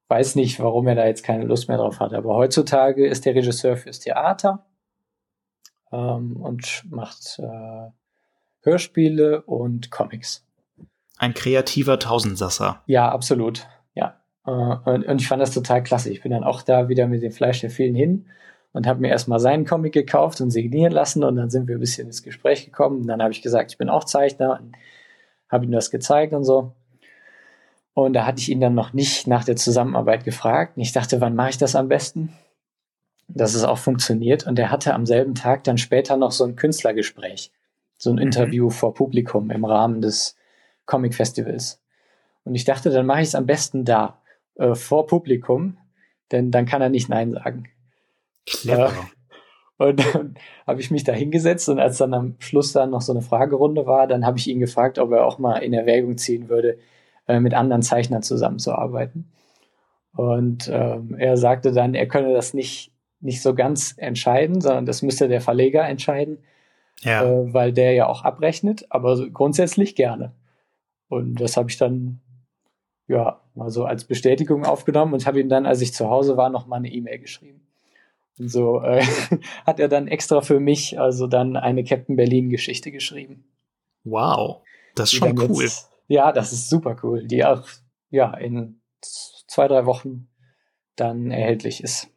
Weiß 0.08 0.36
nicht, 0.36 0.60
warum 0.62 0.88
er 0.88 0.96
da 0.96 1.06
jetzt 1.06 1.24
keine 1.24 1.44
Lust 1.44 1.68
mehr 1.68 1.78
drauf 1.78 2.00
hat. 2.00 2.14
Aber 2.14 2.36
heutzutage 2.36 3.06
ist 3.06 3.26
der 3.26 3.36
Regisseur 3.36 3.76
fürs 3.76 4.00
Theater 4.00 4.66
ähm, 5.92 6.38
und 6.38 6.84
macht 6.90 7.40
äh, 7.40 7.90
Hörspiele 8.62 9.42
und 9.42 9.92
Comics. 9.92 10.45
Ein 11.18 11.34
kreativer 11.34 12.00
Tausendsasser. 12.00 12.82
Ja, 12.88 13.10
absolut. 13.10 13.68
Ja. 13.94 14.20
Äh, 14.46 14.52
und, 14.52 15.06
und 15.06 15.22
ich 15.22 15.28
fand 15.28 15.42
das 15.42 15.52
total 15.52 15.84
klasse. 15.84 16.10
Ich 16.10 16.22
bin 16.22 16.32
dann 16.32 16.44
auch 16.44 16.62
da 16.62 16.90
wieder 16.90 17.08
mit 17.08 17.24
dem 17.24 17.32
Fleisch 17.32 17.62
der 17.62 17.70
vielen 17.70 17.96
hin 17.96 18.28
und 18.74 18.88
habe 18.88 19.00
mir 19.00 19.10
erstmal 19.10 19.40
seinen 19.40 19.66
Comic 19.66 19.94
gekauft 19.94 20.42
und 20.42 20.52
signieren 20.52 20.92
lassen 20.92 21.24
und 21.24 21.38
dann 21.38 21.50
sind 21.50 21.68
wir 21.68 21.78
ein 21.78 21.80
bisschen 21.80 22.08
ins 22.08 22.24
Gespräch 22.24 22.66
gekommen. 22.66 23.02
Und 23.02 23.08
dann 23.08 23.22
habe 23.22 23.32
ich 23.32 23.42
gesagt, 23.42 23.72
ich 23.72 23.78
bin 23.78 23.90
auch 23.90 24.04
Zeichner 24.04 24.60
und 24.62 24.76
habe 25.50 25.66
ihm 25.66 25.72
das 25.72 25.92
gezeigt 25.92 26.34
und 26.34 26.44
so. 26.44 26.74
Und 27.94 28.12
da 28.12 28.26
hatte 28.26 28.42
ich 28.42 28.50
ihn 28.50 28.60
dann 28.60 28.76
noch 28.76 28.92
nicht 28.92 29.28
nach 29.28 29.46
der 29.46 29.56
Zusammenarbeit 29.56 30.26
gefragt. 30.26 30.76
Und 30.76 30.84
ich 30.84 30.92
dachte, 30.92 31.22
wann 31.22 31.36
mache 31.36 31.52
ich 31.52 31.58
das 31.58 31.78
am 31.78 31.88
besten? 31.88 32.34
Dass 33.30 33.56
es 33.56 33.64
auch 33.64 33.78
funktioniert. 33.78 34.46
Und 34.46 34.60
er 34.60 34.70
hatte 34.70 34.94
am 34.94 35.06
selben 35.06 35.34
Tag 35.34 35.64
dann 35.64 35.78
später 35.78 36.18
noch 36.18 36.34
so 36.34 36.44
ein 36.44 36.58
Künstlergespräch, 36.58 37.54
so 37.98 38.10
ein 38.10 38.18
mhm. 38.18 38.24
Interview 38.24 38.70
vor 38.70 38.94
Publikum 38.94 39.50
im 39.50 39.64
Rahmen 39.64 40.02
des 40.02 40.36
Comic-Festivals. 40.86 41.82
Und 42.44 42.56
ich 42.56 42.66
dachte, 42.66 42.90
dann 42.90 43.06
mache 43.06 43.22
ich 43.22 43.30
es 43.30 43.36
am 43.36 43.46
besten 43.46 43.86
da, 43.86 44.22
äh, 44.56 44.76
vor 44.76 45.08
Publikum, 45.08 45.78
denn 46.32 46.52
dann 46.52 46.66
kann 46.66 46.82
er 46.82 46.90
nicht 46.90 47.10
Nein 47.10 47.32
sagen. 47.32 47.70
Clever. 48.46 48.90
Äh, 48.90 49.16
und 49.78 50.16
dann 50.16 50.36
habe 50.66 50.80
ich 50.80 50.92
mich 50.92 51.04
da 51.04 51.12
hingesetzt 51.12 51.68
und 51.68 51.80
als 51.80 51.98
dann 51.98 52.14
am 52.14 52.36
Schluss 52.40 52.72
dann 52.72 52.92
noch 52.92 53.02
so 53.02 53.12
eine 53.12 53.22
Fragerunde 53.22 53.86
war, 53.86 54.08
dann 54.08 54.26
habe 54.26 54.38
ich 54.38 54.48
ihn 54.48 54.60
gefragt, 54.60 55.00
ob 55.00 55.12
er 55.12 55.26
auch 55.26 55.38
mal 55.38 55.58
in 55.58 55.74
Erwägung 55.74 56.18
ziehen 56.18 56.48
würde, 56.48 56.78
äh, 57.28 57.40
mit 57.40 57.54
anderen 57.54 57.82
Zeichnern 57.82 58.24
zusammenzuarbeiten. 58.24 59.32
Und 60.16 60.70
ähm, 60.72 61.16
er 61.18 61.36
sagte 61.36 61.74
dann, 61.74 61.94
er 61.94 62.08
könne 62.08 62.34
das 62.34 62.54
nicht, 62.54 62.94
nicht 63.20 63.42
so 63.42 63.54
ganz 63.54 63.96
entscheiden, 63.98 64.62
sondern 64.62 64.86
das 64.86 65.02
müsste 65.02 65.28
der 65.28 65.42
Verleger 65.42 65.86
entscheiden, 65.86 66.38
ja. 67.02 67.26
äh, 67.26 67.54
weil 67.54 67.74
der 67.74 67.92
ja 67.92 68.08
auch 68.08 68.24
abrechnet, 68.24 68.86
aber 68.90 69.30
grundsätzlich 69.30 69.96
gerne. 69.96 70.32
Und 71.16 71.36
das 71.36 71.58
habe 71.58 71.70
ich 71.70 71.78
dann 71.78 72.20
ja 73.08 73.42
mal 73.54 73.70
so 73.70 73.86
als 73.86 74.06
Bestätigung 74.06 74.66
aufgenommen 74.66 75.14
und 75.14 75.26
habe 75.26 75.40
ihm 75.40 75.50
dann, 75.50 75.66
als 75.66 75.82
ich 75.82 75.94
zu 75.94 76.10
Hause 76.10 76.38
war, 76.38 76.50
noch 76.50 76.68
mal 76.68 76.78
eine 76.78 76.92
E-Mail 76.92 77.20
geschrieben. 77.20 77.66
Und 78.38 78.50
so 78.50 78.82
äh, 78.82 79.04
hat 79.66 79.80
er 79.80 79.88
dann 79.88 80.08
extra 80.08 80.42
für 80.42 80.60
mich 80.60 81.00
also 81.00 81.28
dann 81.28 81.56
eine 81.56 81.84
Captain 81.84 82.16
Berlin 82.16 82.50
Geschichte 82.50 82.92
geschrieben. 82.92 83.46
Wow, 84.04 84.62
das 84.96 85.14
ist 85.14 85.20
schon 85.20 85.40
cool. 85.40 85.64
Jetzt, 85.64 85.90
ja, 86.08 86.32
das 86.32 86.52
ist 86.52 86.70
super 86.70 86.98
cool, 87.04 87.26
die 87.26 87.46
auch 87.46 87.68
ja 88.10 88.34
in 88.36 88.82
zwei 89.02 89.68
drei 89.68 89.86
Wochen 89.86 90.28
dann 90.96 91.32
erhältlich 91.32 91.84
ist. 91.84 92.10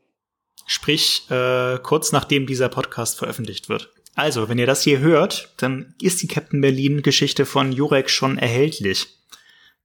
Sprich, 0.66 1.30
äh, 1.30 1.78
kurz 1.78 2.12
nachdem 2.12 2.46
dieser 2.46 2.68
Podcast 2.68 3.18
veröffentlicht 3.18 3.68
wird. 3.68 3.90
Also, 4.18 4.48
wenn 4.48 4.58
ihr 4.58 4.66
das 4.66 4.82
hier 4.82 4.98
hört, 4.98 5.54
dann 5.58 5.94
ist 6.02 6.20
die 6.22 6.26
Captain 6.26 6.60
Berlin 6.60 7.02
Geschichte 7.02 7.46
von 7.46 7.70
Jurek 7.70 8.10
schon 8.10 8.36
erhältlich. 8.36 9.06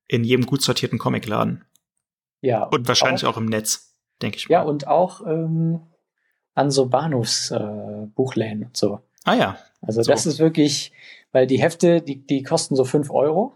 In 0.07 0.23
jedem 0.23 0.47
gut 0.47 0.63
sortierten 0.63 0.97
Comicladen. 0.97 1.63
Ja. 2.41 2.63
Und, 2.63 2.73
und 2.73 2.87
wahrscheinlich 2.87 3.25
auch, 3.25 3.35
auch, 3.35 3.37
im 3.37 3.45
Netz, 3.45 3.93
denke 4.23 4.37
ich 4.37 4.49
mal. 4.49 4.53
Ja, 4.53 4.61
und 4.63 4.87
auch 4.87 5.23
ähm, 5.27 5.81
an 6.55 6.71
so 6.71 6.87
Bahnhofsbuchläden 6.87 8.63
äh, 8.63 8.65
und 8.65 8.75
so. 8.75 9.01
Ah 9.23 9.35
ja. 9.35 9.59
Also 9.81 10.01
so. 10.01 10.09
das 10.09 10.25
ist 10.25 10.39
wirklich, 10.39 10.93
weil 11.31 11.45
die 11.45 11.61
Hefte, 11.61 12.01
die, 12.01 12.25
die 12.25 12.41
kosten 12.41 12.75
so 12.75 12.85
fünf 12.85 13.11
Euro. 13.11 13.55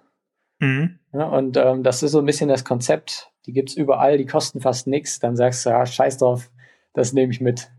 Mhm. 0.59 0.99
Ja, 1.11 1.23
und 1.25 1.57
ähm, 1.57 1.81
das 1.81 2.03
ist 2.03 2.11
so 2.11 2.19
ein 2.19 2.25
bisschen 2.27 2.49
das 2.49 2.65
Konzept. 2.65 3.31
Die 3.47 3.53
gibt's 3.53 3.73
überall, 3.73 4.19
die 4.19 4.27
kosten 4.27 4.61
fast 4.61 4.85
nichts. 4.85 5.17
Dann 5.17 5.35
sagst 5.35 5.65
du, 5.65 5.71
ja, 5.71 5.87
scheiß 5.87 6.19
drauf, 6.19 6.51
das 6.93 7.13
nehme 7.13 7.33
ich 7.33 7.41
mit. 7.41 7.71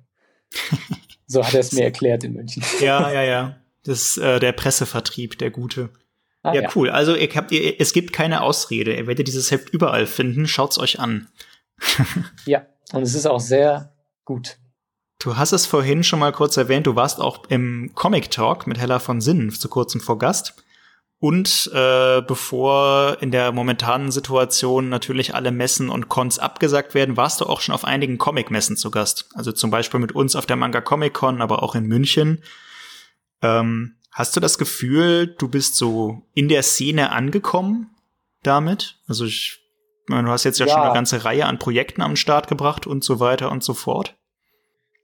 So 1.29 1.45
hat 1.45 1.55
er 1.55 1.61
es 1.61 1.73
mir 1.73 1.85
erklärt 1.85 2.25
in 2.25 2.33
München. 2.33 2.65
Ja, 2.81 3.13
ja, 3.13 3.23
ja. 3.23 3.57
Das 3.85 4.01
ist 4.01 4.17
äh, 4.19 4.41
der 4.41 4.53
Pressevertrieb, 4.53 5.39
der 5.39 5.51
gute. 5.51 5.91
Ah, 6.43 6.55
ja, 6.55 6.63
ja, 6.63 6.71
cool. 6.75 6.91
Also 6.91 7.15
ihr 7.15 7.29
habt, 7.35 7.53
ihr, 7.53 7.81
es 7.81 7.93
gibt 7.93 8.13
keine 8.13 8.43
Ausrede. 8.43 8.97
Ihr 8.97 9.07
werdet 9.07 9.29
dieses 9.29 9.51
Heft 9.51 9.71
überall 9.71 10.07
finden. 10.07 10.47
Schaut's 10.49 10.79
euch 10.79 10.99
an. 10.99 11.29
ja, 12.47 12.67
und 12.93 13.03
es 13.03 13.15
ist 13.15 13.27
auch 13.27 13.41
sehr 13.41 13.93
gut. 14.25 14.57
Du 15.19 15.37
hast 15.37 15.53
es 15.53 15.67
vorhin 15.67 16.05
schon 16.05 16.21
mal 16.21 16.33
kurz 16.33 16.57
erwähnt, 16.57 16.87
du 16.87 16.95
warst 16.95 17.21
auch 17.21 17.45
im 17.49 17.91
Comic 17.95 18.31
Talk 18.31 18.67
mit 18.67 18.79
Hella 18.79 19.01
von 19.01 19.21
Sinnen 19.21 19.51
zu 19.51 19.69
kurzem 19.69 20.01
vor 20.01 20.19
Gast. 20.19 20.55
Und 21.21 21.69
äh, 21.75 22.23
bevor 22.23 23.17
in 23.21 23.33
der 23.33 23.51
momentanen 23.51 24.13
Situation 24.13 24.89
natürlich 24.89 25.35
alle 25.35 25.51
Messen 25.51 25.89
und 25.89 26.09
Cons 26.09 26.39
abgesagt 26.39 26.95
werden, 26.95 27.17
warst 27.17 27.41
du 27.41 27.47
auch 27.47 27.61
schon 27.61 27.75
auf 27.75 27.85
einigen 27.85 28.19
Comic-Messen 28.19 28.77
zu 28.77 28.93
Gast. 28.93 29.29
Also 29.35 29.51
zum 29.51 29.71
Beispiel 29.71 29.99
mit 29.99 30.13
uns 30.13 30.37
auf 30.37 30.47
der 30.47 30.57
Manga 30.57 30.81
Comic 30.81 31.15
Con, 31.15 31.43
aber 31.43 31.65
auch 31.65 31.75
in 31.75 31.87
München. 31.87 32.43
Ähm, 33.43 33.97
hast 34.13 34.37
du 34.37 34.41
das 34.41 34.59
Gefühl, 34.59 35.27
du 35.27 35.49
bist 35.49 35.75
so 35.75 36.23
in 36.35 36.49
der 36.49 36.63
Szene 36.63 37.11
angekommen 37.11 37.91
damit? 38.45 39.01
Also 39.09 39.25
ich 39.25 39.59
meine, 40.07 40.29
du 40.29 40.31
hast 40.31 40.45
jetzt 40.45 40.61
ja, 40.61 40.67
ja 40.67 40.73
schon 40.73 40.83
eine 40.83 40.95
ganze 40.95 41.25
Reihe 41.25 41.47
an 41.47 41.59
Projekten 41.59 42.01
am 42.01 42.15
Start 42.15 42.47
gebracht 42.47 42.87
und 42.87 43.03
so 43.03 43.19
weiter 43.19 43.51
und 43.51 43.65
so 43.65 43.75
fort. 43.75 44.17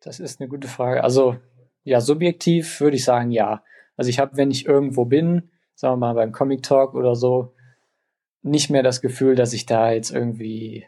Das 0.03 0.21
ist 0.21 0.41
eine 0.41 0.49
gute 0.49 0.69
Frage. 0.69 1.03
Also 1.03 1.39
ja, 1.83 2.01
subjektiv 2.01 2.81
würde 2.81 2.97
ich 2.97 3.05
sagen, 3.05 3.33
ja. 3.33 3.65
Also 3.97 4.11
ich 4.11 4.21
habe, 4.21 4.37
wenn 4.37 4.53
ich 4.53 4.67
irgendwo 4.67 5.05
bin, 5.05 5.51
sagen 5.75 5.95
wir 5.95 5.99
mal 5.99 6.15
beim 6.15 6.33
Comic 6.33 6.63
Talk 6.63 6.95
oder 6.95 7.15
so, 7.15 7.55
nicht 8.43 8.71
mehr 8.71 8.83
das 8.83 9.01
Gefühl, 9.01 9.35
dass 9.35 9.53
ich 9.53 9.67
da 9.67 9.93
jetzt 9.93 10.11
irgendwie 10.11 10.87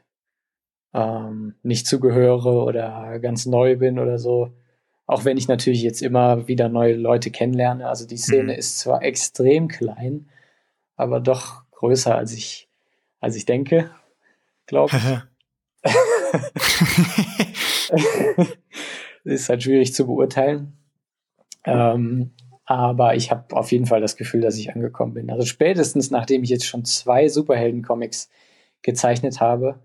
ähm, 0.92 1.54
nicht 1.62 1.86
zugehöre 1.86 2.64
oder 2.64 3.18
ganz 3.20 3.46
neu 3.46 3.76
bin 3.76 3.98
oder 3.98 4.18
so. 4.18 4.52
Auch 5.06 5.24
wenn 5.24 5.36
ich 5.36 5.48
natürlich 5.48 5.82
jetzt 5.82 6.02
immer 6.02 6.48
wieder 6.48 6.68
neue 6.68 6.96
Leute 6.96 7.30
kennenlerne. 7.30 7.88
Also 7.88 8.06
die 8.06 8.16
Szene 8.16 8.54
mhm. 8.54 8.58
ist 8.58 8.78
zwar 8.78 9.02
extrem 9.02 9.68
klein, 9.68 10.28
aber 10.96 11.20
doch 11.20 11.62
größer 11.70 12.16
als 12.16 12.32
ich, 12.32 12.68
als 13.20 13.36
ich 13.36 13.46
denke, 13.46 13.90
glaube 14.66 14.96
ich. 14.96 15.02
ist 19.24 19.48
halt 19.48 19.62
schwierig 19.62 19.94
zu 19.94 20.06
beurteilen. 20.06 20.76
Ähm, 21.64 22.32
aber 22.66 23.14
ich 23.14 23.30
habe 23.30 23.56
auf 23.56 23.70
jeden 23.70 23.86
Fall 23.86 24.00
das 24.00 24.16
Gefühl, 24.16 24.40
dass 24.40 24.58
ich 24.58 24.74
angekommen 24.74 25.14
bin. 25.14 25.30
Also 25.30 25.46
spätestens 25.46 26.10
nachdem 26.10 26.42
ich 26.42 26.50
jetzt 26.50 26.66
schon 26.66 26.84
zwei 26.84 27.28
Superhelden-Comics 27.28 28.28
gezeichnet 28.82 29.40
habe 29.40 29.78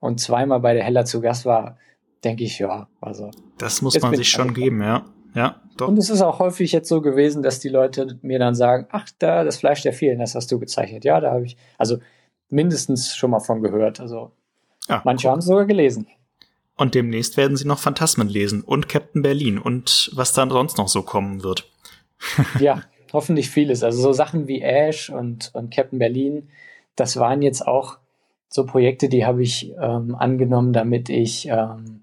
und 0.00 0.18
zweimal 0.18 0.60
bei 0.60 0.72
der 0.72 0.82
Heller 0.82 1.04
zu 1.04 1.20
Gast 1.20 1.44
war, 1.44 1.78
denke 2.24 2.44
ich, 2.44 2.58
ja, 2.58 2.88
also. 3.00 3.30
Das 3.58 3.82
muss 3.82 4.00
man 4.00 4.16
sich 4.16 4.30
schon 4.30 4.54
geben, 4.54 4.82
ja. 4.82 5.04
Ja, 5.34 5.62
doch. 5.76 5.88
Und 5.88 5.98
es 5.98 6.10
ist 6.10 6.20
auch 6.20 6.40
häufig 6.40 6.72
jetzt 6.72 6.88
so 6.88 7.00
gewesen, 7.00 7.42
dass 7.42 7.58
die 7.58 7.70
Leute 7.70 8.18
mir 8.20 8.38
dann 8.38 8.54
sagen, 8.54 8.86
ach, 8.90 9.08
da, 9.18 9.44
das 9.44 9.56
Fleisch 9.56 9.82
der 9.82 9.94
vielen, 9.94 10.18
das 10.18 10.34
hast 10.34 10.52
du 10.52 10.58
gezeichnet. 10.58 11.04
Ja, 11.04 11.20
da 11.20 11.32
habe 11.32 11.44
ich, 11.44 11.56
also 11.78 11.98
mindestens 12.50 13.14
schon 13.14 13.30
mal 13.30 13.40
von 13.40 13.62
gehört. 13.62 13.98
Also 13.98 14.32
ja, 14.88 15.00
manche 15.04 15.30
haben 15.30 15.38
es 15.38 15.46
sogar 15.46 15.64
gelesen. 15.64 16.06
Und 16.76 16.94
demnächst 16.94 17.38
werden 17.38 17.56
sie 17.56 17.66
noch 17.66 17.78
Phantasmen 17.78 18.28
lesen 18.28 18.62
und 18.62 18.88
Captain 18.90 19.22
Berlin 19.22 19.58
und 19.58 20.10
was 20.14 20.34
dann 20.34 20.50
sonst 20.50 20.76
noch 20.76 20.88
so 20.88 21.02
kommen 21.02 21.42
wird 21.42 21.72
ja, 22.60 22.82
hoffentlich 23.12 23.50
vieles. 23.50 23.82
Also 23.82 24.02
so 24.02 24.12
Sachen 24.12 24.48
wie 24.48 24.62
Ash 24.62 25.10
und, 25.10 25.50
und 25.54 25.72
Captain 25.72 25.98
Berlin, 25.98 26.48
das 26.96 27.16
waren 27.16 27.42
jetzt 27.42 27.66
auch 27.66 27.98
so 28.48 28.66
Projekte, 28.66 29.08
die 29.08 29.24
habe 29.24 29.42
ich 29.42 29.72
ähm, 29.80 30.14
angenommen, 30.14 30.72
damit 30.72 31.08
ich 31.08 31.48
ähm, 31.48 32.02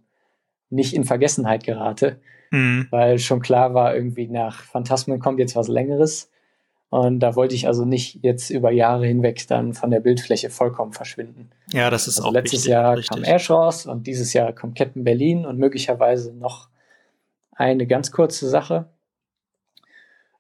nicht 0.70 0.94
in 0.94 1.04
Vergessenheit 1.04 1.64
gerate. 1.64 2.20
Mhm. 2.52 2.88
Weil 2.90 3.20
schon 3.20 3.42
klar 3.42 3.74
war, 3.74 3.96
irgendwie 3.96 4.28
nach 4.28 4.64
Phantasmen 4.64 5.20
kommt 5.20 5.40
jetzt 5.40 5.56
was 5.56 5.68
Längeres. 5.68 6.32
Und 6.90 7.20
da 7.20 7.36
wollte 7.36 7.54
ich 7.54 7.68
also 7.68 7.86
nicht 7.86 8.24
jetzt 8.24 8.50
über 8.50 8.72
Jahre 8.72 9.06
hinweg 9.06 9.48
dann 9.48 9.74
von 9.74 9.92
der 9.92 10.00
Bildfläche 10.00 10.50
vollkommen 10.50 10.92
verschwinden. 10.92 11.52
Ja, 11.72 11.92
das 11.92 12.08
ist 12.08 12.18
also 12.18 12.30
auch 12.30 12.34
Letztes 12.34 12.62
wichtig, 12.62 12.72
Jahr 12.72 12.98
richtig. 12.98 13.24
kam 13.24 13.24
Ash 13.24 13.50
raus 13.52 13.86
und 13.86 14.08
dieses 14.08 14.34
Jahr 14.34 14.54
kommt 14.54 14.76
Captain 14.76 15.04
Berlin 15.04 15.46
und 15.46 15.60
möglicherweise 15.60 16.34
noch 16.34 16.68
eine 17.52 17.86
ganz 17.86 18.12
kurze 18.12 18.50
Sache. 18.50 18.90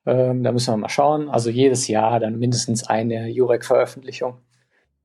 Ähm, 0.09 0.43
da 0.43 0.51
müssen 0.51 0.73
wir 0.73 0.77
mal 0.77 0.89
schauen. 0.89 1.29
Also 1.29 1.51
jedes 1.51 1.87
Jahr 1.87 2.19
dann 2.19 2.39
mindestens 2.39 2.83
eine 2.83 3.29
Jurek-Veröffentlichung. 3.29 4.39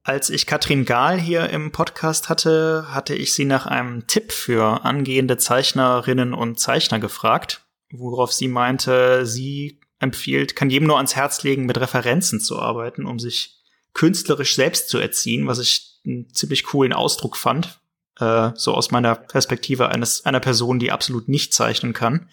Als 0.02 0.30
ich 0.30 0.46
Katrin 0.46 0.84
Gahl 0.86 1.18
hier 1.18 1.50
im 1.50 1.72
Podcast 1.72 2.30
hatte, 2.30 2.86
hatte 2.88 3.14
ich 3.14 3.34
sie 3.34 3.44
nach 3.44 3.66
einem 3.66 4.06
Tipp 4.06 4.32
für 4.32 4.84
angehende 4.84 5.36
Zeichnerinnen 5.36 6.32
und 6.32 6.58
Zeichner 6.58 6.98
gefragt, 6.98 7.66
worauf 7.90 8.32
sie 8.32 8.48
meinte, 8.48 9.26
sie 9.26 9.80
empfiehlt, 9.98 10.56
kann 10.56 10.70
jedem 10.70 10.88
nur 10.88 10.96
ans 10.96 11.16
Herz 11.16 11.42
legen, 11.42 11.66
mit 11.66 11.78
Referenzen 11.78 12.40
zu 12.40 12.58
arbeiten, 12.58 13.06
um 13.06 13.18
sich 13.18 13.62
künstlerisch 13.92 14.56
selbst 14.56 14.88
zu 14.88 14.98
erziehen, 14.98 15.46
was 15.46 15.58
ich 15.58 16.00
einen 16.06 16.32
ziemlich 16.32 16.64
coolen 16.64 16.92
Ausdruck 16.92 17.36
fand, 17.36 17.80
äh, 18.18 18.50
so 18.54 18.74
aus 18.74 18.90
meiner 18.90 19.14
Perspektive 19.14 19.88
eines 19.88 20.24
einer 20.24 20.40
Person, 20.40 20.78
die 20.78 20.92
absolut 20.92 21.28
nicht 21.28 21.54
zeichnen 21.54 21.92
kann. 21.92 22.28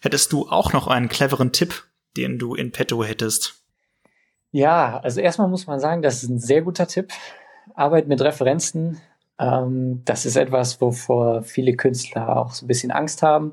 Hättest 0.00 0.32
du 0.32 0.48
auch 0.48 0.72
noch 0.72 0.88
einen 0.88 1.08
cleveren 1.08 1.52
Tipp 1.52 1.84
den 2.16 2.38
du 2.38 2.54
in 2.54 2.72
petto 2.72 3.04
hättest? 3.04 3.62
Ja, 4.50 4.98
also 5.00 5.20
erstmal 5.20 5.48
muss 5.48 5.66
man 5.66 5.80
sagen, 5.80 6.02
das 6.02 6.22
ist 6.22 6.28
ein 6.28 6.38
sehr 6.38 6.62
guter 6.62 6.86
Tipp. 6.86 7.12
Arbeit 7.74 8.06
mit 8.06 8.20
Referenzen, 8.20 9.00
ähm, 9.38 10.02
das 10.04 10.26
ist 10.26 10.36
etwas, 10.36 10.80
wovor 10.80 11.42
viele 11.42 11.74
Künstler 11.74 12.36
auch 12.36 12.52
so 12.52 12.64
ein 12.64 12.68
bisschen 12.68 12.90
Angst 12.90 13.22
haben. 13.22 13.52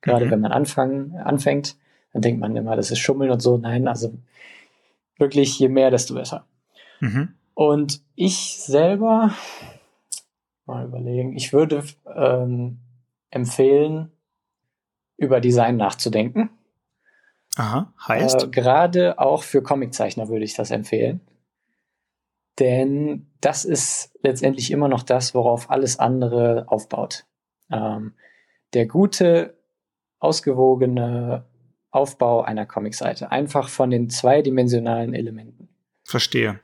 Gerade 0.00 0.26
mhm. 0.26 0.30
wenn 0.30 0.40
man 0.40 0.52
anfangen, 0.52 1.16
anfängt, 1.16 1.76
dann 2.12 2.22
denkt 2.22 2.40
man 2.40 2.56
immer, 2.56 2.76
das 2.76 2.90
ist 2.90 2.98
Schummeln 2.98 3.30
und 3.30 3.40
so. 3.40 3.56
Nein, 3.56 3.86
also 3.86 4.12
wirklich, 5.18 5.58
je 5.58 5.68
mehr, 5.68 5.90
desto 5.90 6.14
besser. 6.14 6.46
Mhm. 7.00 7.34
Und 7.54 8.00
ich 8.14 8.58
selber, 8.58 9.34
mal 10.66 10.86
überlegen, 10.86 11.36
ich 11.36 11.52
würde 11.52 11.84
ähm, 12.14 12.78
empfehlen, 13.30 14.10
über 15.16 15.40
Design 15.40 15.76
nachzudenken. 15.76 16.50
Aha, 17.60 17.92
heißt? 18.08 18.44
Äh, 18.44 18.48
Gerade 18.48 19.18
auch 19.18 19.42
für 19.42 19.62
Comiczeichner 19.62 20.28
würde 20.28 20.44
ich 20.44 20.54
das 20.54 20.70
empfehlen. 20.70 21.20
Denn 22.58 23.26
das 23.40 23.64
ist 23.66 24.12
letztendlich 24.22 24.70
immer 24.70 24.88
noch 24.88 25.02
das, 25.02 25.34
worauf 25.34 25.70
alles 25.70 25.98
andere 25.98 26.64
aufbaut. 26.68 27.26
Ähm, 27.70 28.14
der 28.72 28.86
gute, 28.86 29.58
ausgewogene 30.20 31.44
Aufbau 31.90 32.42
einer 32.42 32.64
Comicseite. 32.64 33.30
Einfach 33.30 33.68
von 33.68 33.90
den 33.90 34.08
zweidimensionalen 34.08 35.12
Elementen. 35.12 35.68
Verstehe. 36.04 36.60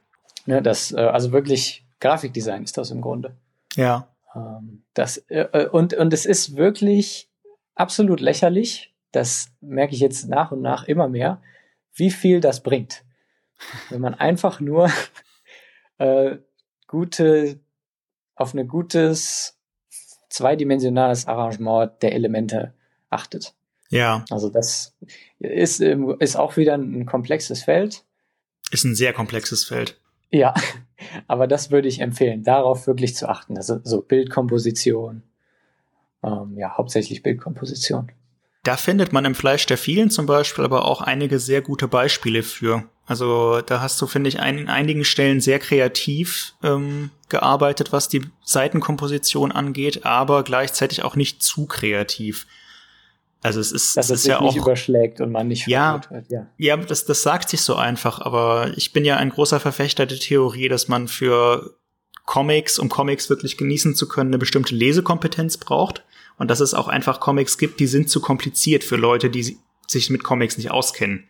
Ne, 0.47 0.63
das, 0.63 0.93
äh, 0.93 1.01
also 1.01 1.31
wirklich 1.33 1.87
Grafikdesign 2.01 2.63
ist 2.63 2.79
das 2.79 2.91
im 2.91 3.03
Grunde. 3.03 3.37
Ja. 3.75 4.09
Ähm, 4.35 4.83
das, 4.95 5.19
äh, 5.29 5.41
äh, 5.53 5.69
und, 5.69 5.93
und 5.93 6.13
es 6.15 6.25
ist 6.25 6.57
wirklich 6.57 7.29
absolut 7.75 8.21
lächerlich, 8.21 8.95
das 9.13 9.49
merke 9.61 9.95
ich 9.95 10.01
jetzt 10.01 10.29
nach 10.29 10.53
und 10.53 10.63
nach 10.63 10.85
immer 10.85 11.09
mehr, 11.09 11.41
wie 11.95 12.11
viel 12.11 12.41
das 12.41 12.63
bringt. 12.63 13.05
Wenn 13.89 14.01
man 14.01 14.15
einfach 14.15 14.61
nur 14.61 14.91
äh, 15.99 16.37
gute, 16.87 17.61
auf 18.35 18.55
ein 18.55 18.69
gutes 18.69 19.59
zweidimensionales 20.29 21.27
Arrangement 21.27 22.03
der 22.03 22.13
Elemente 22.13 22.75
achtet. 23.09 23.55
Ja. 23.89 24.25
Also 24.31 24.49
das 24.49 24.97
ist, 25.39 25.81
ähm, 25.81 26.17
ist 26.19 26.37
auch 26.37 26.57
wieder 26.57 26.75
ein 26.75 27.07
komplexes 27.07 27.63
Feld. 27.63 28.05
Ist 28.71 28.85
ein 28.85 28.95
sehr 28.95 29.13
komplexes 29.13 29.65
Feld. 29.65 29.99
Ja, 30.31 30.55
aber 31.29 31.47
das 31.47 31.71
würde 31.71 31.89
ich 31.89 32.01
empfehlen, 32.01 32.43
darauf 32.43 32.87
wirklich 32.87 33.15
zu 33.15 33.29
achten. 33.29 33.57
Also 33.57 33.81
so 33.85 34.03
Bildkomposition, 34.03 35.23
ähm, 36.23 36.57
ja, 36.57 36.77
hauptsächlich 36.77 37.23
Bildkomposition. 37.23 38.11
Da 38.67 38.77
findet 38.77 39.13
man 39.13 39.25
im 39.25 39.37
Fleisch 39.37 39.65
der 39.67 39.79
vielen 39.79 40.11
zum 40.11 40.27
Beispiel 40.27 40.65
aber 40.65 40.87
auch 40.87 41.01
einige 41.01 41.39
sehr 41.39 41.63
gute 41.63 41.87
Beispiele 41.87 42.43
für. 42.43 42.83
Also 43.07 43.61
da 43.61 43.81
hast 43.81 44.03
du, 44.03 44.09
finde 44.09 44.27
ich, 44.29 44.41
an 44.41 44.69
einigen 44.69 45.05
Stellen 45.05 45.41
sehr 45.41 45.61
kreativ 45.61 46.55
ähm, 46.65 47.11
gearbeitet, 47.29 47.93
was 47.93 48.09
die 48.09 48.23
Seitenkomposition 48.45 49.53
angeht, 49.53 50.05
aber 50.05 50.43
gleichzeitig 50.43 51.05
auch 51.05 51.15
nicht 51.15 51.45
zu 51.45 51.67
kreativ. 51.67 52.49
Also 53.41 53.61
es 53.61 53.71
ist, 53.71 53.97
Dass 53.97 54.07
es 54.07 54.11
es 54.11 54.21
ist 54.23 54.27
ja 54.27 54.41
nicht 54.41 54.59
auch 54.59 54.63
überschlägt 54.65 55.21
und 55.21 55.31
man 55.31 55.47
nicht 55.47 55.69
Ja. 55.69 56.03
wird. 56.11 56.29
Ja. 56.29 56.49
Ja, 56.57 56.77
das, 56.77 57.05
das 57.05 57.23
sagt 57.23 57.49
sich 57.49 57.61
so 57.61 57.77
einfach, 57.77 58.21
aber 58.21 58.73
ich 58.77 58.93
bin 58.93 59.05
ja 59.05 59.17
ein 59.17 59.31
großer 59.31 59.61
Verfechter 59.61 60.07
der 60.07 60.19
Theorie, 60.19 60.69
dass 60.69 60.89
man 60.89 61.07
für 61.07 61.77
Comics, 62.25 62.81
um 62.81 62.89
Comics 62.89 63.31
wirklich 63.31 63.57
genießen 63.57 63.95
zu 63.95 64.09
können, 64.09 64.31
eine 64.31 64.39
bestimmte 64.39 64.75
Lesekompetenz 64.75 65.59
braucht. 65.59 66.03
Und 66.39 66.49
dass 66.51 66.61
es 66.61 66.75
auch 66.75 66.89
einfach 66.89 67.21
Comics 67.21 67.59
gibt, 67.59 67.81
die 67.81 67.87
sind 67.87 68.11
zu 68.11 68.21
kompliziert 68.21 68.85
für 68.85 68.97
Leute, 68.97 69.31
die 69.31 69.43
si- 69.43 69.59
sich 69.87 70.11
mit 70.11 70.23
Comics 70.23 70.57
nicht 70.59 70.71
auskennen. 70.71 71.29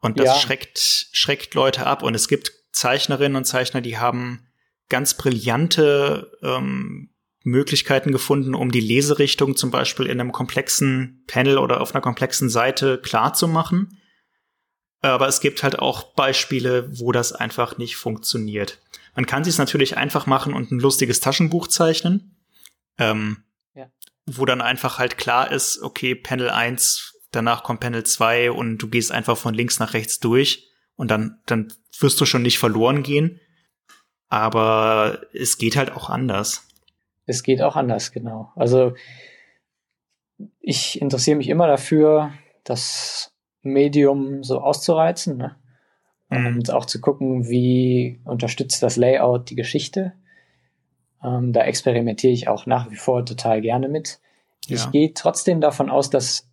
Und 0.00 0.18
das 0.18 0.26
Ja. 0.26 0.34
schreckt, 0.34 0.78
schreckt 1.12 1.54
Leute 1.54 1.86
ab. 1.86 2.02
Und 2.02 2.14
es 2.14 2.26
gibt 2.28 2.52
Zeichnerinnen 2.72 3.36
und 3.36 3.44
Zeichner, 3.44 3.80
die 3.80 3.98
haben 3.98 4.46
ganz 4.88 5.14
brillante 5.14 6.32
ähm, 6.42 7.10
Möglichkeiten 7.42 8.12
gefunden, 8.12 8.54
um 8.54 8.70
die 8.70 8.80
Leserichtung 8.80 9.56
zum 9.56 9.70
Beispiel 9.70 10.06
in 10.06 10.20
einem 10.20 10.32
komplexen 10.32 11.24
Panel 11.26 11.58
oder 11.58 11.80
auf 11.80 11.94
einer 11.94 12.02
komplexen 12.02 12.50
Seite 12.50 12.98
klar 12.98 13.32
zu 13.34 13.46
machen. 13.48 13.98
Aber 15.02 15.28
es 15.28 15.40
gibt 15.40 15.62
halt 15.62 15.78
auch 15.78 16.12
Beispiele, 16.14 16.90
wo 16.98 17.12
das 17.12 17.32
einfach 17.32 17.78
nicht 17.78 17.96
funktioniert. 17.96 18.78
Man 19.14 19.26
kann 19.26 19.44
sich 19.44 19.56
natürlich 19.56 19.96
einfach 19.96 20.26
machen 20.26 20.52
und 20.52 20.70
ein 20.70 20.80
lustiges 20.80 21.20
Taschenbuch 21.20 21.68
zeichnen, 21.68 22.36
ähm. 22.98 23.44
Wo 24.36 24.44
dann 24.44 24.60
einfach 24.60 24.98
halt 24.98 25.18
klar 25.18 25.50
ist, 25.50 25.80
okay, 25.82 26.14
Panel 26.14 26.50
1, 26.50 27.18
danach 27.32 27.62
kommt 27.62 27.80
Panel 27.80 28.04
2 28.04 28.50
und 28.50 28.78
du 28.78 28.88
gehst 28.88 29.12
einfach 29.12 29.36
von 29.36 29.54
links 29.54 29.78
nach 29.78 29.94
rechts 29.94 30.20
durch 30.20 30.68
und 30.96 31.10
dann, 31.10 31.40
dann 31.46 31.72
wirst 31.98 32.20
du 32.20 32.24
schon 32.24 32.42
nicht 32.42 32.58
verloren 32.58 33.02
gehen. 33.02 33.40
Aber 34.28 35.22
es 35.32 35.58
geht 35.58 35.76
halt 35.76 35.90
auch 35.90 36.08
anders. 36.08 36.68
Es 37.26 37.42
geht 37.42 37.62
auch 37.62 37.76
anders, 37.76 38.12
genau. 38.12 38.52
Also 38.54 38.94
ich 40.60 41.00
interessiere 41.00 41.36
mich 41.36 41.48
immer 41.48 41.66
dafür, 41.66 42.32
das 42.64 43.34
Medium 43.62 44.42
so 44.42 44.60
auszureizen 44.60 45.36
ne? 45.36 45.56
Mhm. 46.30 46.46
und 46.46 46.70
auch 46.70 46.86
zu 46.86 47.00
gucken, 47.00 47.48
wie 47.48 48.20
unterstützt 48.24 48.82
das 48.82 48.96
Layout 48.96 49.50
die 49.50 49.56
Geschichte. 49.56 50.12
Ähm, 51.22 51.52
da 51.52 51.62
experimentiere 51.64 52.32
ich 52.32 52.48
auch 52.48 52.66
nach 52.66 52.90
wie 52.90 52.96
vor 52.96 53.24
total 53.26 53.60
gerne 53.60 53.88
mit. 53.88 54.20
Ich 54.66 54.84
Ja. 54.84 54.90
gehe 54.90 55.12
trotzdem 55.14 55.60
davon 55.60 55.90
aus, 55.90 56.10
dass 56.10 56.46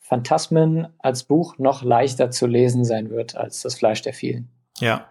Phantasmen 0.00 0.88
als 0.98 1.24
Buch 1.24 1.56
noch 1.58 1.82
leichter 1.82 2.30
zu 2.30 2.46
lesen 2.46 2.84
sein 2.84 3.10
wird 3.10 3.36
als 3.36 3.62
das 3.62 3.74
Fleisch 3.76 4.02
der 4.02 4.12
vielen. 4.12 4.48
Ja. 4.78 5.06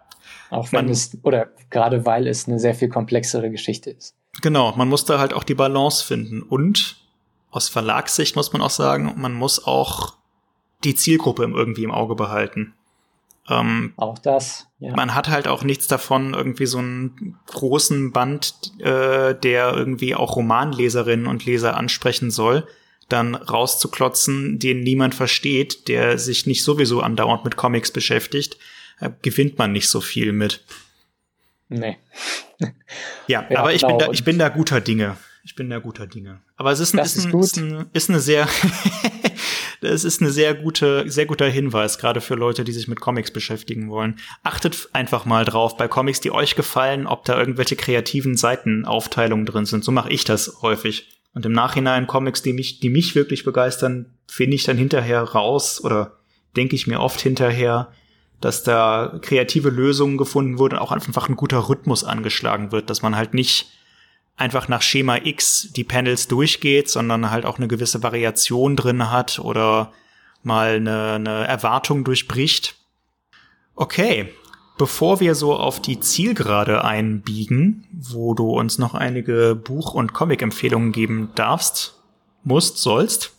Auch 0.49 0.72
wenn 0.72 0.86
Man- 0.86 0.91
es, 0.91 1.18
oder 1.24 1.49
gerade 1.70 2.06
weil 2.06 2.28
es 2.28 2.47
eine 2.47 2.60
sehr 2.60 2.76
viel 2.76 2.89
komplexere 2.89 3.49
Geschichte 3.49 3.89
ist. 3.89 4.16
Genau, 4.41 4.74
man 4.76 4.88
muss 4.89 5.06
da 5.06 5.20
halt 5.20 5.34
auch 5.34 5.43
die 5.43 5.56
Balance 5.56 6.06
finden. 6.06 6.41
Und 6.43 6.97
aus 7.49 7.70
Verlagssicht 7.70 8.36
muss 8.36 8.54
man 8.54 8.62
auch 8.62 8.70
sagen, 8.70 9.14
man 9.18 9.34
muss 9.34 9.66
auch 9.66 10.14
die 10.84 10.95
Zielgruppe 10.95 11.43
irgendwie 11.43 11.84
im 11.84 11.91
Auge 11.91 12.16
behalten. 12.16 12.74
Ähm, 13.52 13.93
Auch 13.97 14.18
das, 14.18 14.68
ja. 14.80 14.95
man 14.95 15.14
hat 15.14 15.28
halt 15.28 15.47
auch 15.47 15.64
nichts 15.64 15.88
davon, 15.88 16.34
irgendwie 16.34 16.66
so 16.66 16.78
einen 16.78 17.38
großen 17.47 18.14
Band, 18.14 18.72
äh, 18.80 19.36
der 19.36 19.74
irgendwie 19.74 20.16
auch 20.16 20.38
Romanleserinnen 20.38 21.28
und 21.28 21.45
Leser 21.45 21.76
ansprechen 21.76 22.32
soll, 22.32 22.66
dann 23.10 23.36
rauszuklotzen, 23.36 24.58
den 24.58 24.80
niemand 24.80 25.16
versteht, 25.16 25.89
der 25.89 26.18
sich 26.18 26.45
nicht 26.47 26.64
sowieso 26.64 27.02
andauernd 27.02 27.43
mit 27.43 27.58
Comics 27.58 27.91
beschäftigt, 27.91 28.58
äh, 29.02 29.10
gewinnt 29.22 29.58
man 29.58 29.74
nicht 29.74 29.89
so 29.89 29.99
viel 29.99 30.32
mit. 30.32 30.64
Nee. 31.70 31.97
Ja, 33.28 33.47
Ja, 33.49 33.60
aber 33.60 33.74
ich, 33.74 33.82
genau. 33.82 33.97
bin 33.97 34.06
da, 34.06 34.12
ich 34.12 34.24
bin 34.24 34.38
da 34.38 34.49
guter 34.49 34.82
Dinge. 34.82 35.18
Ich 35.43 35.56
bin 35.56 35.70
da 35.70 35.80
guter 35.80 36.06
Dinge. 36.06 36.41
Aber 36.56 36.72
es 36.72 36.80
ist, 36.80 36.93
ein, 36.93 36.99
ist, 36.99 37.18
ist 37.18 37.26
ein, 37.26 37.39
ist, 37.39 37.58
ein, 37.58 37.86
ist 37.93 38.10
eine 38.10 38.20
sehr, 38.20 38.47
es 39.82 40.03
ist 40.03 40.21
eine 40.21 40.32
sehr 40.32 40.53
gute, 40.53 41.09
sehr 41.09 41.25
guter 41.25 41.47
Hinweis, 41.47 41.97
gerade 41.97 42.21
für 42.21 42.36
Leute, 42.36 42.63
die 42.63 42.71
sich 42.71 42.88
mit 42.88 42.99
Comics 42.99 43.32
beschäftigen 43.32 43.89
wollen. 43.89 44.19
Achtet 44.43 44.89
einfach 44.93 45.25
mal 45.25 45.43
drauf 45.43 45.77
bei 45.77 45.88
Comics, 45.88 46.21
die 46.21 46.32
euch 46.32 46.55
gefallen, 46.55 47.07
ob 47.07 47.25
da 47.25 47.38
irgendwelche 47.38 47.75
kreativen 47.75 48.38
Seitenaufteilungen 48.38 49.45
drin 49.45 49.65
sind. 49.65 49.84
So 49.84 49.91
mache 49.91 50.11
ich 50.11 50.23
das 50.23 50.61
häufig. 50.61 51.19
Und 51.34 51.45
im 51.45 51.53
Nachhinein 51.53 52.07
Comics, 52.07 52.41
die 52.41 52.53
mich, 52.53 52.79
die 52.79 52.89
mich 52.89 53.15
wirklich 53.15 53.43
begeistern, 53.43 54.13
finde 54.27 54.55
ich 54.55 54.63
dann 54.63 54.77
hinterher 54.77 55.21
raus 55.21 55.84
oder 55.84 56.17
denke 56.55 56.75
ich 56.75 56.88
mir 56.88 56.99
oft 56.99 57.21
hinterher, 57.21 57.91
dass 58.41 58.63
da 58.63 59.19
kreative 59.21 59.69
Lösungen 59.69 60.17
gefunden 60.17 60.57
wurden, 60.57 60.77
auch 60.77 60.91
einfach 60.91 61.29
ein 61.29 61.36
guter 61.36 61.69
Rhythmus 61.69 62.03
angeschlagen 62.03 62.71
wird, 62.71 62.89
dass 62.89 63.01
man 63.01 63.15
halt 63.15 63.34
nicht 63.34 63.71
einfach 64.38 64.67
nach 64.67 64.82
Schema 64.82 65.17
X 65.17 65.69
die 65.75 65.84
Panels 65.84 66.27
durchgeht, 66.27 66.89
sondern 66.89 67.32
halt 67.32 67.45
auch 67.45 67.57
eine 67.57 67.67
gewisse 67.67 68.01
Variation 68.03 68.75
drin 68.75 69.11
hat 69.11 69.39
oder 69.39 69.93
mal 70.43 70.75
eine, 70.75 71.13
eine 71.13 71.47
Erwartung 71.47 72.03
durchbricht. 72.03 72.75
Okay, 73.75 74.34
bevor 74.77 75.19
wir 75.19 75.36
so 75.36 75.55
auf 75.55 75.82
die 75.82 75.99
Zielgerade 75.99 76.84
einbiegen, 76.84 77.88
wo 77.91 78.34
du 78.34 78.49
uns 78.49 78.77
noch 78.79 78.95
einige 78.95 79.55
Buch- 79.55 79.93
und 79.93 80.13
Comic-Empfehlungen 80.13 80.91
geben 80.91 81.29
darfst, 81.36 81.99
musst, 82.43 82.79
sollst, 82.79 83.36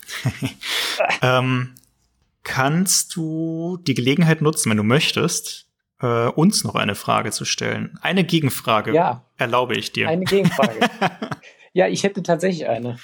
ähm, 1.23 1.75
kannst 2.45 3.17
du 3.17 3.79
die 3.83 3.95
Gelegenheit 3.95 4.43
nutzen, 4.43 4.71
wenn 4.71 4.77
du 4.77 4.85
möchtest, 4.85 5.67
äh, 6.03 6.29
uns 6.29 6.65
noch 6.65 6.75
eine 6.75 6.95
Frage 6.95 7.31
zu 7.31 7.45
stellen. 7.45 7.99
Eine 8.03 8.25
Gegenfrage 8.25 8.93
Ja, 8.95 9.25
erlaube 9.37 9.75
ich 9.77 9.93
dir. 9.93 10.09
eine 10.09 10.25
Gegenfrage. 10.25 10.79
ja, 11.73 11.87
ich 11.89 12.03
hätte 12.05 12.23
tatsächlich 12.23 12.69
eine. 12.69 12.99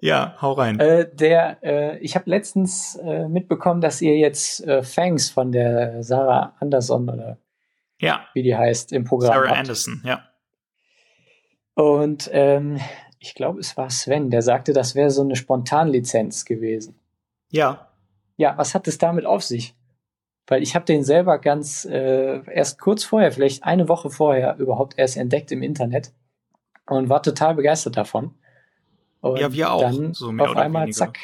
ja, 0.00 0.36
hau 0.42 0.52
rein. 0.52 0.78
Äh, 0.80 1.08
der, 1.14 1.58
äh, 1.62 1.98
ich 1.98 2.14
habe 2.16 2.28
letztens 2.28 2.96
äh, 2.96 3.28
mitbekommen, 3.28 3.80
dass 3.80 4.00
ihr 4.02 4.16
jetzt 4.16 4.66
äh, 4.66 4.82
Fangs 4.82 5.30
von 5.30 5.52
der 5.52 6.02
Sarah 6.02 6.54
Anderson 6.60 7.08
oder 7.08 7.38
ja, 7.98 8.26
wie 8.34 8.42
die 8.42 8.56
heißt 8.56 8.92
im 8.92 9.04
Programm 9.04 9.34
Sarah 9.34 9.48
habt. 9.50 9.58
Anderson, 9.58 10.02
ja. 10.04 10.24
Und 11.74 12.28
ähm, 12.32 12.80
ich 13.18 13.34
glaube, 13.34 13.60
es 13.60 13.76
war 13.76 13.88
Sven, 13.90 14.30
der 14.30 14.42
sagte, 14.42 14.72
das 14.72 14.94
wäre 14.94 15.10
so 15.10 15.22
eine 15.22 15.36
Spontanlizenz 15.36 16.44
gewesen. 16.44 16.98
Ja, 17.50 17.88
Ja, 18.36 18.56
was 18.58 18.74
hat 18.74 18.88
es 18.88 18.98
damit 18.98 19.24
auf 19.26 19.42
sich? 19.44 19.74
Weil 20.46 20.62
ich 20.62 20.74
habe 20.74 20.84
den 20.84 21.04
selber 21.04 21.38
ganz 21.38 21.84
äh, 21.84 22.40
erst 22.52 22.80
kurz 22.80 23.04
vorher, 23.04 23.32
vielleicht 23.32 23.64
eine 23.64 23.88
Woche 23.88 24.10
vorher, 24.10 24.56
überhaupt 24.58 24.98
erst 24.98 25.16
entdeckt 25.16 25.52
im 25.52 25.62
Internet 25.62 26.12
und 26.86 27.08
war 27.08 27.22
total 27.22 27.54
begeistert 27.54 27.96
davon. 27.96 28.34
Und 29.20 29.38
Ja, 29.38 29.52
wir 29.52 29.72
auch, 29.72 29.82
Dann 29.82 30.14
so 30.14 30.32
mehr 30.32 30.46
auf 30.46 30.52
oder 30.52 30.62
einmal, 30.62 30.82
weniger. 30.82 30.96
zack, 30.96 31.18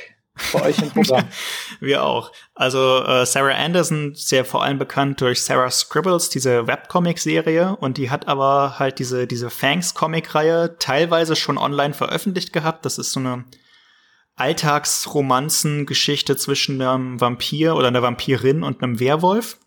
bei 0.53 0.63
euch 0.63 0.79
im 0.79 0.91
Programm. 0.91 1.25
wir 1.81 2.05
auch. 2.05 2.33
Also 2.55 3.03
äh, 3.05 3.27
Sarah 3.27 3.57
Anderson, 3.57 4.13
sehr 4.15 4.45
vor 4.45 4.63
allem 4.63 4.79
bekannt 4.79 5.21
durch 5.21 5.43
Sarah 5.43 5.71
Scribbles, 5.71 6.31
diese 6.31 6.67
Webcomic-Serie, 6.67 7.77
und 7.77 7.99
die 7.99 8.11
hat 8.11 8.29
aber 8.29 8.79
halt 8.79 8.99
diese, 9.01 9.27
diese 9.27 9.51
Fangs-Comic-Reihe 9.51 10.77
teilweise 10.79 11.37
schon 11.37 11.59
online 11.59 11.95
veröffentlicht 11.95 12.53
gehabt. 12.53 12.85
Das 12.85 12.99
ist 12.99 13.13
so 13.13 13.21
eine 13.21 13.45
Alltagsromanzen-Geschichte 14.39 16.37
zwischen 16.37 16.81
einem 16.81 17.21
Vampir 17.21 17.77
oder 17.77 17.89
einer 17.89 18.03
Vampirin 18.03 18.63
und 18.63 18.83
einem 18.83 19.01
Werwolf. 19.01 19.59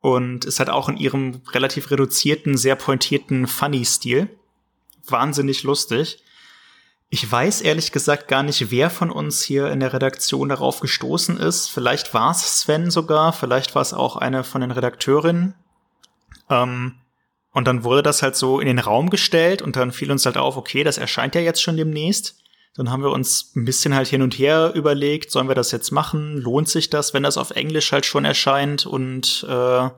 Und 0.00 0.44
es 0.44 0.60
hat 0.60 0.70
auch 0.70 0.88
in 0.88 0.96
ihrem 0.96 1.42
relativ 1.52 1.90
reduzierten, 1.90 2.56
sehr 2.56 2.76
pointierten 2.76 3.46
Funny-Stil. 3.46 4.28
Wahnsinnig 5.06 5.62
lustig. 5.62 6.22
Ich 7.08 7.30
weiß 7.30 7.60
ehrlich 7.60 7.92
gesagt 7.92 8.28
gar 8.28 8.42
nicht, 8.42 8.70
wer 8.70 8.88
von 8.88 9.10
uns 9.10 9.42
hier 9.42 9.70
in 9.70 9.80
der 9.80 9.92
Redaktion 9.92 10.48
darauf 10.48 10.80
gestoßen 10.80 11.36
ist. 11.38 11.68
Vielleicht 11.68 12.14
war 12.14 12.30
es 12.30 12.60
Sven 12.60 12.90
sogar, 12.90 13.32
vielleicht 13.32 13.74
war 13.74 13.82
es 13.82 13.92
auch 13.92 14.16
eine 14.16 14.44
von 14.44 14.60
den 14.60 14.70
Redakteurinnen. 14.70 15.54
Ähm, 16.48 16.94
Und 17.52 17.66
dann 17.66 17.82
wurde 17.82 18.04
das 18.04 18.22
halt 18.22 18.36
so 18.36 18.60
in 18.60 18.68
den 18.68 18.78
Raum 18.78 19.10
gestellt 19.10 19.60
und 19.60 19.74
dann 19.74 19.90
fiel 19.90 20.12
uns 20.12 20.24
halt 20.24 20.36
auf, 20.36 20.56
okay, 20.56 20.84
das 20.84 20.98
erscheint 20.98 21.34
ja 21.34 21.40
jetzt 21.40 21.60
schon 21.60 21.76
demnächst. 21.76 22.39
Dann 22.76 22.90
haben 22.90 23.02
wir 23.02 23.10
uns 23.10 23.52
ein 23.56 23.64
bisschen 23.64 23.94
halt 23.94 24.08
hin 24.08 24.22
und 24.22 24.38
her 24.38 24.72
überlegt, 24.74 25.30
sollen 25.30 25.48
wir 25.48 25.54
das 25.54 25.72
jetzt 25.72 25.90
machen? 25.90 26.36
Lohnt 26.36 26.68
sich 26.68 26.88
das, 26.88 27.12
wenn 27.12 27.24
das 27.24 27.36
auf 27.36 27.50
Englisch 27.50 27.90
halt 27.92 28.06
schon 28.06 28.24
erscheint 28.24 28.86
und 28.86 29.44
äh, 29.48 29.90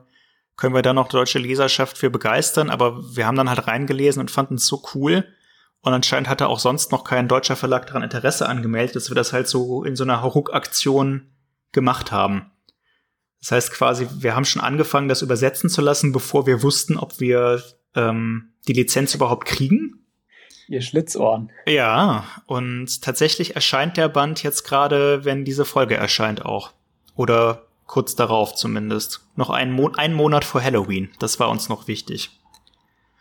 können 0.55 0.75
wir 0.75 0.81
da 0.81 0.93
noch 0.93 1.07
deutsche 1.07 1.39
Leserschaft 1.39 1.97
für 1.97 2.09
begeistern? 2.09 2.69
Aber 2.69 3.15
wir 3.15 3.27
haben 3.27 3.37
dann 3.37 3.49
halt 3.49 3.67
reingelesen 3.67 4.19
und 4.19 4.31
fanden 4.31 4.55
es 4.55 4.67
so 4.67 4.83
cool. 4.93 5.25
Und 5.81 5.93
anscheinend 5.93 6.29
hatte 6.29 6.47
auch 6.47 6.59
sonst 6.59 6.91
noch 6.91 7.03
kein 7.03 7.27
deutscher 7.27 7.55
Verlag 7.55 7.87
daran 7.87 8.03
Interesse 8.03 8.47
angemeldet, 8.47 8.95
dass 8.95 9.09
wir 9.09 9.15
das 9.15 9.33
halt 9.33 9.47
so 9.47 9.83
in 9.83 9.95
so 9.95 10.03
einer 10.03 10.21
Hauruck-Aktion 10.21 11.29
gemacht 11.73 12.11
haben. 12.11 12.51
Das 13.41 13.51
heißt 13.51 13.71
quasi, 13.71 14.07
wir 14.19 14.35
haben 14.35 14.45
schon 14.45 14.61
angefangen, 14.61 15.09
das 15.09 15.21
übersetzen 15.21 15.69
zu 15.69 15.81
lassen, 15.81 16.13
bevor 16.13 16.47
wir 16.47 16.63
wussten, 16.63 16.97
ob 16.97 17.19
wir 17.19 17.61
ähm, 17.95 18.53
die 18.67 18.73
Lizenz 18.73 19.13
überhaupt 19.13 19.45
kriegen. 19.45 20.02
Ihr 20.67 20.81
Schlitzohren. 20.81 21.51
Ja, 21.65 22.25
und 22.45 23.01
tatsächlich 23.01 23.55
erscheint 23.55 23.97
der 23.97 24.09
Band 24.09 24.43
jetzt 24.43 24.63
gerade, 24.63 25.25
wenn 25.25 25.45
diese 25.45 25.65
Folge 25.65 25.95
erscheint 25.95 26.45
auch. 26.45 26.71
Oder 27.15 27.63
kurz 27.85 28.15
darauf 28.15 28.55
zumindest. 28.55 29.21
Noch 29.35 29.49
einen, 29.49 29.71
Mo 29.71 29.91
einen 29.95 30.13
Monat 30.13 30.45
vor 30.45 30.61
Halloween. 30.61 31.11
Das 31.19 31.39
war 31.39 31.49
uns 31.49 31.69
noch 31.69 31.87
wichtig. 31.87 32.31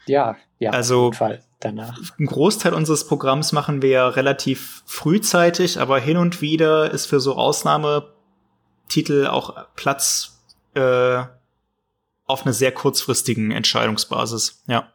Ja, 0.06 0.36
ja, 0.58 0.70
also, 0.70 1.08
auf 1.08 1.14
jeden 1.14 1.16
Fall 1.16 1.42
danach. 1.60 1.98
Ein 2.18 2.26
Großteil 2.26 2.74
unseres 2.74 3.06
Programms 3.06 3.52
machen 3.52 3.82
wir 3.82 3.90
ja 3.90 4.08
relativ 4.08 4.82
frühzeitig, 4.86 5.80
aber 5.80 5.98
hin 5.98 6.16
und 6.16 6.40
wieder 6.40 6.90
ist 6.90 7.06
für 7.06 7.20
so 7.20 7.36
Ausnahme 7.36 8.12
Titel 8.88 9.26
auch 9.26 9.66
Platz 9.74 10.42
äh, 10.74 11.22
auf 12.26 12.42
einer 12.44 12.52
sehr 12.52 12.72
kurzfristigen 12.72 13.50
Entscheidungsbasis. 13.50 14.62
Ja. 14.66 14.92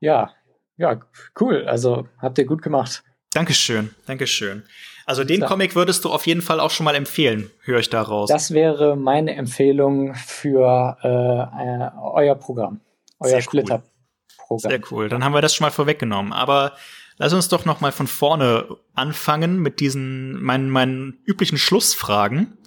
Ja, 0.00 0.30
ja, 0.76 1.00
cool. 1.40 1.66
Also 1.66 2.08
habt 2.18 2.38
ihr 2.38 2.44
gut 2.44 2.62
gemacht. 2.62 3.02
Dankeschön, 3.32 3.90
Dankeschön. 4.06 4.62
Also 5.06 5.24
den 5.24 5.40
so. 5.40 5.46
Comic 5.46 5.74
würdest 5.74 6.04
du 6.04 6.10
auf 6.10 6.26
jeden 6.26 6.42
Fall 6.42 6.60
auch 6.60 6.70
schon 6.70 6.84
mal 6.84 6.94
empfehlen, 6.94 7.50
höre 7.62 7.80
ich 7.80 7.90
daraus. 7.90 8.28
Das 8.28 8.52
wäre 8.52 8.96
meine 8.96 9.34
Empfehlung 9.34 10.14
für 10.14 10.96
äh, 11.02 11.08
äh 11.08 11.90
euer 12.00 12.34
Programm, 12.34 12.80
euer 13.18 13.40
Splitter-Programm. 13.40 14.70
Sehr 14.70 14.80
cool. 14.90 15.08
Dann 15.08 15.24
haben 15.24 15.34
wir 15.34 15.40
das 15.40 15.54
schon 15.54 15.64
mal 15.64 15.70
vorweggenommen. 15.70 16.32
Aber 16.32 16.72
lass 17.16 17.32
uns 17.32 17.48
doch 17.48 17.64
noch 17.64 17.80
mal 17.80 17.92
von 17.92 18.06
vorne 18.06 18.76
anfangen 18.94 19.58
mit 19.58 19.80
diesen 19.80 20.40
meinen 20.42 20.68
meinen 20.70 21.22
üblichen 21.24 21.58
Schlussfragen 21.58 22.58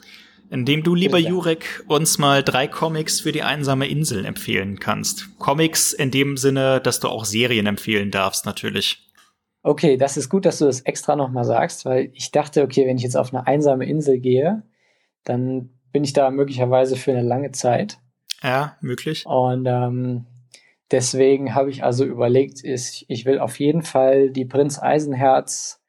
indem 0.50 0.84
du, 0.84 0.96
lieber 0.96 1.18
ja. 1.18 1.30
Jurek, 1.30 1.84
uns 1.88 2.18
mal 2.18 2.44
drei 2.44 2.68
Comics 2.68 3.22
für 3.22 3.32
die 3.32 3.44
einsame 3.44 3.88
Insel 3.88 4.26
empfehlen 4.26 4.80
kannst. 4.80 5.38
Comics 5.40 5.94
in 5.94 6.12
dem 6.12 6.38
Sinne, 6.38 6.82
dass 6.82 7.00
du 7.00 7.10
auch 7.10 7.26
Serien 7.26 7.66
empfehlen 7.66 8.12
darfst, 8.12 8.46
natürlich. 8.46 9.06
Okay, 9.64 9.98
das 9.98 10.16
ist 10.16 10.30
gut, 10.30 10.46
dass 10.46 10.60
du 10.60 10.66
das 10.66 10.82
extra 10.82 11.16
nochmal 11.16 11.44
sagst, 11.44 11.86
weil 11.86 12.12
ich 12.14 12.32
dachte, 12.32 12.62
okay, 12.62 12.86
wenn 12.86 12.98
ich 12.98 13.04
jetzt 13.04 13.18
auf 13.18 13.34
eine 13.34 13.48
einsame 13.48 13.86
Insel 13.86 14.20
gehe, 14.20 14.64
dann 15.24 15.72
bin 15.92 16.04
ich 16.04 16.14
da 16.14 16.30
möglicherweise 16.30 16.96
für 16.96 17.12
eine 17.12 17.24
lange 17.24 17.52
Zeit. 17.52 17.98
Ja, 18.44 18.78
möglich. 18.82 19.26
Und 19.26 19.66
ähm, 19.66 20.26
deswegen 20.92 21.56
habe 21.56 21.72
ich 21.72 21.84
also 21.84 22.06
überlegt, 22.06 22.64
ist, 22.64 23.06
ich 23.08 23.26
will 23.26 23.40
auf 23.40 23.60
jeden 23.60 23.82
Fall 23.82 24.30
die 24.30 24.46
Prinz 24.46 24.78
Eisenherz 24.78 25.82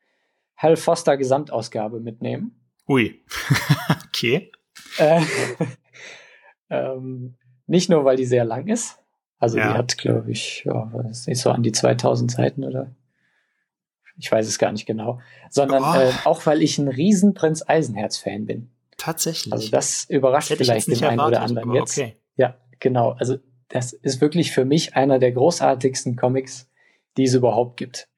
Hal 0.56 0.76
Foster 0.76 1.18
Gesamtausgabe 1.18 2.00
mitnehmen. 2.00 2.55
Ui. 2.88 3.20
okay. 4.06 4.50
Äh, 4.98 5.22
ähm, 6.70 7.34
nicht 7.66 7.90
nur, 7.90 8.04
weil 8.04 8.16
die 8.16 8.26
sehr 8.26 8.44
lang 8.44 8.68
ist. 8.68 8.98
Also 9.38 9.58
ja. 9.58 9.72
die 9.72 9.78
hat, 9.78 9.98
glaube 9.98 10.30
ich, 10.30 10.64
ja, 10.64 10.90
was 10.92 11.26
ist 11.26 11.42
so 11.42 11.50
an 11.50 11.62
die 11.62 11.72
2000 11.72 12.30
Seiten 12.30 12.64
oder 12.64 12.94
ich 14.18 14.32
weiß 14.32 14.46
es 14.46 14.58
gar 14.58 14.72
nicht 14.72 14.86
genau, 14.86 15.20
sondern 15.50 15.82
oh. 15.82 16.00
äh, 16.00 16.10
auch 16.24 16.46
weil 16.46 16.62
ich 16.62 16.78
ein 16.78 16.88
riesen 16.88 17.34
Prinz 17.34 17.62
Eisenherz 17.66 18.16
Fan 18.16 18.46
bin. 18.46 18.70
Tatsächlich. 18.96 19.52
Also 19.52 19.70
das 19.70 20.04
überrascht 20.04 20.50
das 20.50 20.58
vielleicht 20.58 20.88
den 20.88 21.04
einen 21.04 21.20
oder 21.20 21.42
anderen 21.42 21.74
jetzt. 21.74 21.98
Okay. 21.98 22.16
Ja, 22.36 22.56
genau. 22.80 23.10
Also 23.12 23.38
das 23.68 23.92
ist 23.92 24.20
wirklich 24.20 24.52
für 24.52 24.64
mich 24.64 24.96
einer 24.96 25.18
der 25.18 25.32
großartigsten 25.32 26.16
Comics, 26.16 26.70
die 27.18 27.24
es 27.24 27.34
überhaupt 27.34 27.76
gibt. 27.76 28.08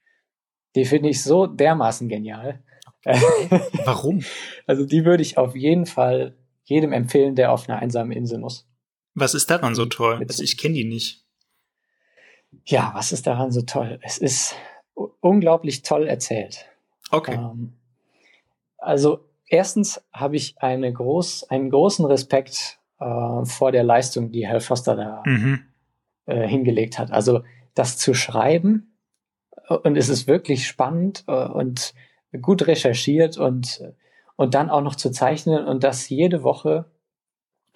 Die 0.76 0.84
finde 0.84 1.08
ich 1.08 1.22
so 1.22 1.46
dermaßen 1.46 2.08
genial. 2.08 2.62
Warum? 3.84 4.24
Also 4.66 4.84
die 4.84 5.04
würde 5.04 5.22
ich 5.22 5.38
auf 5.38 5.56
jeden 5.56 5.86
Fall 5.86 6.36
jedem 6.64 6.92
empfehlen, 6.92 7.34
der 7.34 7.52
auf 7.52 7.68
einer 7.68 7.78
einsamen 7.78 8.12
Insel 8.12 8.38
muss. 8.38 8.68
Was 9.14 9.34
ist 9.34 9.50
daran 9.50 9.74
so 9.74 9.86
toll? 9.86 10.24
Also 10.26 10.42
ich 10.42 10.58
kenne 10.58 10.74
die 10.74 10.84
nicht. 10.84 11.24
Ja, 12.64 12.92
was 12.94 13.12
ist 13.12 13.26
daran 13.26 13.50
so 13.50 13.62
toll? 13.62 13.98
Es 14.02 14.18
ist 14.18 14.54
unglaublich 15.20 15.82
toll 15.82 16.06
erzählt. 16.06 16.66
Okay. 17.10 17.34
Ähm, 17.34 17.74
also 18.76 19.28
erstens 19.46 20.02
habe 20.12 20.36
ich 20.36 20.58
eine 20.58 20.92
groß, 20.92 21.50
einen 21.50 21.70
großen 21.70 22.04
Respekt 22.04 22.78
äh, 23.00 23.44
vor 23.44 23.72
der 23.72 23.84
Leistung, 23.84 24.30
die 24.30 24.46
Hal 24.46 24.60
Foster 24.60 24.96
da 24.96 25.22
mhm. 25.24 25.60
äh, 26.26 26.46
hingelegt 26.46 26.98
hat. 26.98 27.10
Also 27.10 27.42
das 27.74 27.96
zu 27.96 28.14
schreiben 28.14 28.96
äh, 29.68 29.74
und 29.74 29.96
es 29.96 30.08
ist 30.08 30.26
wirklich 30.26 30.66
spannend 30.66 31.24
äh, 31.26 31.46
und 31.46 31.94
gut 32.40 32.66
recherchiert 32.66 33.38
und, 33.38 33.82
und 34.36 34.54
dann 34.54 34.70
auch 34.70 34.82
noch 34.82 34.94
zu 34.94 35.10
zeichnen 35.10 35.64
und 35.66 35.84
das 35.84 36.08
jede 36.08 36.42
Woche 36.42 36.86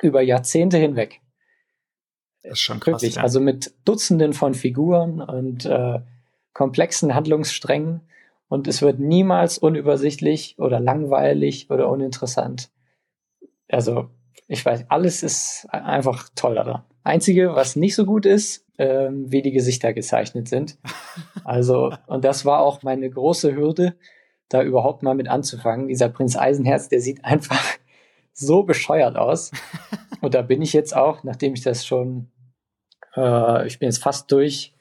über 0.01 0.23
Jahrzehnte 0.23 0.79
hinweg. 0.79 1.21
Das 2.43 2.53
ist 2.53 2.61
schon 2.61 2.81
krass. 2.81 2.95
Wirklich, 2.95 3.17
ja. 3.17 3.23
also 3.23 3.41
mit 3.41 3.73
Dutzenden 3.85 4.33
von 4.33 4.55
Figuren 4.55 5.21
und 5.21 5.65
äh, 5.65 6.01
komplexen 6.53 7.15
Handlungssträngen 7.15 8.03
und 8.49 8.69
es 8.69 8.83
wird 8.83 8.99
niemals 8.99 9.57
unübersichtlich 9.57 10.57
oder 10.59 10.79
langweilig 10.79 11.71
oder 11.71 11.89
uninteressant. 11.89 12.71
Also, 13.71 14.11
ich 14.47 14.63
weiß, 14.63 14.85
alles 14.91 15.23
ist 15.23 15.67
einfach 15.71 16.29
toll 16.35 16.57
daran. 16.57 16.83
Einzige, 17.03 17.55
was 17.55 17.77
nicht 17.77 17.95
so 17.95 18.05
gut 18.05 18.27
ist, 18.27 18.67
ähm, 18.77 19.33
wie 19.33 19.41
die 19.41 19.53
Gesichter 19.53 19.95
gezeichnet 19.95 20.49
sind. 20.49 20.77
Also, 21.45 21.93
und 22.07 22.25
das 22.25 22.45
war 22.45 22.61
auch 22.61 22.83
meine 22.83 23.09
große 23.11 23.57
Hürde, 23.57 23.97
da 24.53 24.63
überhaupt 24.63 25.03
mal 25.03 25.15
mit 25.15 25.29
anzufangen. 25.29 25.89
Dieser 25.89 26.09
Prinz 26.09 26.37
Eisenherz, 26.37 26.89
der 26.89 27.01
sieht 27.01 27.25
einfach 27.25 27.63
so 28.33 28.63
bescheuert 28.63 29.17
aus. 29.17 29.53
Und 30.21 30.35
da 30.35 30.43
bin 30.43 30.63
ich 30.63 30.73
jetzt 30.73 30.95
auch, 30.95 31.25
nachdem 31.25 31.55
ich 31.55 31.63
das 31.63 31.87
schon, 31.87 32.31
äh, 33.17 33.67
ich 33.67 33.79
bin 33.79 33.89
jetzt 33.89 34.03
fast 34.03 34.31
durch, 34.31 34.75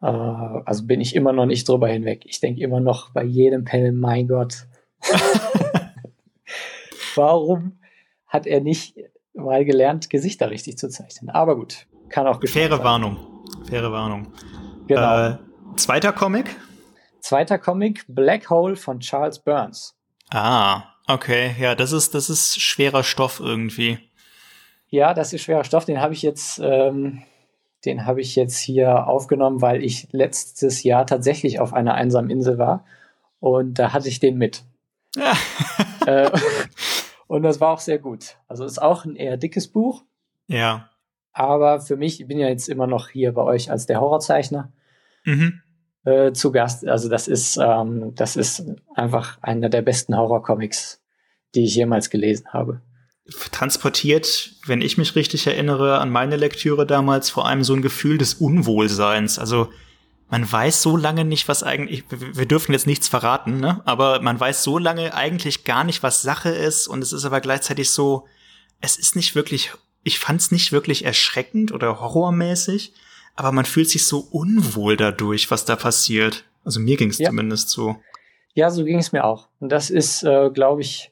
äh, 0.00 0.06
also 0.06 0.86
bin 0.86 1.00
ich 1.00 1.14
immer 1.14 1.32
noch 1.32 1.46
nicht 1.46 1.68
drüber 1.68 1.88
hinweg. 1.88 2.22
Ich 2.24 2.40
denke 2.40 2.62
immer 2.62 2.80
noch 2.80 3.10
bei 3.10 3.24
jedem 3.24 3.64
Panel, 3.64 3.92
mein 3.92 4.28
Gott, 4.28 4.66
warum 7.14 7.78
hat 8.26 8.46
er 8.46 8.60
nicht 8.60 8.96
mal 9.34 9.64
gelernt, 9.64 10.10
Gesichter 10.10 10.50
richtig 10.50 10.78
zu 10.78 10.88
zeichnen? 10.88 11.30
Aber 11.30 11.56
gut, 11.56 11.86
kann 12.08 12.26
auch 12.26 12.40
Faire 12.44 12.76
sein. 12.76 12.84
Warnung. 12.84 13.16
Faire 13.68 13.92
Warnung. 13.92 14.32
Genau. 14.86 15.28
Äh, 15.28 15.38
zweiter 15.76 16.12
Comic? 16.12 16.56
Zweiter 17.30 17.58
Comic, 17.58 18.06
Black 18.08 18.50
Hole 18.50 18.74
von 18.74 18.98
Charles 18.98 19.38
Burns. 19.38 19.96
Ah, 20.30 20.82
okay. 21.06 21.54
Ja, 21.60 21.76
das 21.76 21.92
ist, 21.92 22.12
das 22.12 22.28
ist 22.28 22.60
schwerer 22.60 23.04
Stoff 23.04 23.38
irgendwie. 23.38 24.00
Ja, 24.88 25.14
das 25.14 25.32
ist 25.32 25.42
schwerer 25.42 25.62
Stoff. 25.62 25.84
Den 25.84 26.00
habe 26.00 26.12
ich 26.12 26.22
jetzt, 26.22 26.58
ähm, 26.60 27.22
den 27.84 28.04
habe 28.04 28.20
ich 28.20 28.34
jetzt 28.34 28.58
hier 28.58 29.06
aufgenommen, 29.06 29.62
weil 29.62 29.84
ich 29.84 30.08
letztes 30.10 30.82
Jahr 30.82 31.06
tatsächlich 31.06 31.60
auf 31.60 31.72
einer 31.72 31.94
einsamen 31.94 32.32
Insel 32.32 32.58
war. 32.58 32.84
Und 33.38 33.74
da 33.74 33.92
hatte 33.92 34.08
ich 34.08 34.18
den 34.18 34.36
mit. 34.36 34.64
Ja. 35.14 35.36
äh, 36.06 36.32
und 37.28 37.44
das 37.44 37.60
war 37.60 37.70
auch 37.70 37.78
sehr 37.78 38.00
gut. 38.00 38.38
Also 38.48 38.64
ist 38.64 38.82
auch 38.82 39.04
ein 39.04 39.14
eher 39.14 39.36
dickes 39.36 39.68
Buch. 39.68 40.02
Ja. 40.48 40.90
Aber 41.32 41.80
für 41.80 41.96
mich, 41.96 42.20
ich 42.20 42.26
bin 42.26 42.40
ja 42.40 42.48
jetzt 42.48 42.68
immer 42.68 42.88
noch 42.88 43.08
hier 43.10 43.32
bei 43.34 43.42
euch 43.42 43.70
als 43.70 43.86
der 43.86 44.00
Horrorzeichner. 44.00 44.72
Mhm 45.22 45.62
äh, 46.04 46.32
zu 46.32 46.52
Gast. 46.52 46.86
Also 46.86 47.08
das 47.08 47.28
ist, 47.28 47.58
ähm, 47.60 48.14
das 48.14 48.36
ist 48.36 48.64
einfach 48.94 49.38
einer 49.42 49.68
der 49.68 49.82
besten 49.82 50.16
Horrorcomics, 50.16 51.00
die 51.54 51.64
ich 51.64 51.74
jemals 51.74 52.10
gelesen 52.10 52.46
habe. 52.52 52.80
Transportiert, 53.52 54.52
wenn 54.66 54.80
ich 54.80 54.98
mich 54.98 55.14
richtig 55.14 55.46
erinnere, 55.46 55.98
an 55.98 56.10
meine 56.10 56.36
Lektüre 56.36 56.86
damals 56.86 57.30
vor 57.30 57.46
allem 57.46 57.62
so 57.62 57.74
ein 57.74 57.82
Gefühl 57.82 58.18
des 58.18 58.34
Unwohlseins. 58.34 59.38
Also 59.38 59.68
man 60.30 60.50
weiß 60.50 60.80
so 60.82 60.96
lange 60.96 61.24
nicht, 61.24 61.48
was 61.48 61.62
eigentlich, 61.62 62.04
wir 62.10 62.46
dürfen 62.46 62.72
jetzt 62.72 62.86
nichts 62.86 63.08
verraten, 63.08 63.58
ne? 63.58 63.82
Aber 63.84 64.20
man 64.20 64.38
weiß 64.38 64.62
so 64.62 64.78
lange 64.78 65.12
eigentlich 65.14 65.64
gar 65.64 65.84
nicht, 65.84 66.02
was 66.02 66.22
Sache 66.22 66.50
ist 66.50 66.86
und 66.86 67.02
es 67.02 67.12
ist 67.12 67.24
aber 67.24 67.40
gleichzeitig 67.40 67.90
so, 67.90 68.26
es 68.80 68.96
ist 68.96 69.16
nicht 69.16 69.34
wirklich, 69.34 69.72
ich 70.04 70.20
fand 70.20 70.40
es 70.40 70.52
nicht 70.52 70.70
wirklich 70.72 71.04
erschreckend 71.04 71.72
oder 71.72 72.00
horrormäßig, 72.00 72.94
aber 73.40 73.52
man 73.52 73.64
fühlt 73.64 73.88
sich 73.88 74.06
so 74.06 74.26
unwohl 74.30 74.98
dadurch, 74.98 75.50
was 75.50 75.64
da 75.64 75.74
passiert. 75.74 76.44
Also 76.62 76.78
mir 76.78 76.98
ging 76.98 77.08
es 77.08 77.18
ja. 77.18 77.30
zumindest 77.30 77.70
so. 77.70 77.96
Ja, 78.52 78.68
so 78.68 78.84
ging 78.84 78.98
es 78.98 79.12
mir 79.12 79.24
auch. 79.24 79.48
Und 79.60 79.72
das 79.72 79.88
ist, 79.88 80.22
äh, 80.24 80.50
glaube 80.50 80.82
ich, 80.82 81.10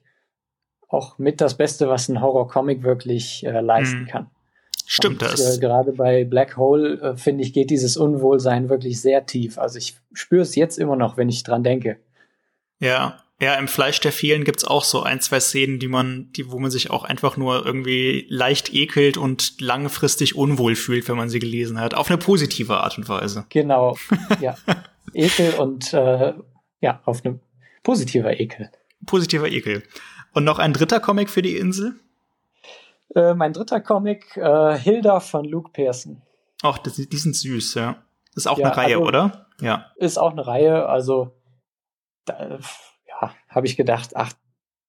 auch 0.89 1.19
mit 1.19 1.41
das 1.41 1.57
Beste, 1.57 1.89
was 1.89 2.11
ein 2.11 2.21
Horror-Comic 2.21 2.83
wirklich 2.83 3.47
äh, 3.47 3.61
leisten 3.61 4.03
mhm. 4.03 4.07
kann. 4.09 4.31
Stimmt 4.85 5.23
Und, 5.23 5.33
das. 5.33 5.57
Äh, 5.57 5.59
Gerade 5.59 5.93
bei 5.93 6.25
Black 6.25 6.59
Hole, 6.59 7.01
äh, 7.01 7.17
finde 7.17 7.45
ich, 7.45 7.55
geht 7.55 7.71
dieses 7.71 7.97
Unwohlsein 7.97 8.69
wirklich 8.69 9.01
sehr 9.01 9.25
tief. 9.25 9.59
Also 9.59 9.79
ich 9.79 9.97
spüre 10.13 10.43
es 10.43 10.55
jetzt 10.55 10.79
immer 10.79 10.97
noch, 10.97 11.17
wenn 11.17 11.31
ich 11.31 11.45
dran 11.45 11.65
denke. 11.65 11.99
Ja, 12.79 13.23
ja, 13.41 13.55
im 13.55 13.69
Fleisch 13.69 14.01
der 14.01 14.13
vielen 14.13 14.45
gibt's 14.45 14.65
auch 14.65 14.83
so 14.83 15.03
ein, 15.03 15.21
zwei 15.21 15.39
Szenen, 15.39 15.79
die 15.79 15.87
man, 15.89 16.33
die, 16.33 16.51
wo 16.51 16.59
man 16.59 16.71
sich 16.71 16.91
auch 16.91 17.05
einfach 17.05 17.37
nur 17.37 17.65
irgendwie 17.65 18.27
leicht 18.29 18.75
ekelt 18.75 19.17
und 19.17 19.61
langfristig 19.61 20.35
unwohl 20.35 20.75
fühlt, 20.75 21.09
wenn 21.09 21.17
man 21.17 21.29
sie 21.29 21.39
gelesen 21.39 21.79
hat. 21.81 21.95
Auf 21.95 22.09
eine 22.09 22.19
positive 22.19 22.79
Art 22.79 22.99
und 22.99 23.09
Weise. 23.09 23.47
Genau, 23.51 23.97
ja. 24.41 24.57
Ekel 25.15 25.55
und 25.55 25.93
äh, 25.95 26.35
ja, 26.81 27.01
auf 27.05 27.25
eine 27.25 27.39
positiver 27.85 28.39
Ekel. 28.41 28.71
Positiver 29.07 29.49
Ekel. 29.49 29.85
Und 30.35 30.45
noch 30.45 30.59
ein 30.59 30.73
dritter 30.73 30.99
Comic 31.01 31.31
für 31.31 31.43
die 31.43 31.57
Insel? 31.57 31.95
Äh, 33.15 33.35
mein 33.35 33.53
dritter 33.53 33.81
Comic, 33.81 34.37
äh, 34.37 34.77
Hilda 34.77 35.21
von 35.21 35.45
Luke 35.45 35.71
Pearson. 35.73 36.23
Ach, 36.63 36.79
das, 36.79 36.97
die 36.97 37.17
sind 37.17 37.37
süß, 37.37 37.75
ja. 37.75 38.03
Ist 38.35 38.49
auch 38.49 38.59
Ja, 38.59 38.67
eine 38.67 38.77
Reihe, 38.77 38.97
also- 38.97 39.07
oder? 39.07 39.47
Ja. 39.61 39.87
Ist 39.97 40.19
auch 40.19 40.33
eine 40.33 40.47
Reihe, 40.47 40.87
also 40.87 41.33
da, 42.27 42.59
ja, 43.21 43.35
habe 43.49 43.67
ich 43.67 43.77
gedacht, 43.77 44.11
ach, 44.15 44.33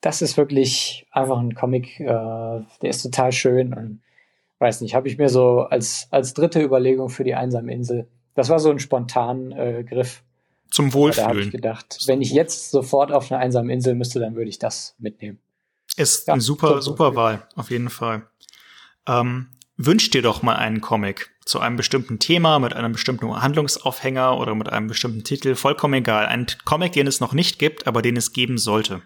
das 0.02 0.22
ist 0.22 0.38
wirklich 0.38 1.06
einfach 1.12 1.38
ein 1.40 1.56
Comic, 1.56 2.00
äh, 2.00 2.06
der 2.06 2.66
ist 2.84 3.02
total 3.04 3.32
schön 3.32 3.74
und 3.74 4.02
weiß 4.60 4.82
nicht, 4.82 4.96
habe 4.96 5.08
ich 5.08 5.18
mir 5.18 5.30
so 5.30 5.62
als, 5.62 6.08
als 6.12 6.34
dritte 6.34 6.62
Überlegung 6.62 7.10
für 7.10 7.24
die 7.24 7.36
einsame 7.36 7.74
Insel. 7.74 8.08
Das 8.36 8.50
war 8.50 8.60
so 8.60 8.70
ein 8.70 8.80
spontan 8.80 9.52
äh, 9.52 9.84
Griff. 9.84 10.24
Zum 10.72 10.90
Da 10.92 10.92
habe 10.92 11.02
ich 11.04 11.18
Wohlfühlen. 11.18 11.52
gedacht, 11.52 11.98
wenn 12.08 12.22
ich 12.22 12.32
jetzt 12.32 12.70
sofort 12.72 13.12
auf 13.12 13.32
einer 13.32 13.42
einsamen 13.42 13.70
Insel 13.70 13.96
müsste, 13.96 14.20
dann 14.20 14.36
würde 14.36 14.50
ich 14.50 14.60
das 14.60 14.96
mitnehmen. 15.00 15.40
Ist 15.98 16.28
Ja, 16.28 16.34
eine 16.34 16.42
super, 16.42 16.82
super 16.82 17.06
Wohlfühlen. 17.16 17.16
Wahl, 17.16 17.48
auf 17.56 17.72
jeden 17.72 17.90
Fall. 17.90 18.28
Ähm, 19.08 19.48
wünsch 19.78 20.10
dir 20.12 20.22
doch 20.22 20.44
mal 20.44 20.56
einen 20.58 20.80
Comic 20.82 21.32
zu 21.50 21.60
einem 21.60 21.78
bestimmten 21.78 22.20
Thema, 22.20 22.60
mit 22.60 22.74
einem 22.76 22.92
bestimmten 22.92 23.42
Handlungsaufhänger 23.42 24.38
oder 24.38 24.54
mit 24.54 24.70
einem 24.70 24.86
bestimmten 24.86 25.24
Titel, 25.24 25.56
vollkommen 25.56 25.96
egal. 25.96 26.28
Ein 26.28 26.46
Comic, 26.64 26.92
den 26.94 27.08
es 27.08 27.22
noch 27.22 27.34
nicht 27.34 27.58
gibt, 27.58 27.88
aber 27.88 28.04
den 28.04 28.16
es 28.18 28.34
geben 28.34 28.60
sollte. 28.60 29.02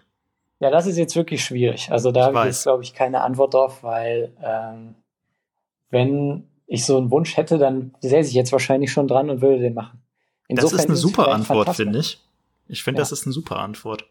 Ja, 0.60 0.70
das 0.70 0.86
ist 0.86 0.98
jetzt 0.98 1.16
wirklich 1.16 1.42
schwierig. 1.42 1.90
Also 1.90 2.12
da 2.12 2.24
habe 2.24 2.32
ich 2.32 2.36
weiß. 2.40 2.46
jetzt, 2.56 2.62
glaube 2.64 2.82
ich, 2.82 2.92
keine 2.92 3.22
Antwort 3.22 3.54
drauf, 3.54 3.82
weil 3.82 4.30
ähm, 4.42 4.94
wenn 5.88 6.46
ich 6.66 6.84
so 6.84 6.98
einen 6.98 7.10
Wunsch 7.10 7.36
hätte, 7.38 7.56
dann 7.56 7.94
säße 8.02 8.28
ich 8.28 8.34
jetzt 8.34 8.52
wahrscheinlich 8.52 8.92
schon 8.92 9.08
dran 9.08 9.30
und 9.30 9.40
würde 9.40 9.60
den 9.60 9.72
machen. 9.72 10.02
das 10.50 10.72
ist 10.74 10.84
eine 10.84 10.92
es 10.94 11.00
super 11.00 11.28
Antwort, 11.28 11.74
finde 11.74 11.98
ich. 12.00 12.20
Ich 12.68 12.82
finde, 12.82 12.98
Ja. 12.98 13.02
das 13.02 13.12
ist 13.12 13.24
eine 13.24 13.32
super 13.32 13.56
Antwort. 13.60 14.04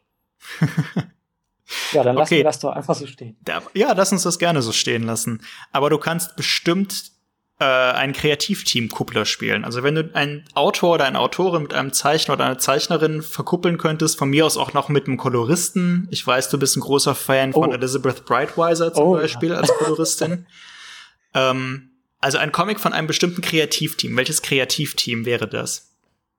Ja, 1.91 2.03
dann 2.03 2.15
lassen 2.15 2.33
Okay. 2.33 2.37
wir 2.37 2.43
das 2.43 2.59
doch 2.59 2.71
einfach 2.71 2.95
so 2.95 3.05
stehen. 3.05 3.37
Da, 3.41 3.61
ja, 3.75 3.93
lass 3.93 4.11
uns 4.11 4.23
das 4.23 4.39
gerne 4.39 4.61
so 4.63 4.71
stehen 4.71 5.03
lassen. 5.03 5.41
Aber 5.71 5.89
du 5.91 5.97
kannst 5.99 6.35
bestimmt 6.35 7.11
äh, 7.59 7.65
ein 7.65 8.13
Kreativteam-Kuppler 8.13 9.25
spielen. 9.25 9.63
Also 9.65 9.83
wenn 9.83 9.95
du 9.95 10.09
einen 10.13 10.43
Autor 10.53 10.95
oder 10.95 11.05
eine 11.05 11.19
Autorin 11.19 11.61
mit 11.63 11.73
einem 11.73 11.93
Zeichner 11.93 12.33
oder 12.33 12.45
einer 12.45 12.57
Zeichnerin 12.57 13.21
verkuppeln 13.21 13.77
könntest, 13.77 14.17
von 14.17 14.29
mir 14.29 14.45
aus 14.45 14.57
auch 14.57 14.73
noch 14.73 14.89
mit 14.89 15.07
einem 15.07 15.17
Koloristen. 15.17 16.07
Ich 16.11 16.25
weiß, 16.25 16.49
du 16.49 16.57
bist 16.57 16.75
ein 16.77 16.81
großer 16.81 17.15
Fan 17.15 17.53
von 17.53 17.69
Oh. 17.69 17.73
Elizabeth 17.73 18.25
Brightweiser 18.25 18.93
zum 18.93 19.03
Oh, 19.05 19.13
Beispiel 19.13 19.53
als 19.53 19.69
Koloristin. 19.77 20.47
ähm, 21.35 21.91
also 22.19 22.37
ein 22.37 22.51
Comic 22.51 22.79
von 22.79 22.93
einem 22.93 23.07
bestimmten 23.07 23.41
Kreativteam. 23.41 24.15
Welches 24.17 24.41
Kreativteam 24.41 25.25
wäre 25.25 25.47
das? 25.47 25.91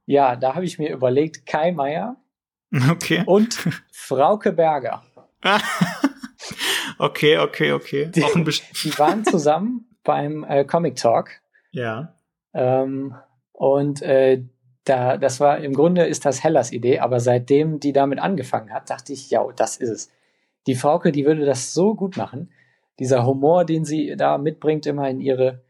Ja, 0.07 0.35
da 0.37 0.55
habe 0.55 0.65
ich 0.65 0.79
mir 0.79 0.93
überlegt, 0.93 1.47
Kai 1.47 1.73
Meier 1.73 2.17
Okay. 2.91 3.23
und 3.27 3.57
Frauke 3.93 4.53
Berger. 4.53 5.05
okay, 6.99 7.39
okay, 7.39 7.73
okay. 7.73 8.07
Die- 8.15 8.25
Die 8.85 8.99
waren 8.99 9.25
zusammen 9.25 9.87
beim 10.05 10.45
äh, 10.45 10.65
Comic 10.65 10.97
Talk. 10.97 11.31
ja. 11.73 12.15
Ähm, 12.53 13.15
und 13.53 14.01
äh, 14.03 14.43
da, 14.85 15.17
das 15.17 15.41
war 15.41 15.59
im 15.59 15.73
Grunde 15.73 16.05
ist 16.05 16.25
das 16.25 16.45
Hellas 16.45 16.73
Idee, 16.73 17.01
aber 17.01 17.19
seitdem 17.19 17.81
die 17.81 17.93
damit 17.93 18.19
angefangen 18.21 18.73
hat, 18.73 18.91
dachte 18.91 19.13
ich, 19.13 19.31
ja, 19.31 19.45
das 19.57 19.77
ist 19.77 19.89
es. 19.91 20.13
Die 20.67 20.75
Frauke, 20.75 21.11
die 21.11 21.25
würde 21.25 21.45
das 21.45 21.73
so 21.75 21.95
gut 21.95 22.17
machen. 22.17 22.51
Dieser 22.99 23.27
Humor, 23.27 23.65
den 23.65 23.85
sie 23.85 24.15
da 24.17 24.39
mitbringt, 24.39 24.87
immer 24.87 25.09
in 25.09 25.21
ihre, 25.21 25.63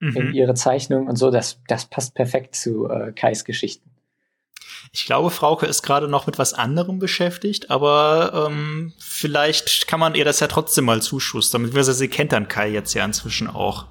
in 0.00 0.28
Mhm. 0.28 0.32
ihre 0.32 0.54
Zeichnung 0.54 1.08
und 1.08 1.16
so, 1.16 1.30
das, 1.30 1.60
das 1.66 1.86
passt 1.86 2.14
perfekt 2.14 2.54
zu 2.54 2.88
äh, 2.88 3.12
Kais 3.12 3.44
Geschichten. 3.44 3.87
Ich 4.92 5.06
glaube, 5.06 5.30
Frauke 5.30 5.66
ist 5.66 5.82
gerade 5.82 6.08
noch 6.08 6.26
mit 6.26 6.38
was 6.38 6.54
anderem 6.54 6.98
beschäftigt, 6.98 7.70
aber 7.70 8.48
ähm, 8.48 8.92
vielleicht 8.98 9.86
kann 9.86 10.00
man 10.00 10.14
ihr 10.14 10.24
das 10.24 10.40
ja 10.40 10.46
trotzdem 10.46 10.84
mal 10.84 11.02
zuschustern. 11.02 11.62
Beziehungsweise 11.62 11.94
sie 11.94 12.08
kennt 12.08 12.32
dann 12.32 12.48
Kai 12.48 12.68
jetzt 12.68 12.94
ja 12.94 13.04
inzwischen 13.04 13.48
auch. 13.48 13.86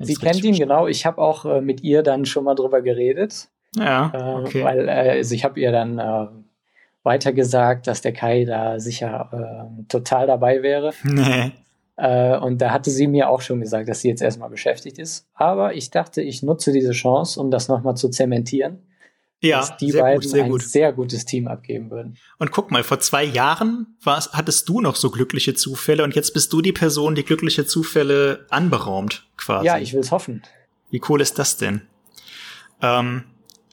Sie 0.00 0.14
kennt 0.14 0.44
ihn 0.44 0.54
genau. 0.54 0.86
Ich 0.86 1.06
habe 1.06 1.20
auch 1.20 1.44
äh, 1.44 1.60
mit 1.60 1.82
ihr 1.82 2.02
dann 2.02 2.24
schon 2.24 2.44
mal 2.44 2.54
drüber 2.54 2.82
geredet, 2.82 3.48
Ja, 3.76 4.12
äh, 4.14 4.40
okay. 4.40 4.64
weil 4.64 4.88
äh, 4.88 4.92
also 4.92 5.34
ich 5.34 5.44
habe 5.44 5.58
ihr 5.60 5.72
dann 5.72 5.98
äh, 5.98 6.26
weitergesagt, 7.02 7.86
dass 7.86 8.00
der 8.00 8.12
Kai 8.12 8.44
da 8.44 8.78
sicher 8.78 9.28
äh, 9.32 9.84
total 9.88 10.26
dabei 10.26 10.62
wäre. 10.62 10.92
nee. 11.02 11.52
Und 12.00 12.58
da 12.58 12.70
hatte 12.70 12.92
sie 12.92 13.08
mir 13.08 13.28
auch 13.28 13.40
schon 13.40 13.58
gesagt, 13.58 13.88
dass 13.88 14.02
sie 14.02 14.08
jetzt 14.08 14.22
erstmal 14.22 14.50
beschäftigt 14.50 15.00
ist. 15.00 15.26
Aber 15.34 15.74
ich 15.74 15.90
dachte, 15.90 16.22
ich 16.22 16.44
nutze 16.44 16.70
diese 16.70 16.92
Chance, 16.92 17.40
um 17.40 17.50
das 17.50 17.66
nochmal 17.66 17.96
zu 17.96 18.08
zementieren, 18.08 18.87
Ja, 19.40 19.60
dass 19.60 19.76
die 19.76 19.92
sehr 19.92 20.02
beiden 20.02 20.20
gut, 20.20 20.30
sehr 20.30 20.44
ein 20.44 20.50
gut. 20.50 20.62
sehr 20.62 20.92
gutes 20.92 21.24
Team 21.24 21.46
abgeben 21.46 21.90
würden. 21.90 22.16
Und 22.38 22.50
guck 22.50 22.72
mal, 22.72 22.82
vor 22.82 22.98
zwei 22.98 23.22
Jahren 23.22 23.96
war's, 24.02 24.32
hattest 24.32 24.68
du 24.68 24.80
noch 24.80 24.96
so 24.96 25.10
glückliche 25.10 25.54
Zufälle 25.54 26.02
und 26.02 26.16
jetzt 26.16 26.34
bist 26.34 26.52
du 26.52 26.60
die 26.60 26.72
Person, 26.72 27.14
die 27.14 27.24
glückliche 27.24 27.64
Zufälle 27.64 28.46
anberaumt, 28.50 29.28
quasi. 29.36 29.66
Ja, 29.66 29.78
ich 29.78 29.92
will 29.92 30.00
es 30.00 30.10
hoffen. 30.10 30.42
Wie 30.90 31.00
cool 31.08 31.20
ist 31.20 31.38
das 31.38 31.56
denn? 31.56 31.82
Ähm, 32.82 33.24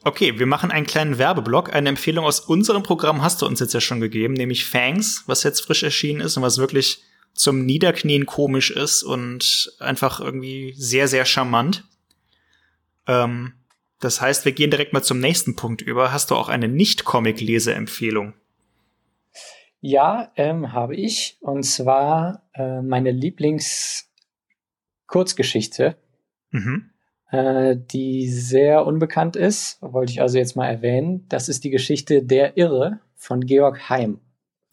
okay, 0.04 0.38
wir 0.38 0.46
machen 0.46 0.70
einen 0.70 0.86
kleinen 0.86 1.18
Werbeblock. 1.18 1.72
Eine 1.72 1.88
Empfehlung 1.88 2.24
aus 2.24 2.40
unserem 2.40 2.84
Programm 2.84 3.22
hast 3.22 3.42
du 3.42 3.46
uns 3.46 3.58
jetzt 3.58 3.74
ja 3.74 3.80
schon 3.80 4.00
gegeben, 4.00 4.34
nämlich 4.34 4.66
Fangs, 4.66 5.24
was 5.26 5.42
jetzt 5.42 5.60
frisch 5.60 5.82
erschienen 5.82 6.20
ist 6.20 6.36
und 6.36 6.44
was 6.44 6.58
wirklich 6.58 7.02
zum 7.34 7.66
Niederknien 7.66 8.24
komisch 8.24 8.70
ist 8.70 9.02
und 9.02 9.72
einfach 9.78 10.20
irgendwie 10.20 10.74
sehr, 10.76 11.08
sehr 11.08 11.24
charmant. 11.24 11.84
Ähm, 13.06 13.52
das 14.00 14.20
heißt, 14.20 14.44
wir 14.44 14.52
gehen 14.52 14.70
direkt 14.70 14.92
mal 14.92 15.02
zum 15.02 15.20
nächsten 15.20 15.56
Punkt 15.56 15.80
über. 15.82 16.12
Hast 16.12 16.30
du 16.30 16.34
auch 16.34 16.48
eine 16.48 16.68
Nicht-Comic-Leseempfehlung? 16.68 18.34
Ja, 19.80 20.32
ähm, 20.36 20.72
habe 20.72 20.96
ich. 20.96 21.36
Und 21.40 21.62
zwar 21.64 22.42
äh, 22.54 22.82
meine 22.82 23.10
Lieblings-Kurzgeschichte, 23.12 25.96
Mhm. 26.50 26.90
äh, 27.30 27.76
die 27.76 28.28
sehr 28.30 28.86
unbekannt 28.86 29.36
ist, 29.36 29.78
wollte 29.82 30.12
ich 30.12 30.20
also 30.20 30.38
jetzt 30.38 30.56
mal 30.56 30.66
erwähnen. 30.68 31.26
Das 31.28 31.48
ist 31.48 31.64
die 31.64 31.70
Geschichte 31.70 32.22
Der 32.22 32.56
Irre 32.56 33.00
von 33.14 33.40
Georg 33.40 33.88
Heim. 33.88 34.20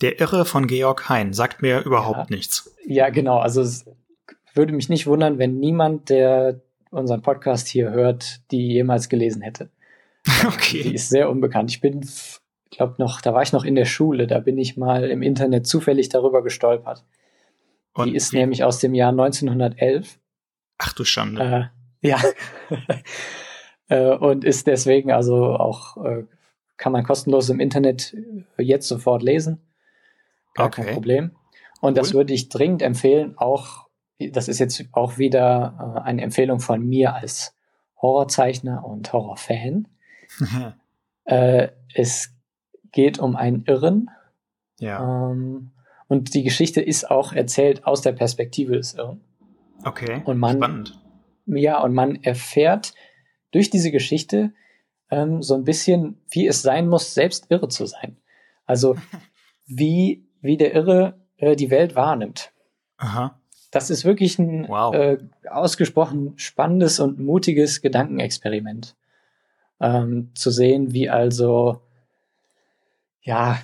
Der 0.01 0.19
Irre 0.19 0.45
von 0.45 0.67
Georg 0.67 1.09
Hein 1.09 1.33
sagt 1.33 1.61
mir 1.61 1.81
überhaupt 1.81 2.29
Ja. 2.29 2.35
nichts. 2.35 2.73
Ja, 2.85 3.09
genau. 3.09 3.39
Also 3.39 3.61
es 3.61 3.85
würde 4.53 4.73
mich 4.73 4.89
nicht 4.89 5.07
wundern, 5.07 5.39
wenn 5.39 5.59
niemand, 5.59 6.09
der 6.09 6.61
unseren 6.93 7.21
Podcast 7.21 7.67
hier 7.67 7.89
hört, 7.91 8.41
die 8.51 8.67
jemals 8.73 9.09
gelesen 9.09 9.41
hätte. 9.41 9.69
Die 10.25 10.47
Okay. 10.47 10.79
ist 10.91 11.09
sehr 11.09 11.29
unbekannt. 11.29 11.69
Ich 11.71 11.81
bin, 11.81 12.07
glaube 12.71 12.95
noch, 12.97 13.19
da 13.21 13.33
war 13.33 13.41
ich 13.41 13.51
noch 13.51 13.65
in 13.65 13.75
der 13.75 13.85
Schule, 13.85 14.25
da 14.27 14.39
bin 14.39 14.57
ich 14.57 14.77
mal 14.77 15.09
im 15.09 15.21
Internet 15.21 15.67
zufällig 15.67 16.07
darüber 16.09 16.41
gestolpert. 16.43 17.03
Und 17.93 18.07
die 18.07 18.15
ist 18.15 18.31
nämlich 18.33 18.63
aus 18.63 18.79
dem 18.79 18.93
Jahr 18.95 19.09
1911. 19.09 20.17
Ach 20.77 20.93
du 20.93 21.03
Schande. 21.03 21.71
Äh, 22.01 22.07
ja. 22.07 22.19
äh, 23.89 24.15
und 24.15 24.43
ist 24.43 24.67
deswegen 24.67 25.11
also 25.11 25.55
auch, 25.55 25.97
äh, 26.03 26.23
kann 26.77 26.91
man 26.91 27.03
kostenlos 27.03 27.49
im 27.49 27.59
Internet 27.59 28.15
äh, 28.57 28.63
jetzt 28.63 28.87
sofort 28.87 29.23
lesen. 29.23 29.61
Gar 30.55 30.67
Okay. 30.67 30.83
kein 30.83 30.93
Problem. 30.93 31.31
Und 31.81 31.97
das 31.97 32.09
Cool. 32.09 32.13
würde 32.21 32.33
ich 32.33 32.49
dringend 32.49 32.81
empfehlen, 32.81 33.33
auch, 33.37 33.87
das 34.31 34.47
ist 34.47 34.59
jetzt 34.59 34.83
auch 34.91 35.17
wieder 35.17 35.95
äh, 35.97 36.01
eine 36.01 36.21
Empfehlung 36.21 36.59
von 36.59 36.85
mir 36.87 37.13
als 37.15 37.55
Horrorzeichner 38.01 38.85
und 38.85 39.11
Horrorfan. 39.13 39.87
Äh, 41.25 41.69
es 41.93 42.33
geht 42.91 43.19
um 43.19 43.35
einen 43.35 43.63
Irren, 43.65 44.09
ja, 44.79 45.31
ähm, 45.31 45.71
und 46.07 46.33
die 46.33 46.43
Geschichte 46.43 46.81
ist 46.81 47.09
auch 47.09 47.31
erzählt 47.33 47.85
aus 47.87 48.01
der 48.01 48.11
Perspektive 48.11 48.73
des 48.75 48.93
Irren. 48.93 49.21
okay. 49.85 50.21
und 50.25 50.37
man- 50.37 50.57
Spannend. 50.57 50.99
Ja, 51.45 51.81
und 51.81 51.93
man 51.93 52.15
erfährt 52.23 52.93
durch 53.51 53.69
diese 53.69 53.91
Geschichte 53.91 54.53
ähm, 55.09 55.41
so 55.41 55.55
ein 55.55 55.63
bisschen, 55.65 56.21
wie 56.29 56.47
es 56.47 56.61
sein 56.61 56.87
muss, 56.87 57.13
selbst 57.13 57.47
irre 57.49 57.67
zu 57.67 57.85
sein. 57.85 58.17
Also 58.65 58.95
wie, 59.65 60.25
wie 60.41 60.57
der 60.57 60.73
Irre 60.73 61.19
äh, 61.37 61.55
die 61.55 61.69
Welt 61.69 61.95
wahrnimmt. 61.95 62.51
Aha. 62.97 63.39
Das 63.73 63.89
ist 63.89 64.05
wirklich 64.05 64.37
ein 64.37 64.69
Wow. 64.69 64.93
äh, 64.93 65.17
ausgesprochen 65.49 66.33
spannendes 66.35 66.99
und 66.99 67.17
mutiges 67.17 67.81
Gedankenexperiment. 67.81 68.95
Ähm, 69.81 70.29
zu 70.35 70.51
sehen, 70.51 70.93
wie 70.93 71.09
also, 71.09 71.81
ja, 73.23 73.57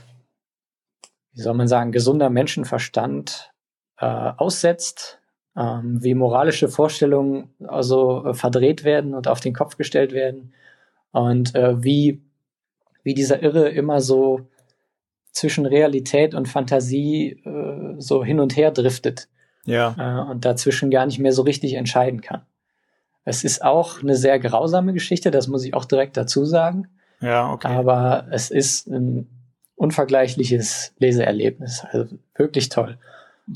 wie 1.34 1.42
soll 1.42 1.54
man 1.54 1.68
sagen, 1.68 1.92
gesunder 1.92 2.32
Menschenverstand 2.32 3.52
äh, 4.00 4.06
aussetzt, 4.06 5.20
ähm, 5.56 6.04
wie 6.04 6.16
moralische 6.16 6.70
Vorstellungen 6.70 7.54
also 7.68 8.26
äh, 8.26 8.34
verdreht 8.34 8.84
werden 8.84 9.14
und 9.14 9.28
auf 9.28 9.42
den 9.42 9.54
Kopf 9.54 9.78
gestellt 9.78 10.12
werden 10.12 10.54
und 11.12 11.54
äh, 11.54 11.84
wie, 11.84 12.24
wie 13.04 13.14
dieser 13.14 13.44
Irre 13.44 13.70
immer 13.70 14.02
so 14.02 14.48
zwischen 15.34 15.68
Realität 15.68 16.34
und 16.34 16.48
Fantasie 16.48 17.44
äh, 17.46 17.96
so 18.00 18.24
hin 18.24 18.40
und 18.40 18.58
her 18.58 18.72
driftet. 18.72 19.30
Ja. 19.70 19.96
Äh, 19.98 20.32
und 20.32 20.46
dazwischen 20.46 20.90
gar 20.92 21.06
nicht 21.06 21.20
mehr 21.20 21.34
so 21.34 21.44
richtig 21.44 21.74
entscheiden 21.74 22.22
kann. 22.22 22.42
Es 23.26 23.44
ist 23.44 23.64
auch 23.64 24.02
eine 24.02 24.16
sehr 24.16 24.40
grausame 24.40 24.94
Geschichte, 24.94 25.32
das 25.32 25.48
muss 25.48 25.64
ich 25.64 25.74
auch 25.74 25.86
direkt 25.86 26.18
dazu 26.18 26.46
sagen. 26.46 26.88
Ja, 27.22 27.52
okay. 27.52 27.68
Aber 27.68 28.28
es 28.32 28.50
ist 28.50 28.88
ein 28.88 29.28
unvergleichliches 29.76 30.94
Leseerlebnis. 31.00 31.84
Also 31.92 32.08
wirklich 32.36 32.70
toll. 32.70 32.98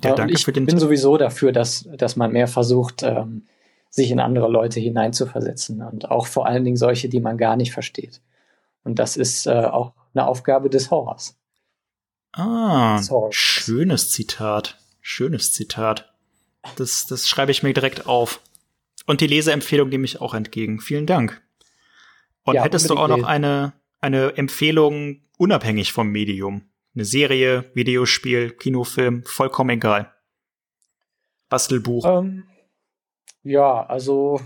Ja, 0.04 0.16
danke 0.16 0.34
ich 0.34 0.46
für 0.46 0.54
den 0.54 0.66
bin 0.66 0.80
sowieso 0.80 1.18
dafür, 1.18 1.52
dass, 1.52 1.88
dass 1.98 2.16
man 2.16 2.32
mehr 2.32 2.48
versucht, 2.48 3.04
ähm, 3.04 3.44
sich 3.90 4.10
in 4.10 4.20
andere 4.20 4.50
Leute 4.50 4.80
hineinzuversetzen 4.80 5.84
und 5.84 6.10
auch 6.10 6.26
vor 6.26 6.48
allen 6.48 6.64
Dingen 6.64 6.78
solche, 6.78 7.10
die 7.10 7.20
man 7.20 7.38
gar 7.38 7.56
nicht 7.56 7.74
versteht. 7.74 8.22
Und 8.84 9.00
das 9.00 9.18
ist 9.18 9.46
äh, 9.46 9.52
auch 9.52 9.94
eine 10.14 10.28
Aufgabe 10.28 10.70
des 10.70 10.90
Horrors. 10.90 11.38
Ah, 12.32 12.98
Sorry. 13.00 13.30
schönes 13.32 14.10
Zitat. 14.10 14.78
Schönes 15.06 15.52
Zitat. 15.52 16.14
Das, 16.78 17.06
das 17.08 17.28
schreibe 17.28 17.52
ich 17.52 17.62
mir 17.62 17.74
direkt 17.74 18.08
auf. 18.08 18.40
Und 19.06 19.20
die 19.20 19.28
Leseempfehlung 19.28 19.90
nehme 19.90 20.06
ich 20.06 20.22
auch 20.22 20.34
entgegen. 20.34 20.80
Vielen 20.80 21.06
Dank. 21.06 21.42
Und 22.46 22.56
Ja, 22.56 22.64
hättest 22.64 22.90
du 22.90 22.96
auch 22.96 23.10
noch 23.10 23.24
eine, 23.24 23.74
eine 24.00 24.38
Empfehlung 24.38 25.22
unabhängig 25.38 25.92
vom 25.92 26.08
Medium? 26.10 26.64
Eine 26.96 27.04
Serie, 27.04 27.66
Videospiel, 27.74 28.52
Kinofilm, 28.52 29.24
vollkommen 29.26 29.72
egal. 29.72 30.14
Bastelbuch. 31.50 32.06
Ähm, 32.06 32.46
ja, 33.44 33.86
also 33.86 34.40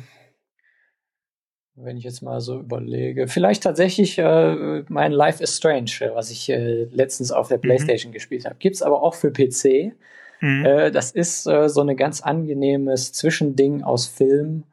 wenn 1.76 1.98
ich 1.98 2.04
jetzt 2.04 2.22
mal 2.24 2.42
so 2.42 2.60
überlege, 2.60 3.28
vielleicht 3.28 3.62
tatsächlich 3.62 4.18
äh, 4.18 4.84
mein 4.90 5.12
Life 5.12 5.44
is 5.44 5.56
Strange, 5.56 5.92
was 6.16 6.32
ich 6.32 6.50
äh, 6.50 6.86
letztens 6.86 7.32
auf 7.32 7.48
der 7.50 7.58
Mhm. 7.58 7.62
PlayStation 7.62 8.12
gespielt 8.12 8.46
habe. 8.46 8.56
Gibt's 8.58 8.82
aber 8.82 9.04
auch 9.04 9.14
für 9.14 9.32
PC. 9.32 9.94
Mhm. 10.42 10.66
Äh, 10.66 10.92
das 10.92 11.12
ist 11.12 11.48
äh, 11.48 11.68
so 11.70 11.82
ein 11.82 11.96
ganz 11.98 12.22
angenehmes 12.22 13.14
Zwischending 13.14 13.84
aus 13.84 14.08
Film 14.08 14.64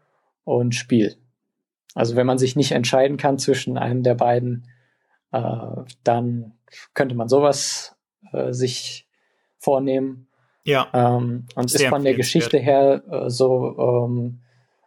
und 0.45 0.75
Spiel. 0.75 1.17
Also 1.95 2.17
wenn 2.17 2.27
man 2.27 2.39
sich 2.39 2.57
nicht 2.57 2.73
entscheiden 2.73 3.17
kann 3.17 3.39
zwischen 3.39 3.79
einem 3.79 4.03
der 4.03 4.15
beiden, 4.15 4.67
äh, 5.33 5.41
dann 6.03 6.53
könnte 6.95 7.15
man 7.15 7.29
sowas 7.29 7.91
sich 8.51 9.07
vornehmen. 9.59 10.27
ja, 10.65 10.89
Ähm, 10.93 11.47
und 11.55 11.71
Sehr 11.71 11.83
ist 11.83 11.89
von 11.89 12.03
der. 12.03 12.15
Geschichte 12.15 12.59
her 12.59 13.03
äh, 13.09 13.31
so, 13.31 13.77
ähm, 14.09 14.41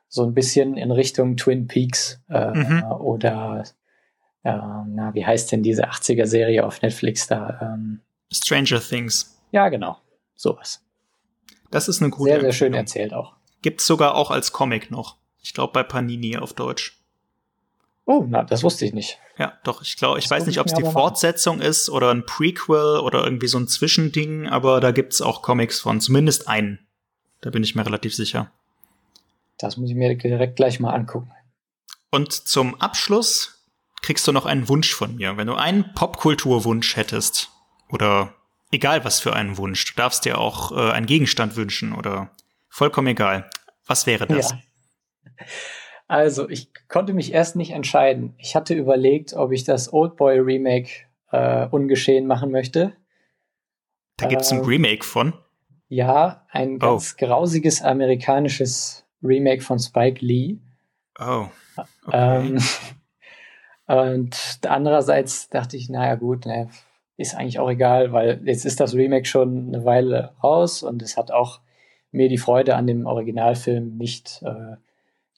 so 0.10 0.24
ein 0.26 0.34
bisschen 0.34 0.76
in 0.76 0.92
Richtung 0.92 1.38
Twin 1.38 1.68
Peaks 1.68 2.22
äh, 2.30 2.52
Mhm. 2.54 2.84
oder 3.00 3.64
äh, 4.44 4.52
na, 4.88 5.12
wie 5.14 5.26
heißt 5.26 5.52
denn 5.52 5.64
diese 5.64 5.88
80er-Serie 5.90 6.66
auf 6.66 6.82
Netflix 6.82 7.28
da? 7.28 7.58
Ähm, 7.62 8.02
Stranger 8.34 8.82
Things. 8.82 9.40
ja, 9.52 9.70
genau. 9.70 9.98
Sowas. 10.38 10.82
Das 11.72 11.90
ist 11.90 12.02
eine 12.02 12.12
gute 12.12 12.32
Sehr, 12.32 12.42
sehr 12.42 12.54
schön 12.54 12.74
erzählt 12.74 13.14
auch. 13.14 13.34
Gibt's 13.62 13.86
sogar 13.86 14.16
auch 14.16 14.32
als 14.32 14.54
Comic 14.54 14.92
noch. 14.92 15.18
Ich 15.42 15.54
glaube 15.54 15.74
bei 15.74 15.84
Panini 15.84 16.38
auf 16.38 16.54
Deutsch. 16.54 16.98
Oh, 18.06 18.24
na, 18.26 18.44
das 18.44 18.64
wusste 18.64 18.86
ich 18.86 18.94
nicht. 18.94 19.20
Ja, 19.38 19.58
doch, 19.66 19.82
ich 19.82 19.98
glaube, 19.98 20.20
ich 20.20 20.26
Das 20.26 20.32
weiß 20.32 20.46
nicht, 20.46 20.56
ich 20.56 20.62
ob 20.62 20.68
es 20.68 20.74
die. 20.74 20.84
Fortsetzung 20.84 21.60
ist 21.60 21.90
oder 21.90 22.12
ein 22.12 22.26
Prequel 22.26 23.00
oder 23.00 23.26
irgendwie 23.26 23.48
so 23.48 23.58
ein 23.58 23.68
Zwischending, 23.68 24.48
aber 24.48 24.80
da 24.80 24.92
gibt's 24.92 25.22
auch 25.22 25.42
Comics 25.42 25.82
von, 25.82 26.00
zumindest 26.00 26.48
einen. 26.48 26.88
Da 27.42 27.50
bin 27.50 27.64
ich 27.64 27.76
mir 27.76 27.86
relativ 27.86 28.16
sicher. 28.16 28.52
Das 29.58 29.76
muss 29.76 29.90
ich 29.90 29.96
mir 29.96 30.16
direkt 30.16 30.56
gleich 30.56 30.80
mal 30.80 30.94
angucken. 30.94 31.32
Und 32.10 32.32
zum 32.32 32.80
Abschluss 32.80 33.66
kriegst 34.02 34.26
du 34.28 34.32
noch 34.32 34.46
einen 34.46 34.70
Wunsch 34.70 34.94
von 34.94 35.16
mir. 35.16 35.36
Wenn 35.36 35.48
du 35.48 35.56
einen 35.56 35.94
Popkulturwunsch 35.94 36.96
hättest, 36.96 37.50
oder 37.90 38.34
egal 38.72 39.04
was 39.06 39.20
für 39.20 39.34
einen 39.34 39.58
Wunsch, 39.58 39.86
du 39.86 39.94
darfst 39.96 40.26
dir 40.26 40.38
auch 40.38 40.72
äh, 40.72 40.92
einen 40.92 41.06
Gegenstand 41.06 41.56
wünschen 41.56 41.94
oder 41.94 42.30
vollkommen 42.70 43.08
egal. 43.08 43.50
Was 43.86 44.06
wäre 44.06 44.28
das? 44.28 44.52
Ja. 44.52 44.60
Also, 46.08 46.50
ich 46.50 46.70
konnte 46.88 47.14
mich 47.14 47.34
erst 47.34 47.56
nicht 47.56 47.72
entscheiden. 47.72 48.34
Ich 48.38 48.56
hatte 48.56 48.74
überlegt, 48.74 49.34
ob 49.34 49.52
ich 49.52 49.64
das 49.66 49.92
Oldboy 49.92 50.40
Remake 50.40 50.90
äh, 51.32 51.68
ungeschehen 51.68 52.28
machen 52.28 52.52
möchte. 52.52 52.96
Da 54.18 54.28
gibt's 54.28 54.52
ein 54.52 54.60
Äh, 54.62 54.66
Remake 54.66 55.04
von. 55.04 55.34
Ja, 55.90 56.46
ein 56.50 56.76
Oh. 56.78 56.80
ganz 56.80 57.18
grausiges 57.18 57.82
amerikanisches 57.82 59.06
Remake 59.22 59.62
von 59.62 59.80
Spike 59.80 60.24
Lee. 60.26 60.58
Oh. 61.20 61.48
Okay. 62.06 62.48
Ähm, 62.58 62.60
und 63.86 64.60
andererseits 64.68 65.50
dachte 65.50 65.78
ich, 65.78 65.90
naja 65.90 66.16
gut, 66.16 66.46
ne, 66.46 66.70
ist 67.18 67.36
eigentlich 67.36 67.60
auch 67.60 67.70
egal, 67.70 68.14
weil 68.14 68.42
jetzt 68.46 68.66
ist 68.66 68.80
das 68.80 68.94
Remake 68.94 69.26
schon 69.26 69.68
eine 69.68 69.86
Weile 69.86 70.34
raus 70.44 70.84
und 70.84 71.02
es 71.02 71.18
hat 71.18 71.32
auch 71.32 71.60
mir 72.12 72.30
die 72.30 72.38
Freude 72.38 72.76
an 72.76 72.88
dem 72.88 73.06
Originalfilm 73.06 73.98
nicht, 73.98 74.42
äh, 74.46 74.78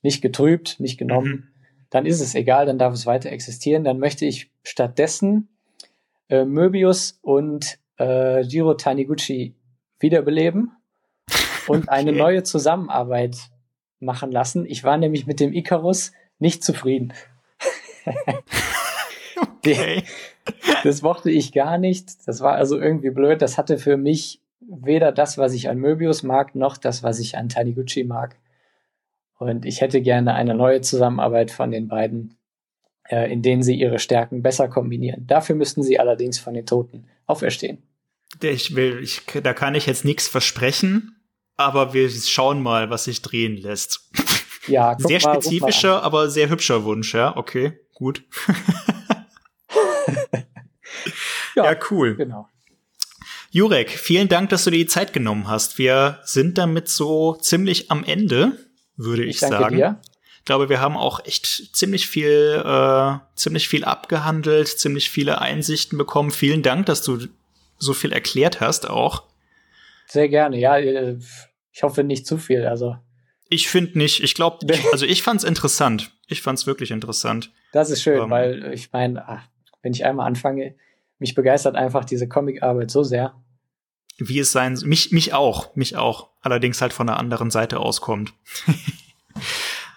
nicht 0.01 0.21
getrübt, 0.21 0.79
nicht 0.79 0.97
genommen. 0.97 1.31
Mhm. 1.31 1.43
Dann 1.89 2.05
ist 2.05 2.19
es 2.21 2.35
egal, 2.35 2.65
dann 2.65 2.77
darf 2.77 2.93
es 2.93 3.05
weiter 3.05 3.31
existieren. 3.31 3.83
Dann 3.83 3.97
möchte 3.97 4.25
ich 4.25 4.51
stattdessen 4.63 5.47
äh, 6.29 6.45
Möbius 6.45 7.17
und 7.21 7.79
äh, 7.99 8.41
Jiro 8.41 8.75
Taniguchi 8.75 9.55
wiederbeleben 9.99 10.71
und 11.67 11.89
eine 11.89 12.11
Okay. 12.11 12.19
neue 12.19 12.43
Zusammenarbeit 12.43 13.37
machen 13.99 14.31
lassen. 14.31 14.65
Ich 14.65 14.83
war 14.83 14.97
nämlich 14.97 15.25
mit 15.27 15.39
dem 15.39 15.53
Icarus 15.53 16.11
nicht 16.37 16.63
zufrieden. 16.63 17.13
okay. 19.41 20.03
Das 20.83 21.01
mochte 21.01 21.29
ich 21.29 21.51
gar 21.51 21.77
nicht. 21.77 22.27
Das 22.27 22.41
war 22.41 22.53
also 22.53 22.79
irgendwie 22.79 23.09
blöd. 23.09 23.41
Das 23.41 23.57
hatte 23.57 23.77
für 23.77 23.97
mich 23.97 24.41
weder 24.59 25.11
das, 25.11 25.37
was 25.37 25.53
ich 25.53 25.69
an 25.69 25.77
Möbius 25.77 26.23
mag, 26.23 26.55
noch 26.55 26.77
das, 26.77 27.03
was 27.03 27.19
ich 27.19 27.37
an 27.37 27.49
Taniguchi 27.49 28.03
mag. 28.03 28.37
Und 29.37 29.65
ich 29.65 29.81
hätte 29.81 30.01
gerne 30.01 30.33
eine 30.33 30.53
neue 30.53 30.81
Zusammenarbeit 30.81 31.51
von 31.51 31.71
den 31.71 31.87
beiden, 31.87 32.35
äh, 33.07 33.31
in 33.31 33.41
denen 33.41 33.63
sie 33.63 33.75
ihre 33.75 33.99
Stärken 33.99 34.41
besser 34.41 34.67
kombinieren. 34.67 35.25
Dafür 35.27 35.55
müssten 35.55 35.81
sie 35.81 35.99
allerdings 35.99 36.39
von 36.39 36.53
den 36.53 36.65
Toten 36.65 37.05
auferstehen. 37.25 37.81
Ich 38.41 38.75
will, 38.75 38.99
ich, 39.01 39.21
da 39.41 39.53
kann 39.53 39.75
ich 39.75 39.85
jetzt 39.85 40.05
nichts 40.05 40.27
versprechen, 40.27 41.15
aber 41.57 41.93
wir 41.93 42.09
schauen 42.09 42.61
mal, 42.61 42.89
was 42.89 43.05
sich 43.05 43.21
drehen 43.21 43.57
lässt. 43.57 44.11
Ja, 44.67 44.95
sehr 44.99 45.19
mal 45.23 45.41
spezifischer, 45.41 46.03
aber 46.03 46.29
sehr 46.29 46.49
hübscher 46.49 46.83
Wunsch, 46.83 47.13
ja. 47.13 47.35
Okay, 47.35 47.79
gut. 47.93 48.23
Ja, 51.65 51.71
Ja, 51.73 51.79
cool. 51.91 52.15
genau. 52.15 52.47
Jurek, 53.51 53.89
vielen 53.89 54.27
Dank, 54.27 54.49
dass 54.49 54.63
du 54.63 54.69
dir 54.71 54.77
die 54.77 54.85
Zeit 54.87 55.11
genommen 55.13 55.47
hast. 55.47 55.77
Wir 55.77 56.19
sind 56.23 56.57
damit 56.57 56.87
so 56.87 57.35
ziemlich 57.35 57.89
am 57.89 58.03
Ende, 58.03 58.57
würde 58.95 59.23
ich, 59.23 59.35
Ich 59.35 59.39
danke 59.39 59.57
sagen. 59.57 59.75
dir. 59.75 59.99
Ich 60.39 60.45
glaube, 60.45 60.69
wir 60.69 60.79
haben 60.81 60.97
auch 60.97 61.23
echt 61.25 61.75
ziemlich 61.75 62.07
viel, 62.07 62.61
äh, 62.63 63.13
ziemlich 63.35 63.67
viel 63.67 63.83
abgehandelt, 63.85 64.67
ziemlich 64.67 65.09
viele 65.09 65.41
Einsichten 65.41 65.97
bekommen. 65.97 66.31
Vielen 66.31 66.63
Dank, 66.63 66.85
dass 66.87 67.01
du 67.01 67.19
so 67.77 67.93
viel 67.93 68.11
erklärt 68.11 68.61
hast 68.61 68.89
auch. 68.89 69.23
Sehr 70.07 70.27
gerne. 70.29 70.57
Ja, 70.57 70.77
äh, 70.77 71.17
ich 71.71 71.83
hoffe 71.83 72.03
nicht 72.03 72.25
zu 72.27 72.37
viel. 72.37 72.65
Also, 72.65 72.95
Ich 73.49 73.67
finde 73.67 73.97
nicht, 73.97 74.23
ich 74.23 74.33
glaube, 74.35 74.65
also 74.91 75.05
ich 75.05 75.23
fand's 75.23 75.43
interessant. 75.43 76.11
Ich 76.27 76.41
fand's 76.41 76.67
wirklich 76.67 76.91
interessant. 76.91 77.51
das 77.73 77.89
ist 77.89 78.01
schön, 78.03 78.21
Ähm. 78.23 78.29
weil 78.29 78.71
ich 78.73 78.91
meine, 78.91 79.27
ah, 79.27 79.43
wenn 79.81 79.93
ich 79.93 80.05
einmal 80.05 80.27
anfange, 80.27 80.75
mich 81.19 81.35
begeistert 81.35 81.75
einfach 81.75 82.05
diese 82.05 82.27
Comicarbeit 82.27 82.89
so 82.89 83.03
sehr. 83.03 83.35
Wie 84.17 84.39
es 84.39 84.51
sein, 84.51 84.77
mich, 84.83 85.11
mich 85.11 85.33
auch, 85.33 85.75
mich 85.75 85.95
auch. 85.95 86.29
Allerdings 86.41 86.81
halt 86.81 86.93
von 86.93 87.07
der 87.07 87.17
anderen 87.17 87.51
Seite 87.51 87.79
auskommt. 87.79 88.33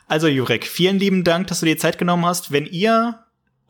also 0.09 0.29
Jurek, 0.29 0.67
vielen 0.67 0.99
lieben 0.99 1.25
Dank, 1.25 1.49
dass 1.49 1.61
du 1.61 1.67
dir 1.67 1.79
Zeit 1.79 1.99
genommen 1.99 2.27
hast. 2.27 2.53
Wenn 2.53 2.67
ihr 2.67 3.19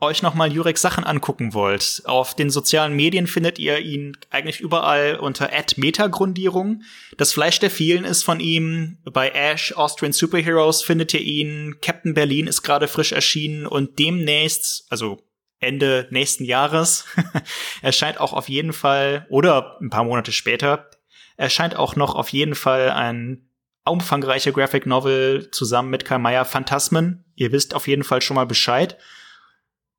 euch 0.03 0.21
nochmal 0.21 0.51
Jurek 0.51 0.77
Sachen 0.77 1.03
angucken 1.03 1.53
wollt, 1.53 2.03
auf 2.05 2.35
den 2.35 2.49
sozialen 2.49 2.93
Medien 2.93 3.25
findet 3.25 3.57
ihr 3.57 3.79
ihn 3.79 4.17
eigentlich 4.29 4.59
überall 4.59 5.15
unter 5.15 5.49
Metagrundierung. 5.77 6.83
Das 7.17 7.33
Fleisch 7.33 7.59
der 7.59 7.71
vielen 7.71 8.03
ist 8.03 8.23
von 8.23 8.39
ihm. 8.39 8.97
Bei 9.05 9.29
Ash 9.29 9.73
Austrian 9.73 10.13
Superheroes 10.13 10.83
findet 10.83 11.13
ihr 11.13 11.21
ihn. 11.21 11.77
Captain 11.81 12.13
Berlin 12.13 12.47
ist 12.47 12.61
gerade 12.61 12.87
frisch 12.87 13.13
erschienen 13.13 13.65
und 13.65 13.97
demnächst, 13.97 14.85
also 14.89 15.23
Ende 15.63 16.07
nächsten 16.11 16.45
Jahres, 16.45 17.05
erscheint 17.81 18.19
auch 18.19 18.33
auf 18.33 18.49
jeden 18.49 18.73
Fall, 18.73 19.25
oder 19.29 19.77
ein 19.81 19.89
paar 19.89 20.03
Monate 20.03 20.31
später, 20.31 20.89
erscheint 21.37 21.75
auch 21.75 21.95
noch 21.95 22.15
auf 22.15 22.29
jeden 22.29 22.55
Fall 22.55 22.91
ein 22.91 23.49
umfangreicher 23.85 24.51
Graphic 24.51 24.85
Novel 24.85 25.49
zusammen 25.51 25.89
mit 25.89 26.05
Karl 26.05 26.19
Mayer 26.19 26.45
Phantasmen. 26.45 27.25
Ihr 27.35 27.51
wisst 27.51 27.73
auf 27.73 27.87
jeden 27.87 28.03
Fall 28.03 28.21
schon 28.21 28.35
mal 28.35 28.45
Bescheid. 28.45 28.97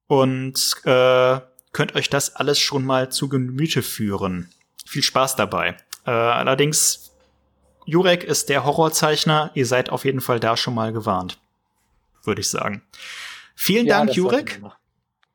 Und 0.07 0.77
äh, 0.85 1.41
könnt 1.73 1.95
euch 1.95 2.09
das 2.09 2.37
alles 2.37 2.59
schon 2.59 2.85
mal 2.85 3.11
zu 3.11 3.29
Gemüte 3.29 3.83
führen. 3.83 4.51
Viel 4.87 5.03
Spaß 5.03 5.37
dabei. 5.37 5.77
Äh, 6.07 6.11
allerdings 6.11 7.13
Jurek 7.87 8.25
ist 8.25 8.49
der 8.49 8.65
Horrorzeichner. 8.65 9.51
Ihr 9.55 9.67
seid 9.67 9.91
auf 9.91 10.05
jeden 10.05 10.21
Fall 10.21 10.41
da 10.41 10.57
schon 10.57 10.75
mal 10.75 10.93
gewarnt. 10.93 11.39
Würde 12.23 12.41
ich 12.41 12.49
sagen. 12.49 12.83
Vielen 13.55 13.87
ja, 13.87 13.99
Dank, 13.99 14.15
Jurek. 14.15 14.61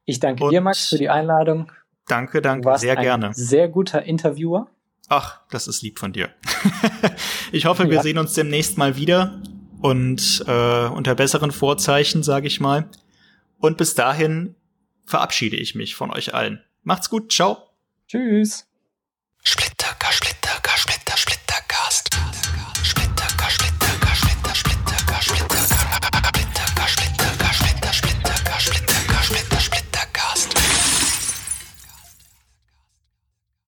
Ich 0.09 0.19
danke 0.19 0.43
Und 0.43 0.51
dir, 0.51 0.61
Max, 0.61 0.89
für 0.89 0.97
die 0.97 1.09
Einladung. 1.09 1.71
Danke, 2.07 2.41
danke, 2.41 2.77
sehr 2.79 2.95
gerne. 2.95 3.31
Sehr 3.35 3.67
guter 3.67 4.01
Interviewer. 4.01 4.67
Ach, 5.07 5.41
das 5.51 5.67
ist 5.67 5.83
lieb 5.83 5.99
von 5.99 6.13
dir. 6.13 6.29
ich 7.51 7.65
hoffe, 7.65 7.87
wir 7.89 7.97
ja. 7.97 8.01
sehen 8.01 8.17
uns 8.17 8.33
demnächst 8.33 8.79
mal 8.79 8.95
wieder 8.95 9.39
und 9.81 10.43
äh, 10.47 10.87
unter 10.87 11.13
besseren 11.13 11.51
Vorzeichen, 11.51 12.23
sage 12.23 12.47
ich 12.47 12.59
mal. 12.59 12.89
Und 13.59 13.77
bis 13.77 13.93
dahin 13.93 14.55
verabschiede 15.05 15.57
ich 15.57 15.75
mich 15.75 15.95
von 15.95 16.11
euch 16.11 16.33
allen. 16.33 16.63
Macht's 16.81 17.11
gut, 17.11 17.31
ciao. 17.31 17.57
Tschüss. 18.07 18.65
Splitter. 19.43 19.79